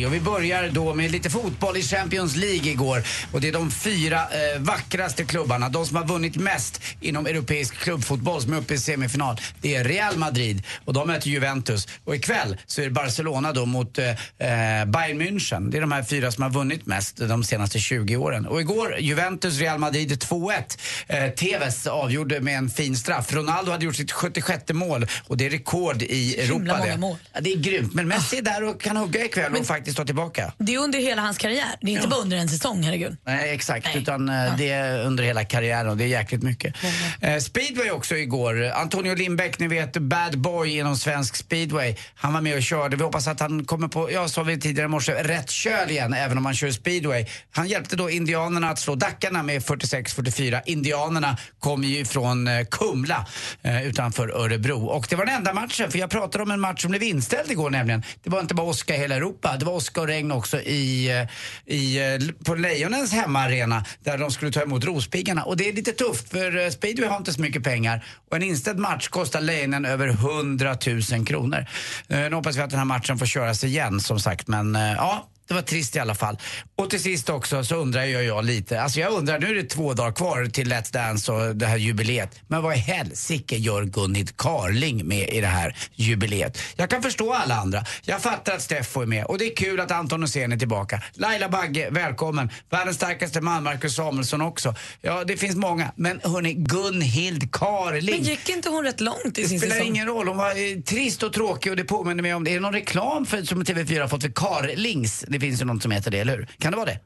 Och 0.05 0.13
vi 0.13 0.19
börjar 0.19 0.69
då 0.69 0.93
med 0.93 1.11
lite 1.11 1.29
fotboll 1.29 1.77
i 1.77 1.81
Champions 1.81 2.35
League 2.35 2.71
igår. 2.71 3.03
Och 3.31 3.41
det 3.41 3.47
är 3.47 3.51
de 3.53 3.71
fyra 3.71 4.19
eh, 4.19 4.59
vackraste 4.59 5.23
klubbarna, 5.23 5.69
de 5.69 5.85
som 5.85 5.97
har 5.97 6.05
vunnit 6.05 6.35
mest 6.35 6.81
inom 7.01 7.25
europeisk 7.25 7.75
klubbfotboll 7.75 8.41
som 8.41 8.53
är 8.53 8.57
uppe 8.57 8.73
i 8.73 8.77
semifinal. 8.77 9.37
Det 9.61 9.75
är 9.75 9.83
Real 9.83 10.17
Madrid 10.17 10.63
och 10.85 10.93
de 10.93 11.07
möter 11.07 11.29
Juventus. 11.29 11.87
Och 12.03 12.15
ikväll 12.15 12.57
så 12.65 12.81
är 12.81 12.85
det 12.85 12.91
Barcelona 12.91 13.51
då 13.53 13.65
mot 13.65 13.97
eh, 13.97 14.09
eh, 14.09 14.85
Bayern 14.85 15.21
München. 15.21 15.71
Det 15.71 15.77
är 15.77 15.81
de 15.81 15.91
här 15.91 16.03
fyra 16.03 16.31
som 16.31 16.43
har 16.43 16.49
vunnit 16.49 16.85
mest 16.85 17.17
de 17.17 17.43
senaste 17.43 17.79
20 17.79 18.15
åren. 18.17 18.45
Och 18.45 18.61
igår, 18.61 18.97
Juventus, 18.99 19.59
Real 19.59 19.79
Madrid 19.79 20.23
2-1. 20.23 20.77
Eh, 21.07 21.29
Tevez 21.29 21.87
avgjorde 21.87 22.39
med 22.39 22.57
en 22.57 22.69
fin 22.69 22.95
straff. 22.95 23.33
Ronaldo 23.33 23.71
hade 23.71 23.85
gjort 23.85 23.95
sitt 23.95 24.11
76 24.11 24.73
mål 24.73 25.07
och 25.27 25.37
det 25.37 25.45
är 25.45 25.49
rekord 25.49 26.01
i 26.01 26.41
Europa. 26.41 26.77
många 26.77 26.91
det. 26.91 26.97
mål. 26.97 27.17
Ja, 27.33 27.41
det 27.41 27.53
är 27.53 27.57
grymt. 27.57 27.93
Men 27.93 28.07
Messi 28.07 28.37
är 28.37 28.41
där 28.41 28.63
och 28.63 28.81
kan 28.81 28.97
hugga 28.97 29.25
ikväll 29.25 29.55
och 29.55 29.65
faktiskt 29.65 29.94
ta 29.95 30.05
tillbaka. 30.05 30.53
Det 30.57 30.73
är 30.75 30.79
under 30.79 30.99
hela 30.99 31.21
hans 31.21 31.37
karriär, 31.37 31.75
det 31.81 31.91
är 31.91 31.95
inte 31.95 32.07
bara 32.07 32.21
under 32.21 32.37
en 32.37 32.49
säsong, 32.49 32.83
herregud. 32.83 33.17
Nej, 33.25 33.53
exakt. 33.53 33.95
Utan 33.95 34.29
eh, 34.29 34.57
det 34.57 34.69
är 34.69 35.05
under 35.05 35.23
hela 35.23 35.43
karriären 35.45 35.89
och 35.89 35.97
det 35.97 36.03
är 36.03 36.07
jäkligt 36.07 36.43
mycket. 36.43 36.75
Eh, 37.21 37.37
speedway 37.37 37.91
också 37.91 38.15
igår. 38.17 38.71
Antonio 38.75 39.15
Lindbäck, 39.15 39.59
ni 39.59 39.67
vet, 39.67 39.97
bad 39.97 40.39
boy 40.39 40.77
inom 40.77 40.97
svensk 40.97 41.35
speedway. 41.35 41.95
Han 42.15 42.33
var 42.33 42.41
med 42.41 42.55
och 42.55 42.63
körde. 42.63 42.95
Vi 42.95 43.03
hoppas 43.03 43.27
att 43.27 43.39
han 43.39 43.65
kommer 43.65 43.87
på, 43.87 44.11
jag 44.11 44.29
sa 44.29 44.43
vi 44.43 44.59
tidigare 44.59 44.85
i 44.85 44.89
morse, 44.89 45.23
rätt 45.23 45.49
köl 45.49 45.91
igen 45.91 46.13
även 46.13 46.37
om 46.37 46.45
han 46.45 46.55
kör 46.55 46.71
speedway. 46.71 47.25
Han 47.51 47.67
hjälpte 47.67 47.95
då 47.95 48.09
indianerna 48.09 48.69
att 48.69 48.79
slå 48.79 48.95
Dackarna 48.95 49.43
med 49.43 49.61
46-44. 49.61 50.61
Indianerna 50.65 51.37
kom 51.59 51.83
ju 51.83 52.05
från 52.05 52.47
eh, 52.47 52.65
Kumla 52.65 53.25
eh, 53.61 53.87
utanför 53.87 54.29
Örebro. 54.29 54.85
Och 54.85 55.05
det 55.09 55.15
var 55.15 55.25
den 55.25 55.35
enda 55.35 55.53
matchen, 55.53 55.91
för 55.91 55.99
jag 55.99 56.09
pratade 56.09 56.43
om 56.43 56.51
en 56.51 56.59
match 56.59 56.81
som 56.81 56.91
blev 56.91 57.03
inställd 57.03 57.51
igår 57.51 57.69
nämligen. 57.69 58.03
Det 58.23 58.29
var 58.29 58.39
inte 58.39 58.55
bara 58.55 58.67
åska 58.67 58.95
i 58.95 58.97
hela 58.97 59.15
Europa, 59.15 59.55
det 59.59 59.65
var 59.65 59.73
åska 59.85 60.01
och 60.01 60.07
regn 60.07 60.31
också 60.31 60.61
i, 60.61 61.09
eh, 61.09 61.75
i, 61.75 61.97
eh, 61.97 62.45
på 62.45 62.55
Lejonens 62.55 63.13
hemmaarena 63.13 63.85
där 64.03 64.17
de 64.17 64.31
skulle 64.31 64.51
ta 64.51 64.61
emot 64.61 64.85
Rospiggarna. 64.85 65.43
Och 65.43 65.57
det 65.57 65.69
är 65.69 65.73
lite 65.73 65.91
tufft 65.91 66.29
för 66.29 66.57
eh, 66.57 66.69
speedway 66.69 67.09
har 67.09 67.17
inte 67.17 67.33
så 67.33 67.41
mycket 67.41 67.63
pengar 67.63 68.05
och 68.29 68.35
en 68.35 68.43
inställd 68.43 68.79
match 68.79 69.07
kostar 69.07 69.41
Lejonen 69.41 69.85
över 69.85 70.07
100 70.07 70.77
000 71.11 71.25
kronor. 71.25 71.65
Nu 72.07 72.33
hoppas 72.33 72.57
vi 72.57 72.61
att 72.61 72.69
den 72.69 72.79
här 72.79 72.85
matchen 72.85 73.17
får 73.17 73.25
köras 73.25 73.63
igen 73.63 73.99
som 73.99 74.19
sagt 74.19 74.47
men 74.47 74.75
ja, 74.75 75.27
det 75.47 75.53
var 75.53 75.61
trist 75.61 75.95
i 75.95 75.99
alla 75.99 76.15
fall. 76.15 76.37
Och 76.75 76.89
till 76.89 77.01
sist 77.01 77.29
också 77.29 77.63
så 77.63 77.75
undrar 77.75 78.03
jag, 78.03 78.23
jag 78.23 78.45
lite, 78.45 78.81
alltså 78.81 78.99
jag 78.99 79.11
undrar, 79.13 79.39
nu 79.39 79.49
är 79.49 79.55
det 79.55 79.63
två 79.69 79.93
dagar 79.93 80.11
kvar 80.11 80.45
till 80.45 80.73
Let's 80.73 80.93
Dance 80.93 81.31
och 81.31 81.55
det 81.55 81.65
här 81.65 81.77
jubileet. 81.77 82.39
Men 82.47 82.61
vad 82.63 82.75
i 82.75 82.77
helsike 82.79 83.55
gör 83.57 83.83
Gunhild 83.83 84.37
Carling 84.37 85.07
med 85.07 85.29
i 85.29 85.41
det 85.41 85.47
här 85.47 85.75
jubileet? 85.95 86.57
Jag 86.75 86.89
kan 86.89 87.01
förstå 87.01 87.33
alla 87.33 87.55
andra. 87.55 87.83
Jag 88.01 88.21
fattar 88.21 88.53
att 88.55 88.61
Steffo 88.61 89.01
är 89.01 89.05
med 89.05 89.25
och 89.25 89.37
det 89.37 89.45
är 89.45 89.55
kul 89.55 89.79
att 89.79 89.91
Anton 89.91 90.21
Hysén 90.21 90.51
är 90.51 90.57
tillbaka. 90.57 91.01
Laila 91.13 91.49
Bagge, 91.49 91.89
välkommen. 91.91 92.49
Världens 92.69 92.97
starkaste 92.97 93.41
man, 93.41 93.63
Marcus 93.63 93.95
Samuelsson 93.95 94.41
också. 94.41 94.75
Ja, 95.01 95.23
det 95.23 95.37
finns 95.37 95.55
många. 95.55 95.91
Men 95.95 96.19
hörni, 96.23 96.53
Gunhild 96.53 97.51
Carling. 97.51 98.15
Men 98.15 98.23
gick 98.23 98.49
inte 98.49 98.69
hon 98.69 98.83
rätt 98.83 99.01
långt 99.01 99.37
i 99.37 99.41
Det 99.41 99.47
sin 99.47 99.59
spelar 99.59 99.75
säsong? 99.75 99.87
ingen 99.87 100.07
roll. 100.07 100.27
Hon 100.27 100.37
var 100.37 100.49
eh, 100.49 100.81
trist 100.81 101.23
och 101.23 101.33
tråkig 101.33 101.71
och 101.71 101.77
det 101.77 101.83
påminner 101.83 102.21
mig 102.23 102.33
om 102.33 102.43
det. 102.43 102.51
Är 102.51 102.53
det 102.55 102.59
någon 102.59 102.73
reklam 102.73 103.25
för, 103.25 103.43
som 103.43 103.63
TV4 103.63 104.01
har 104.01 104.07
fått 104.07 104.21
för 104.21 104.31
Carlings? 104.31 105.25
Det 105.35 105.39
finns 105.39 105.61
ju 105.61 105.65
något 105.65 105.81
som 105.81 105.91
heter 105.91 106.11
det, 106.11 106.19
eller 106.19 106.37
hur? 106.37 106.47
Kan 106.59 106.71
det 106.71 106.77
vara 106.77 106.85
det? 106.85 106.99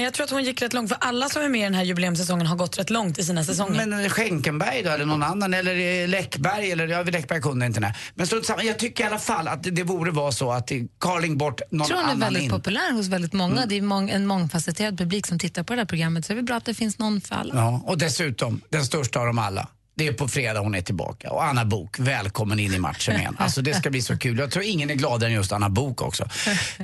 Jag 0.00 0.14
tror 0.14 0.24
att 0.24 0.30
hon 0.30 0.44
gick 0.44 0.62
rätt 0.62 0.72
långt, 0.72 0.88
för 0.88 0.98
alla 1.00 1.28
som 1.28 1.42
är 1.42 1.48
med 1.48 1.60
i 1.60 1.64
den 1.64 1.74
här 1.74 1.82
jubileumssäsongen 1.82 2.46
har 2.46 2.56
gått 2.56 2.78
rätt 2.78 2.90
långt 2.90 3.18
i 3.18 3.24
sina 3.24 3.44
säsonger. 3.44 3.86
Men 3.86 4.04
eh, 4.04 4.10
Schenkenberg 4.10 4.82
då, 4.82 4.90
eller 4.90 5.04
någon 5.04 5.22
annan, 5.22 5.54
eller 5.54 6.02
eh, 6.02 6.08
Läckberg, 6.08 6.70
eller 6.72 6.88
ja, 6.88 7.02
Läckberg 7.02 7.40
kunde 7.40 7.66
inte 7.66 7.80
nej. 7.80 7.94
Men 8.14 8.26
strunt 8.26 8.46
samma, 8.46 8.62
jag 8.62 8.78
tycker 8.78 9.04
i 9.04 9.06
alla 9.06 9.18
fall 9.18 9.48
att 9.48 9.62
det, 9.62 9.70
det 9.70 9.84
borde 9.84 10.10
vara 10.10 10.32
så 10.32 10.52
att 10.52 10.70
eh, 10.70 10.78
Carling 11.00 11.38
bort 11.38 11.60
någon 11.70 11.78
Jag 11.78 11.86
tror 11.86 11.96
hon 11.96 12.04
är 12.06 12.10
annan 12.10 12.20
väldigt 12.20 12.42
in. 12.42 12.50
populär 12.50 12.92
hos 12.92 13.08
väldigt 13.08 13.32
många. 13.32 13.56
Mm. 13.56 13.68
Det 13.68 13.76
är 13.76 13.82
mång, 13.82 14.10
en 14.10 14.26
mångfacetterad 14.26 14.98
publik 14.98 15.26
som 15.26 15.38
tittar 15.38 15.62
på 15.62 15.74
det 15.74 15.80
här 15.80 15.86
programmet. 15.86 16.26
Så 16.26 16.32
det 16.32 16.34
är 16.34 16.36
väl 16.36 16.44
bra 16.44 16.56
att 16.56 16.64
det 16.64 16.74
finns 16.74 16.98
någon 16.98 17.20
för 17.20 17.34
alla. 17.34 17.54
Ja, 17.54 17.82
och 17.86 17.98
dessutom, 17.98 18.60
den 18.68 18.84
största 18.84 19.20
av 19.20 19.26
dem 19.26 19.38
alla. 19.38 19.68
Det 19.98 20.06
är 20.06 20.12
på 20.12 20.28
fredag 20.28 20.60
hon 20.60 20.74
är 20.74 20.80
tillbaka. 20.80 21.30
Och 21.30 21.44
Anna 21.44 21.64
Bok 21.64 21.98
välkommen 21.98 22.58
in 22.58 22.74
i 22.74 22.78
matchen 22.78 23.16
igen. 23.16 23.36
Alltså 23.40 23.62
det 23.62 23.74
ska 23.74 23.90
bli 23.90 24.02
så 24.02 24.18
kul. 24.18 24.38
Jag 24.38 24.50
tror 24.50 24.64
ingen 24.64 24.90
är 24.90 24.94
gladare 24.94 25.30
än 25.30 25.36
just 25.36 25.52
Anna 25.52 25.68
Bok 25.68 26.02
också. 26.02 26.28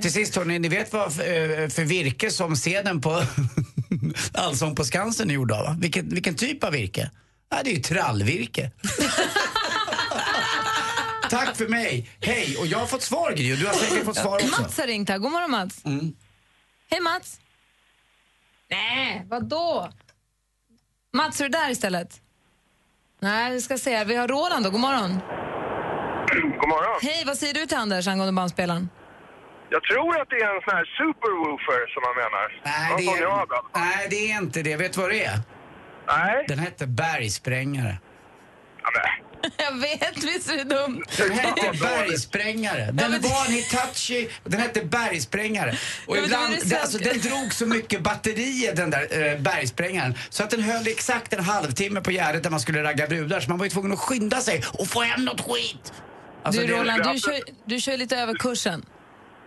Till 0.03 0.13
sist 0.13 0.37
hörni, 0.37 0.59
ni 0.59 0.69
vet 0.69 0.93
vad 0.93 1.15
för, 1.15 1.63
eh, 1.63 1.69
för 1.69 1.85
virke 1.85 2.31
som 2.31 2.55
scenen 2.55 3.01
på 3.01 3.23
Allsång 4.33 4.75
på 4.75 4.85
Skansen 4.85 5.31
är 5.31 5.35
gjord 5.35 5.53
av? 5.53 5.81
Vilken, 5.81 6.09
vilken 6.09 6.35
typ 6.35 6.65
av 6.65 6.73
virke? 6.73 7.11
Ja, 7.51 7.61
det 7.65 7.71
är 7.71 7.75
ju 7.75 7.81
trallvirke. 7.81 8.71
Tack 11.31 11.57
för 11.57 11.69
mig. 11.69 12.09
Hej. 12.21 12.57
Och 12.57 12.67
jag 12.67 12.79
har 12.79 12.87
fått 12.87 13.03
svar 13.03 13.33
Gry 13.33 13.57
du 13.57 13.67
har 13.67 13.75
säkert 13.75 14.05
fått 14.05 14.17
svar 14.17 14.35
också. 14.35 14.63
Mats 14.63 14.79
har 14.79 14.87
ringt 14.87 15.09
här. 15.09 15.19
God 15.19 15.33
morgon 15.33 15.51
Mats. 15.51 15.85
Mm. 15.85 16.15
Hej 16.91 17.01
Mats. 17.01 17.41
Nej, 18.71 19.27
vadå? 19.29 19.93
Mats, 21.13 21.41
är 21.41 21.45
du 21.45 21.51
där 21.51 21.71
istället? 21.71 22.21
Nej, 23.25 23.53
vi 23.53 23.61
ska 23.61 23.79
se. 23.79 24.05
Vi 24.05 24.17
har 24.17 24.29
Roland 24.29 24.65
då. 24.65 24.71
God 24.71 24.81
morgon. 24.81 25.11
God 26.61 26.69
morgon. 26.69 26.99
Hej, 27.03 27.23
vad 27.27 27.37
säger 27.37 27.55
du 27.55 27.67
till 27.67 27.77
Anders 27.77 28.09
angående 28.09 28.33
bandspelaren? 28.33 28.89
Jag 29.71 29.83
tror 29.83 30.21
att 30.21 30.29
det 30.31 30.37
är 30.37 30.55
en 30.57 30.63
sån 30.67 30.77
här 30.77 30.85
superwoofer 31.01 31.81
som 31.93 32.01
man 32.07 32.15
menar. 32.23 32.47
Nej, 32.65 32.91
Någon 32.91 33.17
det 33.17 33.23
jag 33.23 33.41
är, 33.43 33.81
nej, 33.81 34.07
det 34.11 34.33
är 34.33 34.39
inte 34.39 34.63
det. 34.63 34.77
Vet 34.77 34.93
du 34.93 35.01
vad 35.01 35.11
det 35.11 35.25
är? 35.25 35.39
Nej. 36.07 36.45
Den 36.49 36.59
hette 36.59 36.87
Bergsprängare. 36.87 37.99
Jag 39.57 39.81
vet, 39.81 40.25
visst 40.25 40.51
är 40.51 40.57
det 40.57 40.65
dumt? 40.65 41.03
Den 41.17 41.31
hette 41.31 41.79
Bergsprängare. 41.81 42.91
Den 42.93 43.23
var 43.23 43.47
en 43.47 43.53
Hitachi, 43.53 44.29
den 44.45 44.61
hette 44.61 44.85
Bergsprängare. 44.85 45.77
Och 46.07 46.17
Ja, 46.17 46.21
men 46.21 46.25
ibland, 46.25 46.55
det 46.65 46.81
alltså, 46.81 46.99
den 46.99 47.21
drog 47.21 47.55
så 47.55 47.67
mycket 47.67 48.03
batterier 48.03 48.75
den 48.75 48.91
där 48.91 49.33
eh, 49.33 49.41
Bergsprängaren 49.41 50.15
så 50.31 50.43
att 50.43 50.51
den 50.51 50.63
höll 50.63 50.87
exakt 50.87 51.33
en 51.33 51.45
halvtimme 51.45 52.01
på 52.01 52.11
Gärdet 52.11 52.43
där 52.43 52.51
man 52.51 52.61
skulle 52.61 52.83
ragga 52.83 53.07
brudar 53.07 53.41
så 53.41 53.49
man 53.51 53.59
var 53.59 53.67
ju 53.67 53.71
tvungen 53.71 53.93
att 53.93 53.99
skynda 53.99 54.41
sig 54.41 54.63
och 54.73 54.89
få 54.89 55.03
hem 55.03 55.25
något 55.25 55.41
skit. 55.41 55.93
Alltså, 56.43 56.61
du 56.61 56.67
Roland, 56.67 57.03
du 57.13 57.19
kör, 57.21 57.41
du 57.65 57.81
kör 57.81 57.97
lite 57.97 58.17
över 58.17 58.35
kursen. 58.35 58.85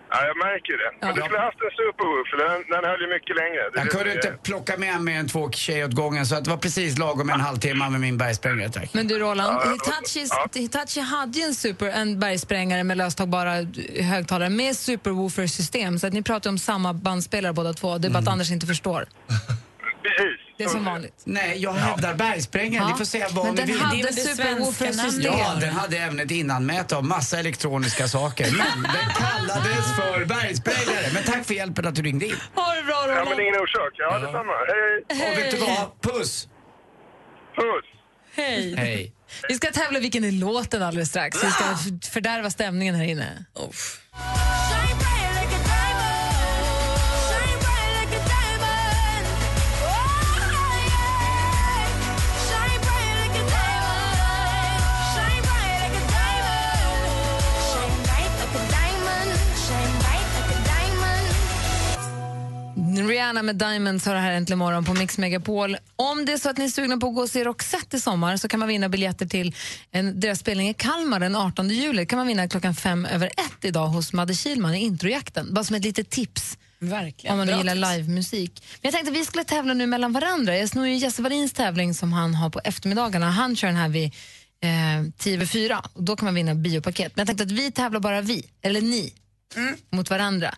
Ja, 0.10 0.18
jag 0.28 0.38
märker 0.38 0.74
det. 0.84 0.90
Men 1.06 1.16
du 1.16 1.22
skulle 1.22 1.40
haft 1.40 1.62
en 1.68 1.72
superwoofer. 1.82 2.38
Den, 2.38 2.64
den 2.74 2.84
höll 2.90 3.02
ju 3.02 3.08
mycket 3.08 3.36
längre. 3.36 3.62
Det 3.74 3.80
Jag 3.80 3.90
kunde 3.90 4.14
inte 4.14 4.32
plocka 4.44 4.78
med 4.78 5.02
mer 5.02 5.20
än 5.20 5.28
två 5.28 5.52
tjejer 5.52 5.86
åt 5.86 5.94
gången 5.96 6.26
så 6.26 6.36
att 6.36 6.44
det 6.44 6.50
var 6.50 6.58
precis 6.58 6.98
lagom 6.98 7.30
en 7.30 7.42
halvtimme 7.42 7.90
med 7.90 8.02
min 8.02 8.18
bergsprängare 8.18 8.70
tack. 8.70 8.94
Men 8.94 9.08
du 9.08 9.20
Roland, 9.20 9.58
Ja, 9.66 9.72
Hitachis, 9.72 10.32
Hitachi 10.56 11.00
hade 11.00 11.40
ju 11.40 11.46
en, 11.46 11.56
super, 11.56 11.88
en 11.88 12.20
bergsprängare 12.20 12.84
med 12.84 12.98
löstagbara 12.98 13.52
högtalare 14.02 14.50
med 14.50 14.76
superwoofer-system 14.78 16.00
så 16.00 16.08
att 16.08 16.14
ni 16.14 16.24
pratar 16.24 16.50
om 16.50 16.58
samma 16.58 16.94
bandspelare 16.94 17.54
båda 17.54 17.74
två. 17.74 17.98
Det 17.98 18.08
är 18.08 18.12
bara 18.12 18.20
att 18.20 18.28
Anders 18.28 18.52
inte 18.52 18.68
förstår. 18.68 19.06
Precis. 20.04 20.47
Det 20.58 20.64
är 20.64 20.68
som 20.68 20.86
vanligt. 20.86 21.22
Nej, 21.24 21.58
jag 21.58 21.74
hävdar 21.74 22.14
bergsprängare. 22.14 22.84
Ja. 22.84 22.90
Ni 22.92 22.98
får 22.98 23.06
säga 23.06 23.28
vad 23.32 23.46
Men 23.46 23.56
ni 23.56 23.62
den 23.62 23.68
vill. 23.68 23.80
hade 23.80 24.14
superwoofer-system. 24.14 25.34
Ja, 25.38 25.56
den 25.62 25.74
hade 25.74 25.98
även 25.98 26.20
ett 26.20 26.32
innanmäte 26.32 26.96
av 26.96 27.04
massa 27.06 27.40
elektroniska 27.40 28.08
saker. 28.08 28.52
Men 28.52 28.84
den 28.84 29.10
kallades 29.10 29.96
för 29.96 30.26
bergsprängare. 30.26 31.12
Men 31.14 31.24
tack 31.24 31.46
för 31.46 31.54
hjälpen 31.54 31.88
att 31.88 31.96
du 31.96 32.02
ringde 32.02 32.26
in. 32.26 32.36
Ha 32.56 32.74
det 32.76 32.84
bra 32.84 33.04
Ja, 33.08 33.12
Roland. 33.12 33.30
men 33.30 33.40
ingen 33.42 33.56
orsak. 33.56 33.94
Ja, 33.94 34.20
detsamma. 34.20 34.54
Hej. 35.10 35.32
Och 35.32 35.38
vet 35.38 35.52
du 35.52 35.58
vad? 35.58 36.02
Puss! 36.02 36.48
Puss! 37.56 37.86
Hej. 38.36 38.76
Hej. 38.78 39.14
Vi 39.50 39.56
ska 39.56 39.72
tävla 39.72 40.00
vilken 40.00 40.24
är 40.24 40.32
låten 40.32 40.84
alldeles 40.84 41.10
strax. 41.10 41.44
Vi 41.44 41.52
ska 41.52 41.64
f- 41.74 42.10
fördärva 42.12 42.50
stämningen 42.50 42.96
här 42.96 43.04
inne. 43.04 43.46
Rihanna 63.06 63.44
med 63.44 63.56
Diamonds 63.56 64.06
har 64.06 64.14
det 64.14 64.20
här 64.20 64.32
äntligen 64.32 64.60
morgon 64.60 64.86
på 64.86 64.94
Mix 64.94 65.18
Megapol. 65.18 65.78
Om 65.96 66.26
det 66.26 66.34
är 66.34 66.38
så 66.38 66.50
att 66.50 66.58
ni 66.58 66.66
är 66.66 66.70
sugna 66.70 66.98
på 66.98 67.08
att 67.08 67.16
gå 67.16 67.22
och 67.22 67.30
se 67.30 67.44
Roxette 67.44 67.98
i 67.98 68.00
sommar 68.00 68.38
så 68.38 68.48
kan 68.48 68.60
man 68.60 68.70
vinna 68.70 68.90
biljetter 68.90 69.26
till 69.26 69.56
en, 69.92 70.20
deras 70.20 70.40
spelning 70.40 70.70
i 70.70 70.74
Kalmar 70.74 71.20
den 71.20 71.36
18 71.36 71.70
juli. 71.70 72.06
kan 72.06 72.18
man 72.18 72.28
vinna 72.28 72.48
klockan 72.50 72.76
fem 72.76 73.06
över 73.06 73.28
ett 73.28 73.66
idag 73.66 73.88
hos 73.88 74.14
Madde 74.14 74.34
Kihlman 74.34 74.76
i 74.76 74.80
introjakten. 74.80 75.54
Bara 75.54 75.64
som 75.64 75.76
ett 75.76 75.84
litet 75.84 76.10
tips. 76.10 76.58
Verkligen. 76.80 77.34
Om 77.34 77.38
man 77.38 77.48
Bra 77.48 77.58
gillar 77.58 77.98
livemusik. 77.98 78.64
Men 78.64 78.80
jag 78.82 78.94
tänkte 78.94 79.12
att 79.12 79.18
vi 79.18 79.26
skulle 79.26 79.44
tävla 79.44 79.74
nu 79.74 79.88
mellan 79.88 80.14
varandra. 80.14 80.58
Jag 80.58 80.70
snor 80.70 80.88
ju 80.88 80.96
Jesse 80.96 81.22
Wallins 81.22 81.54
tävling 81.54 81.94
som 81.94 82.14
han 82.14 82.36
har 82.36 82.50
på 82.50 82.60
eftermiddagarna. 82.64 83.30
Han 83.30 83.56
kör 83.56 83.68
den 83.68 83.78
här 83.78 83.90
vid 83.90 84.06
eh, 84.64 85.12
10 85.18 85.36
över 85.36 85.46
4 85.46 85.82
och 85.94 86.04
då 86.04 86.16
kan 86.16 86.26
man 86.26 86.36
vinna 86.36 86.56
biopaket. 86.56 87.16
Men 87.16 87.22
jag 87.22 87.28
tänkte 87.28 87.44
att 87.44 87.52
vi 87.60 87.72
tävlar 87.72 88.00
bara 88.00 88.22
vi, 88.22 88.46
eller 88.62 88.82
ni, 88.82 89.14
mot 89.92 90.10
varandra. 90.10 90.56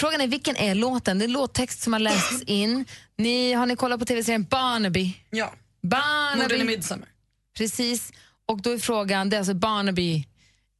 Frågan 0.00 0.20
är 0.20 0.26
vilken 0.26 0.56
är 0.56 0.74
låten? 0.74 1.18
Det 1.18 1.24
är 1.24 1.28
låttext 1.28 1.82
som 1.82 1.92
har 1.92 2.00
lästs 2.00 2.42
in. 2.42 2.84
Ni, 3.18 3.52
har 3.52 3.66
ni 3.66 3.76
kollat 3.76 4.00
på 4.00 4.06
tv-serien 4.06 4.46
Barnaby? 4.50 5.16
Ja. 5.30 5.52
Barnaby. 5.82 6.42
Morden 6.42 6.60
i 6.60 6.64
Midsommar. 6.64 7.08
Precis. 7.56 8.12
Och 8.46 8.62
då 8.62 8.70
är 8.70 8.78
frågan, 8.78 9.30
det 9.30 9.36
är 9.36 9.38
alltså 9.38 9.54
Barnaby 9.54 10.26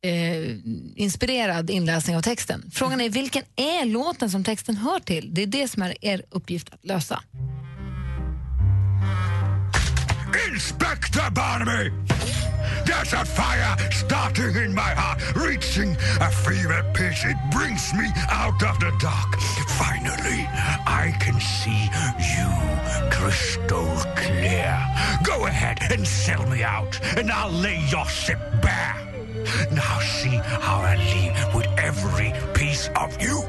eh, 0.05 0.57
inspirerad 0.97 1.71
inläsning 1.71 2.16
av 2.16 2.23
texten. 2.23 2.71
Frågan 2.73 3.01
är 3.01 3.11
vilken 3.11 3.43
är 3.57 3.85
låten 3.85 4.31
som 4.31 4.45
texten 4.45 4.77
hör 4.77 5.01
till? 5.01 5.35
Det 5.35 5.43
är 5.43 5.47
det 5.47 5.68
som 5.68 5.83
är 5.83 6.05
er 6.05 6.23
uppgift 6.31 6.68
att 6.73 6.85
lösa. 6.85 7.23
Inspector 10.37 11.31
Barnaby! 11.33 11.91
There's 12.85 13.12
a 13.12 13.24
fire 13.24 13.76
starting 13.91 14.55
in 14.57 14.74
my 14.74 14.93
heart, 14.95 15.18
reaching 15.35 15.97
a 16.20 16.31
fever 16.31 16.85
pitch. 16.95 17.24
It 17.24 17.37
brings 17.51 17.93
me 17.95 18.07
out 18.31 18.62
of 18.62 18.78
the 18.81 18.93
dark. 19.01 19.41
Finally, 19.78 20.49
I 20.87 21.14
can 21.20 21.41
see 21.41 21.89
you 22.18 22.49
crystal 23.11 23.91
clear. 24.16 24.78
Go 25.22 25.47
ahead 25.47 25.78
and 25.91 26.07
sell 26.07 26.47
me 26.47 26.62
out, 26.62 26.99
and 27.16 27.31
I'll 27.31 27.51
lay 27.51 27.81
your 27.89 28.07
ship 28.07 28.41
bare. 28.61 28.97
Now 29.72 30.01
see 30.01 30.37
how 30.66 30.81
I 30.81 30.97
leave 30.97 31.55
with 31.55 31.66
every 31.78 32.33
piece 32.55 32.89
of 32.97 33.20
you. 33.20 33.43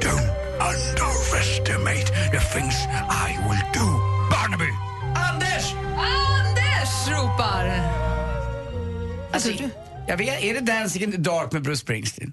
Don't 0.00 0.30
underestimate 0.60 2.10
the 2.32 2.40
things 2.40 2.74
I 2.90 3.36
will 3.46 3.64
do. 3.72 3.88
Barnaby! 4.30 4.91
Anders! 6.02 7.08
Ropar! 7.08 7.80
Alltså, 9.32 9.50
jag 10.08 10.16
vet, 10.16 10.42
är 10.42 10.54
det 10.54 10.60
Dancing 10.60 11.02
in 11.02 11.12
the 11.12 11.18
dark 11.18 11.52
med 11.52 11.62
Bruce 11.62 11.80
Springsteen? 11.80 12.32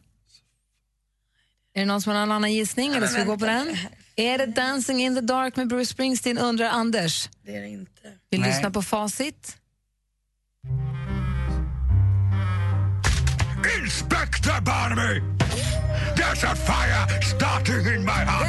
Är 1.73 1.79
det 1.79 1.85
någon 1.85 2.01
som 2.01 2.13
har 2.13 2.21
en 2.21 2.31
annan 2.31 2.53
gissning 2.53 2.93
eller 2.95 3.07
ska 3.07 3.19
vi 3.19 3.25
gå 3.25 3.37
på 3.37 3.45
den? 3.45 3.77
Är 4.15 4.37
det 4.37 4.45
Dancing 4.45 5.01
in 5.01 5.15
the 5.15 5.21
dark 5.21 5.55
med 5.55 5.67
Bruce 5.67 5.85
Springsteen 5.85 6.37
undrar 6.37 6.69
Anders? 6.69 7.29
Det 7.45 7.55
är 7.55 7.61
det 7.61 7.67
inte. 7.67 7.91
Vill 8.29 8.41
Nej. 8.41 8.49
lyssna 8.49 8.71
på 8.71 8.81
facit? 8.81 9.57
Inspector 13.81 14.61
Barnaby! 14.61 15.21
There's 16.15 16.43
a 16.43 16.55
fire 16.55 17.21
starting 17.21 17.93
in 17.95 18.05
my 18.05 18.11
heart. 18.11 18.47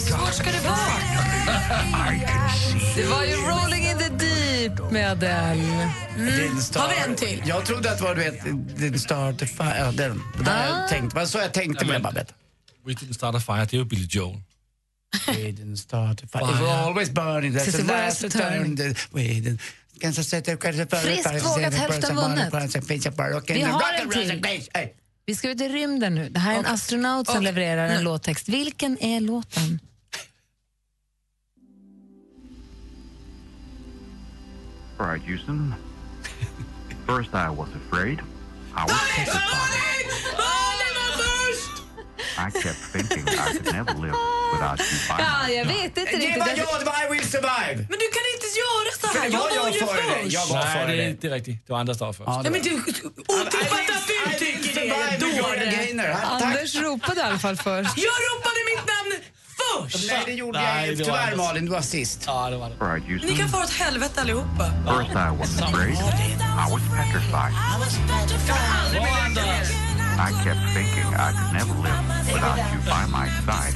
Svårt 0.00 0.34
ska 0.34 0.50
det 0.52 0.60
vara. 0.64 0.76
Det 2.96 3.04
var 3.06 3.24
ju 3.24 3.34
Rolling 3.34 3.84
in 3.84 3.98
the 3.98 4.08
deep 4.08 4.90
med 4.92 5.10
Adele. 5.10 5.90
Didn't 6.16 6.60
start- 6.60 6.82
Har 6.82 6.88
vi 7.06 7.10
en 7.10 7.16
till? 7.16 7.42
Jag 7.46 7.64
trodde 7.66 7.90
att 7.90 7.98
det 7.98 8.04
var 8.04 8.14
du 8.14 8.20
vet, 8.20 8.40
didn't 8.44 8.96
start 8.98 9.42
a 9.42 9.46
fire. 9.46 9.92
Den. 9.92 10.22
Där 10.44 10.72
Ah. 10.74 10.80
jag 10.80 10.88
tänkte, 10.88 11.16
var 11.16 11.26
så 11.26 11.38
jag 11.38 11.52
tänkte 11.54 11.84
med 11.84 12.02
Babette. 12.02 12.32
We 12.86 12.92
didn't 12.92 13.12
start 13.12 13.34
a 13.34 13.40
fire, 13.40 13.66
det 13.70 13.76
är 13.76 13.78
ju 13.78 13.84
Billy 13.84 14.06
Joel. 14.10 14.40
We 15.26 15.32
didn't 15.32 15.76
start 15.76 16.22
a 16.24 16.26
fire. 16.32 16.44
It 16.54 16.60
will 16.60 16.68
always 16.68 17.10
burning. 17.10 17.52
That's 17.52 17.64
the 17.72 17.82
was 17.82 17.86
last 17.88 18.20
turn. 18.20 18.76
We 19.12 19.20
didn't... 19.22 19.60
Friskt 21.02 21.44
vågat, 21.44 21.74
hälften 21.74 22.16
vunnet. 22.16 22.52
Vi 23.48 23.62
har 23.62 23.92
en 24.02 24.10
till. 24.10 24.42
Vi 25.30 25.36
ska 25.36 25.50
ut 25.50 25.60
i 25.60 25.68
rymden 25.68 26.14
nu. 26.14 26.28
Det 26.28 26.40
här 26.40 26.54
är 26.54 26.58
en 26.58 26.66
astronaut 26.66 27.26
som 27.28 27.42
levererar 27.42 27.86
en 27.86 28.04
låttext. 28.04 28.48
Vilken 28.48 29.02
är 29.02 29.20
låten? 29.20 29.80
All 34.98 35.06
right, 35.06 35.28
Houston. 35.28 35.74
First, 37.06 37.30
I 37.34 37.48
was 37.56 37.68
afraid. 37.86 38.18
I 38.18 38.82
was 38.82 39.00
petrified. 39.16 40.59
I 42.38 42.50
kept 42.62 42.80
thinking 42.92 43.24
I 43.28 43.36
could 43.52 43.72
never 43.78 43.94
live 44.04 44.16
without 44.52 44.80
you 44.80 44.98
by 45.08 45.14
my 45.16 45.22
Ja, 45.24 45.48
jag 45.58 45.64
vet 45.64 45.84
inte 45.84 46.00
Det 46.04 46.16
riktigt. 46.16 46.38
var 46.38 46.48
jag, 46.48 46.80
det 46.80 46.84
var 46.92 46.98
I 47.04 47.06
will 47.12 47.26
survive. 47.34 47.76
Men 47.90 47.98
du 48.04 48.06
kan 48.16 48.24
inte 48.34 48.48
göra 48.62 48.90
så 49.00 49.06
här. 49.06 49.28
Det 49.28 49.32
Jag 49.36 49.40
var 49.40 49.50
jag 49.54 49.74
ju 49.74 49.80
före 49.86 49.96
dig. 49.96 50.22
först. 50.22 50.32
Jag 50.38 50.46
var 50.46 50.56
Nej, 50.64 50.72
före 50.74 50.86
det 50.86 50.92
är 50.92 50.96
dig. 50.96 51.10
inte 51.10 51.28
riktigt. 51.28 51.66
Det 51.66 51.72
var 51.72 51.80
Anders 51.80 51.98
först. 51.98 52.20
Ja, 52.26 52.40
Nej, 52.42 52.52
men 52.52 52.62
du, 52.62 52.72
otippat 52.74 53.90
att 53.96 54.06
du 54.08 54.38
tycker 54.44 54.74
det 54.80 54.88
är 54.90 55.18
dåligt. 55.20 56.42
Anders 56.42 56.74
ropade 56.74 57.20
i 57.20 57.24
alla 57.24 57.38
fall 57.38 57.56
först. 57.56 57.90
Jag 58.08 58.16
ropade 58.28 58.60
mitt 58.70 58.84
namn 58.94 59.12
först! 59.60 60.06
Nej, 60.10 60.22
det 60.26 60.32
gjorde 60.32 60.60
Nej, 60.60 60.88
jag 60.88 60.98
det 60.98 61.04
var 61.04 61.10
Tyvärr 61.10 61.22
Anders. 61.32 61.38
Malin, 61.46 61.64
du 61.64 61.70
var 61.70 61.80
sist. 61.82 62.22
Ja, 62.26 62.50
det 62.50 62.56
var 62.56 62.68
det. 62.70 63.26
Ni 63.26 63.36
kan 63.36 63.48
fara 63.48 63.64
åt 63.64 63.70
helvete 63.72 64.20
allihopa. 64.20 64.64
First, 64.86 65.10
I 65.10 65.38
was 65.38 65.62
afraid. 65.62 65.94
I 65.94 66.72
was 66.72 66.82
petrified. 66.96 67.54
I 70.20 70.32
kept 70.44 70.60
thinking 70.74 71.08
I 71.16 71.32
could 71.32 71.50
never 71.56 71.72
live 71.80 71.96
without 72.30 72.60
you 72.72 72.78
by 72.84 73.06
my 73.06 73.26
side. 73.48 73.72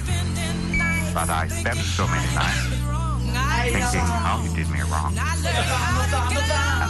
But 1.14 1.30
I 1.30 1.48
spent 1.48 1.78
so 1.78 2.06
many 2.06 2.34
nights 2.34 2.68
thinking 3.72 4.04
how 4.04 4.42
you 4.44 4.54
did 4.54 4.68
me 4.68 4.82
wrong. 4.82 5.16
And 5.16 5.46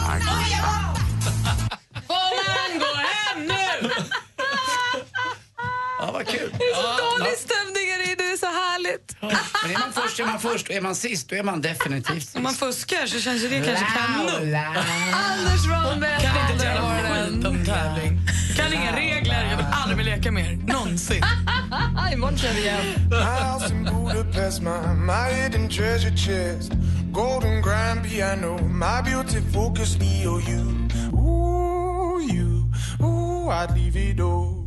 I 0.03 0.19
grew. 1.69 1.84
Härligt. 8.95 9.15
Men 9.63 9.71
är 9.71 9.79
man 9.79 9.93
först 9.93 10.19
är 10.19 10.25
man 10.25 10.39
först 10.39 10.69
och 10.69 10.75
är 10.75 10.81
man 10.81 10.95
sist 10.95 11.29
då 11.29 11.35
är 11.35 11.43
man 11.43 11.61
definitivt 11.61 12.23
sist. 12.23 12.35
Om 12.35 12.43
man 12.43 12.53
fuskar 12.53 13.07
så 13.07 13.19
känns 13.19 13.43
ju 13.43 13.49
det 13.49 13.65
kanske 13.65 13.85
kanon. 13.85 14.55
Anders 15.13 15.67
med 15.99 16.21
Kan 16.21 16.41
inte 16.41 16.53
ett 16.55 16.63
jävla 16.63 17.25
skit 17.25 17.45
om 17.45 17.65
tävling. 17.65 18.19
Kan 18.55 18.73
inga 18.73 18.95
regler. 18.95 19.49
Jag 19.49 19.57
vill 19.57 19.65
aldrig 19.71 19.97
mer 19.97 20.03
leka 20.03 20.31
mer. 20.31 20.57
Någonsin. 20.67 21.23
Imorgon 22.13 22.37
kör 22.37 22.53
vi 22.53 22.61
igen. 22.61 22.85
House 23.11 23.73
in 23.73 23.83
Budapest, 23.83 24.61
my, 24.61 24.69
my 24.95 25.33
hidden 25.33 25.69
treasure 25.69 26.15
chest. 26.17 26.71
Golden 27.11 27.61
grand 27.61 28.03
piano, 28.03 28.57
my 28.67 29.01
beauty 29.11 29.41
focus 29.53 29.97
EOU. 30.01 30.89
Ooh, 31.13 32.19
you, 32.33 32.71
ooh, 33.01 33.49
I'd 33.49 33.71
leave 33.77 33.95
it 33.95 34.19
all. 34.19 34.65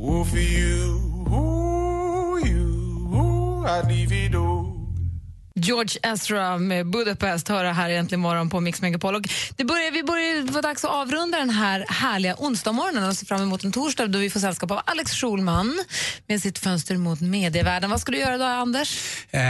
Ooh, 0.00 0.24
for 0.24 0.38
you, 0.38 0.77
George 5.60 5.98
Ezra 6.02 6.58
med 6.58 6.86
Budapest 6.86 7.48
hör 7.48 7.64
här 7.64 7.90
egentligen 7.90 8.20
morgon 8.20 8.50
på 8.50 8.60
Mix 8.60 8.82
Megapol. 8.82 9.14
Och 9.14 9.22
det 9.56 9.64
börjar, 9.64 9.90
vi 9.90 10.02
börjar 10.02 10.52
vara 10.52 10.62
dags 10.62 10.84
att 10.84 10.90
avrunda 10.90 11.38
den 11.38 11.50
här 11.50 11.86
härliga 11.88 12.36
onsdagsmorgonen 12.38 13.08
och 13.08 13.16
se 13.16 13.26
fram 13.26 13.42
emot 13.42 13.64
en 13.64 13.72
torsdag 13.72 14.06
då 14.06 14.18
vi 14.18 14.30
får 14.30 14.40
sällskap 14.40 14.70
av 14.70 14.80
Alex 14.84 15.12
Schulman 15.12 15.84
med 16.26 16.42
sitt 16.42 16.58
fönster 16.58 16.96
mot 16.96 17.20
medievärlden. 17.20 17.90
Vad 17.90 18.00
ska 18.00 18.12
du 18.12 18.18
göra 18.18 18.38
då, 18.38 18.44
Anders? 18.44 18.98
Eh, 19.30 19.40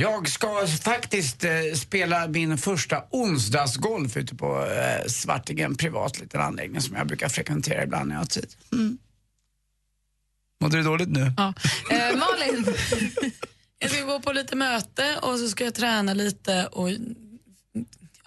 jag 0.00 0.28
ska 0.28 0.66
faktiskt 0.82 1.44
eh, 1.44 1.50
spela 1.74 2.26
min 2.26 2.58
första 2.58 3.02
onsdagsgolf 3.10 4.16
ute 4.16 4.34
på 4.34 4.66
eh, 4.66 5.06
Svartingen, 5.08 5.76
privat 5.76 6.20
liten 6.20 6.40
anläggning 6.40 6.80
som 6.80 6.96
jag 6.96 7.06
brukar 7.06 7.28
frekventera 7.28 7.82
ibland 7.82 8.08
när 8.08 8.14
jag 8.14 8.20
har 8.20 8.26
tid. 8.26 8.48
Mm. 8.72 8.98
Mådde 10.60 10.76
du 10.76 10.82
dåligt 10.82 11.08
nu? 11.08 11.32
Ja. 11.36 11.54
Eh, 11.90 12.16
Malin? 12.16 12.74
Jag 13.78 13.90
ska 13.90 14.04
gå 14.04 14.20
på 14.20 14.32
lite 14.32 14.56
möte 14.56 15.16
och 15.22 15.38
så 15.38 15.48
ska 15.48 15.64
jag 15.64 15.74
träna 15.74 16.14
lite 16.14 16.66
och... 16.66 16.90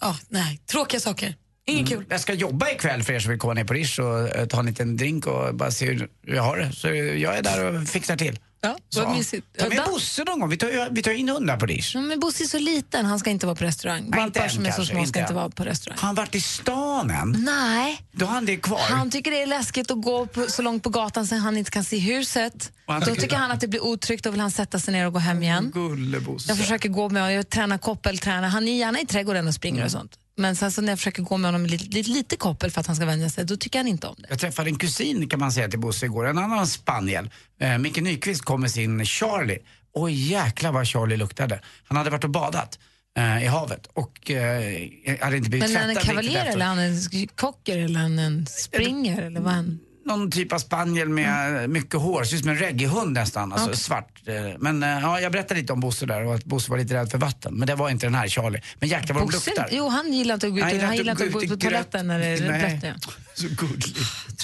Ja, 0.01 0.17
nej, 0.29 0.59
tråkiga 0.65 0.99
saker. 0.99 1.35
Inget 1.65 1.89
kul. 1.89 2.05
Jag 2.09 2.19
ska 2.19 2.33
jobba 2.33 2.69
ikväll 2.69 3.03
för 3.03 3.13
er 3.13 3.19
som 3.19 3.29
vill 3.31 3.39
komma 3.39 3.53
ner 3.53 3.63
på 3.63 3.73
Rish 3.73 3.99
och 3.99 4.29
eh, 4.29 4.45
ta 4.47 4.59
en 4.59 4.65
liten 4.65 4.97
drink 4.97 5.27
och 5.27 5.55
bara 5.55 5.71
se 5.71 5.85
hur 5.85 6.09
jag 6.21 6.43
har 6.43 6.57
det. 6.57 6.71
Så 6.71 6.87
jag 6.87 7.37
är 7.37 7.41
där 7.43 7.65
och 7.65 7.87
fixar 7.87 8.15
till. 8.17 8.39
Ja, 8.63 8.77
Så, 8.89 9.05
vad 9.05 9.15
mysigt. 9.17 9.47
ta 9.57 9.69
med 9.69 9.81
Bosse 9.85 10.23
någon 10.23 10.39
gång. 10.39 10.49
Vi 10.49 10.57
tar, 10.57 10.89
vi 10.91 11.01
tar 11.03 11.11
in 11.11 11.29
hundar 11.29 11.57
på 11.57 11.65
Rish. 11.65 11.91
Ja, 11.95 12.01
men 12.01 12.19
Bosse 12.19 12.43
är 12.43 12.47
så 12.47 12.59
liten, 12.59 13.05
han 13.05 13.19
ska 13.19 13.29
inte 13.29 13.45
vara 13.45 13.55
på 13.55 13.63
restaurang. 13.63 14.05
Nej, 14.09 14.19
Valpar 14.19 14.47
som 14.47 14.65
är 14.65 14.71
så 14.71 14.85
små 14.85 15.05
ska 15.05 15.19
inte 15.19 15.33
vara 15.33 15.49
på 15.49 15.63
restaurang. 15.63 15.99
Har 15.99 16.05
han 16.07 16.15
varit 16.15 16.35
i 16.35 16.41
stan 16.41 17.09
än? 17.11 17.31
Nej. 17.45 18.01
Då 18.11 18.25
har 18.25 18.33
han 18.33 18.45
det 18.45 18.57
kvar. 18.57 18.79
Han 18.79 19.11
tycker 19.11 19.31
det 19.31 19.41
är 19.41 19.47
läskigt 19.47 19.91
att 19.91 20.01
gå 20.01 20.25
på, 20.25 20.45
så 20.47 20.61
långt 20.61 20.83
på 20.83 20.89
gatan 20.89 21.27
så 21.27 21.35
han 21.35 21.57
inte 21.57 21.71
kan 21.71 21.83
se 21.83 21.97
huset. 21.97 22.71
Och 22.85 22.93
Då 22.93 22.99
tycker- 23.05 23.21
tycker 23.21 23.35
han 23.35 23.51
att 23.51 23.59
det 23.61 23.67
blir 23.67 23.83
otryggt 23.83 24.25
och 24.25 24.33
vill 24.33 24.41
han 24.41 24.51
sätta 24.51 24.79
sig 24.79 24.93
ner 24.93 25.07
och 25.07 25.13
gå 25.13 25.19
hem 25.19 25.43
igen. 25.43 25.71
Gullebosse. 25.73 26.47
Jag 26.51 26.57
försöker 26.57 26.89
gå 26.89 27.09
med 27.09 27.21
honom, 27.21 27.35
jag 27.35 27.49
tränar 27.49 27.77
koppeltränar. 27.77 28.47
Han 28.47 28.67
är 28.67 28.77
gärna 28.77 28.99
i 29.01 29.05
trädgården 29.05 29.47
och 29.47 29.53
springer 29.53 29.85
och 29.85 29.91
sånt. 29.91 30.17
Men 30.35 30.55
sen 30.55 30.71
så 30.71 30.81
när 30.81 30.89
jag 30.89 30.99
försöker 30.99 31.21
gå 31.23 31.37
med 31.37 31.51
honom 31.51 31.65
lite, 31.65 31.85
lite, 31.95 32.09
lite 32.09 32.35
koppel 32.35 32.71
för 32.71 32.81
att 32.81 32.87
han 32.87 32.95
ska 32.95 33.05
vänja 33.05 33.29
sig, 33.29 33.45
då 33.45 33.57
tycker 33.57 33.79
han 33.79 33.87
inte 33.87 34.07
om 34.07 34.15
det. 34.17 34.27
Jag 34.29 34.39
träffade 34.39 34.69
en 34.69 34.77
kusin 34.77 35.29
kan 35.29 35.39
man 35.39 35.51
säga 35.51 35.69
till 35.69 35.79
Bosse 35.79 36.05
igår, 36.05 36.27
en 36.27 36.37
annan 36.37 36.67
spaniel. 36.67 37.29
Eh, 37.59 37.77
Micke 37.77 38.01
Nyqvist 38.01 38.41
kom 38.41 38.61
med 38.61 38.71
sin 38.71 39.05
Charlie. 39.05 39.59
Och 39.93 40.11
jäklar 40.11 40.71
vad 40.71 40.87
Charlie 40.87 41.17
luktade. 41.17 41.61
Han 41.83 41.97
hade 41.97 42.09
varit 42.09 42.23
och 42.23 42.29
badat 42.29 42.79
eh, 43.17 43.43
i 43.43 43.47
havet 43.47 43.87
och 43.93 44.31
eh, 44.31 45.19
hade 45.21 45.37
inte 45.37 45.49
blivit 45.49 45.69
Men 45.69 45.75
är 45.75 45.79
han 45.79 45.89
en 45.89 45.95
tvättad 45.95 46.09
kavaljer 46.09 46.45
eller 46.45 46.65
han 46.65 46.79
en 46.79 47.27
kocker 47.35 47.77
eller 47.77 47.99
han 47.99 48.19
en 48.19 48.45
springer 48.45 49.21
eller 49.21 49.41
vad 49.41 49.53
han? 49.53 49.79
Någon 50.05 50.31
typ 50.31 50.53
av 50.53 50.59
spaniel 50.59 51.09
med 51.09 51.69
mycket 51.69 51.99
hår, 51.99 52.23
ser 52.23 52.35
ut 52.35 52.41
som 52.41 52.49
en 52.49 52.57
reggaehund 52.57 53.11
nästan, 53.13 53.53
alltså 53.53 53.67
Okej. 53.67 53.77
svart. 53.77 54.21
Eh, 54.25 54.33
Men 54.59 54.83
eh, 54.83 54.89
ja, 54.89 55.19
jag 55.19 55.31
berättade 55.31 55.59
lite 55.59 55.73
om 55.73 55.79
Bosse 55.79 56.05
där 56.05 56.25
och 56.25 56.35
att 56.35 56.45
Bosse 56.45 56.71
var 56.71 56.77
lite 56.77 56.93
rädd 56.93 57.11
för 57.11 57.17
vatten. 57.17 57.53
Men 57.53 57.67
det 57.67 57.75
var 57.75 57.89
inte 57.89 58.05
den 58.05 58.15
här 58.15 58.27
Charlie. 58.27 58.61
Men 58.79 58.89
jäklar 58.89 59.15
vad 59.15 59.23
de 59.23 59.31
luktar. 59.31 59.69
Jo, 59.71 59.87
han 59.87 60.13
gillar 60.13 60.33
inte 60.33 60.47
att 60.47 60.53
gå 60.53 60.59
ut, 60.59 60.65
Nej, 60.65 60.79
han 60.79 60.95
gillar 60.95 61.11
inte 61.11 61.23
att 61.25 61.31
gå 61.31 61.43
ut 61.43 61.49
på 61.49 61.57
toaletten 61.57 62.07
när 62.07 62.19
det 62.19 62.25
är 62.25 62.37
blött. 62.81 62.83
ja. 63.05 63.11
Så 63.35 63.47
gullig. 63.47 63.95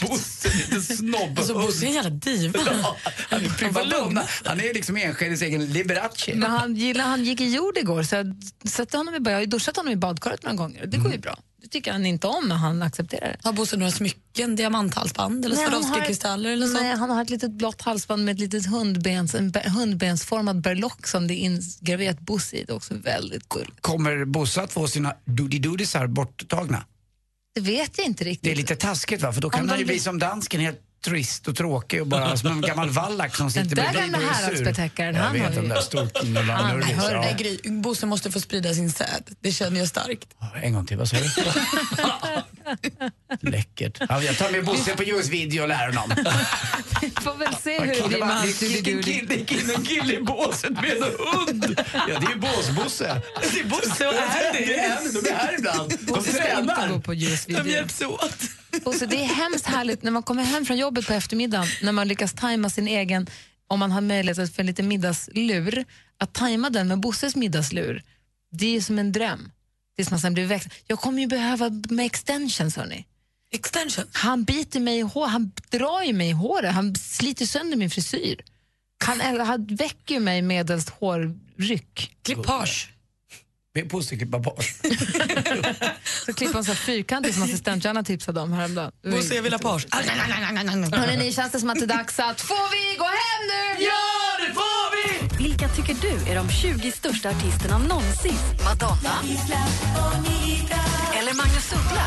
Bosse, 0.01 0.49
lite 0.49 0.81
snobb. 0.81 1.37
Alltså, 1.37 1.53
Bosse 1.53 1.85
är 1.85 1.87
en 1.87 1.93
jävla 1.93 2.09
diva. 2.09 2.59
Ja, 2.65 2.95
han 3.31 3.41
är. 4.17 4.47
Han 4.47 4.59
är 4.59 4.73
liksom 4.73 4.97
Enskedes 4.97 5.41
egen 5.41 5.65
Liberace. 5.65 6.31
Men 6.35 6.51
han, 6.51 6.75
gillar, 6.75 7.03
han 7.03 7.23
gick 7.23 7.41
i 7.41 7.55
jord 7.55 7.77
igår 7.77 8.03
så 8.03 8.15
jag, 8.15 8.35
satte 8.65 8.97
honom 8.97 9.15
i, 9.27 9.29
jag 9.29 9.49
duschat 9.49 9.77
honom 9.77 9.93
i 9.93 9.95
badkaret 9.95 10.43
några 10.43 10.55
gånger 10.55 10.85
det 10.85 10.97
går 10.97 11.11
ju 11.11 11.17
bra. 11.17 11.37
Det 11.61 11.67
tycker 11.67 11.91
han 11.91 12.05
inte 12.05 12.27
om 12.27 12.47
men 12.47 12.57
han 12.57 12.81
accepterar 12.81 13.27
det. 13.27 13.37
Har 13.43 13.53
Bosse 13.53 13.77
några 13.77 13.91
smycken, 13.91 14.55
diamanthalsband 14.55 15.45
eller 15.45 15.55
Nej, 15.55 15.65
han 15.65 15.73
har 15.73 15.81
Swarovski-kristaller 15.81 16.49
eller 16.49 16.67
Nej, 16.67 16.75
sånt? 16.89 16.99
han 16.99 17.09
har 17.09 17.21
ett 17.21 17.29
litet 17.29 17.51
blått 17.51 17.81
halsband 17.81 18.25
med 18.25 18.33
ett 18.33 18.39
litet 18.39 18.65
hundbens, 18.65 19.35
en 19.35 19.51
be- 19.51 19.69
hundbensformad 19.69 20.61
berlock 20.61 21.07
som 21.07 21.27
det 21.27 21.33
är 21.33 21.45
ingraverat 21.45 22.19
Bosse 22.19 22.55
i. 22.55 22.63
Det 22.63 22.71
är 22.71 22.75
också 22.75 22.93
väldigt 22.93 23.49
gulligt. 23.49 23.81
Kommer 23.81 24.25
Bosse 24.25 24.61
att 24.61 24.71
få 24.71 24.87
sina 24.87 25.13
doody-doodisar 25.25 26.07
borttagna? 26.07 26.83
Det 27.55 27.61
vet 27.61 27.97
jag 27.97 28.07
inte 28.07 28.23
riktigt. 28.23 28.43
Det 28.43 28.51
är 28.51 28.55
lite 28.55 28.75
taskigt 28.75 29.21
va? 29.21 29.33
För 29.33 29.41
då 29.41 29.49
kan 29.49 29.69
han 29.69 29.79
ju 29.79 29.85
bli 29.85 29.99
som 29.99 30.19
dansken, 30.19 30.61
helt 30.61 30.79
trist 31.05 31.47
och 31.47 31.55
tråkig 31.55 32.01
och 32.01 32.07
bara 32.07 32.37
som 32.37 32.49
en 32.49 32.61
gammal 32.61 32.89
vallack 32.89 33.35
som 33.35 33.51
sitter 33.51 33.75
Den 33.75 33.85
där 33.85 33.91
bredvid 33.93 34.11
gamla 34.11 34.27
och 34.27 34.33
är 34.33 34.35
sur. 34.37 34.43
häradsbetäckaren, 34.43 35.15
Jag 35.15 35.23
han 35.23 35.33
vet 35.33 35.41
har 35.43 35.49
den 35.51 35.63
ju- 35.63 35.69
där 35.69 35.81
storknullaren 35.81 36.49
Han, 36.49 36.81
hör, 36.83 37.13
Ja. 37.15 37.35
Gry, 37.37 37.59
Bosse 37.71 38.05
måste 38.05 38.31
få 38.31 38.39
sprida 38.39 38.73
sin 38.73 38.91
säd. 38.91 39.23
Det 39.39 39.51
känner 39.51 39.79
jag 39.79 39.87
starkt. 39.87 40.27
En 40.63 40.73
gång 40.73 40.85
till, 40.85 40.97
vad 40.97 41.09
sa 41.09 41.17
du? 41.17 41.29
Läckert. 43.49 43.97
Ja, 44.09 44.23
jag 44.23 44.37
tar 44.37 44.51
med 44.51 44.65
Bosse 44.65 44.95
på 44.95 45.03
just 45.03 45.29
video 45.29 45.61
och 45.61 45.67
lär 45.67 45.87
honom. 45.93 46.11
Vi 47.01 47.09
får 47.21 47.37
väl 47.37 47.53
se 47.63 47.79
hur 47.79 47.87
det 48.01 48.07
blir 48.07 48.19
med 48.19 48.27
hans 48.37 48.59
Det 48.59 48.65
gick 48.65 48.87
in 49.51 49.69
en 49.75 49.83
kille 49.85 50.13
i 50.13 50.21
båset 50.21 50.71
med 50.71 50.85
en 50.97 51.03
hund. 51.03 51.81
Ja, 51.93 52.19
det 52.19 52.25
är 52.25 52.29
ju 52.29 52.35
båsbosse. 52.39 53.21
Det 53.53 53.59
är 53.59 53.63
Bosse 53.65 54.07
och 54.07 54.13
Andy. 54.13 54.65
Det 54.65 54.79
är 54.79 54.97
Andy, 54.97 55.09
de 55.21 55.29
är 55.29 55.35
här 55.35 55.55
ibland. 55.59 55.89
De 55.99 56.05
Bosse 56.05 56.33
ska 56.33 56.49
inte 56.59 56.61
gå 56.61 57.01
tränar. 57.01 57.63
De 57.63 57.69
hjälps 57.69 58.01
åt. 58.01 58.35
Bosse, 58.83 59.05
det 59.05 59.15
är 59.15 59.25
hemskt 59.25 59.65
härligt 59.65 60.03
när 60.03 60.11
man 60.11 60.23
kommer 60.23 60.43
hem 60.43 60.65
från 60.65 60.77
jobbet 60.77 61.07
på 61.07 61.13
eftermiddagen, 61.13 61.67
när 61.81 61.91
man 61.91 62.07
lyckas 62.07 62.33
tajma 62.33 62.69
sin 62.69 62.87
egen, 62.87 63.27
om 63.67 63.79
man 63.79 63.91
har 63.91 64.01
möjlighet 64.01 64.55
för 64.55 64.59
en 64.59 64.65
liten 64.65 64.87
middagslur, 64.87 65.85
att 66.17 66.33
tajma 66.33 66.69
den 66.69 66.87
med 66.87 66.99
Bosses 66.99 67.35
middagslur, 67.35 68.03
det 68.51 68.75
är 68.75 68.81
som 68.81 68.99
en 68.99 69.11
dröm. 69.11 69.51
Tills 69.95 70.11
man 70.11 70.19
sen 70.19 70.33
blir 70.33 70.45
växt. 70.45 70.69
Jag 70.87 70.99
kommer 70.99 71.21
ju 71.21 71.27
behöva 71.27 71.69
med 71.89 72.05
extensions, 72.05 72.75
hörni. 72.75 73.05
Extension? 73.51 74.05
Han 74.11 74.43
biter 74.43 74.79
mig 74.79 74.97
i 74.97 75.01
hår, 75.01 75.27
han 75.27 75.51
drar 75.69 76.03
ju 76.03 76.13
mig 76.13 76.29
i 76.29 76.31
håret, 76.31 76.73
han 76.73 76.95
sliter 76.95 77.45
sönder 77.45 77.77
min 77.77 77.89
frisyr. 77.89 78.41
Han, 79.03 79.39
han 79.39 79.65
väcker 79.65 80.19
mig 80.19 80.41
medelst 80.41 80.89
hårryck. 80.89 82.15
Klippage. 82.21 82.93
Klippa 84.17 84.39
bort. 84.39 84.63
Så 86.25 86.33
klippa 86.33 86.57
en 86.57 86.63
sån 86.63 86.75
här 86.75 86.81
fyrkantig 86.85 87.33
som 87.33 87.43
assistent 87.43 87.83
Johanna 87.83 88.03
tipsade 88.03 88.39
om 88.41 88.53
häromdagen. 88.53 88.91
Bosse, 89.11 89.35
jag 89.35 89.43
vill 89.43 89.53
ha 89.53 89.59
page. 89.59 89.87
Hörrni, 89.91 91.17
ni 91.17 91.33
känns 91.33 91.51
det 91.51 91.59
som 91.59 91.69
att 91.69 91.79
det 91.79 91.85
är 91.85 91.87
dags 91.87 92.19
att 92.19 92.41
får 92.41 92.71
vi 92.71 92.97
gå 92.97 93.05
hem 93.05 93.41
nu? 93.47 93.83
Ja, 93.85 94.47
det 94.47 94.53
får 94.53 95.37
vi! 95.37 95.43
Vilka 95.43 95.69
tycker 95.69 95.95
du 96.01 96.31
är 96.31 96.35
de 96.35 96.49
20 96.49 96.91
största 96.91 97.29
artisterna 97.29 97.77
någonsin? 97.77 98.35
Madonna? 98.63 99.15
Eller 101.19 101.33
Magnus 101.33 101.73
Uggla? 101.73 102.05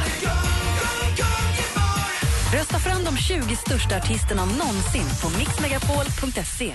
Rösta 2.55 2.79
fram 2.79 3.05
de 3.05 3.17
20 3.17 3.57
största 3.57 3.97
artisterna 3.97 4.45
någonsin 4.45 5.07
på 5.23 5.39
mixmegapol.se. 5.39 6.75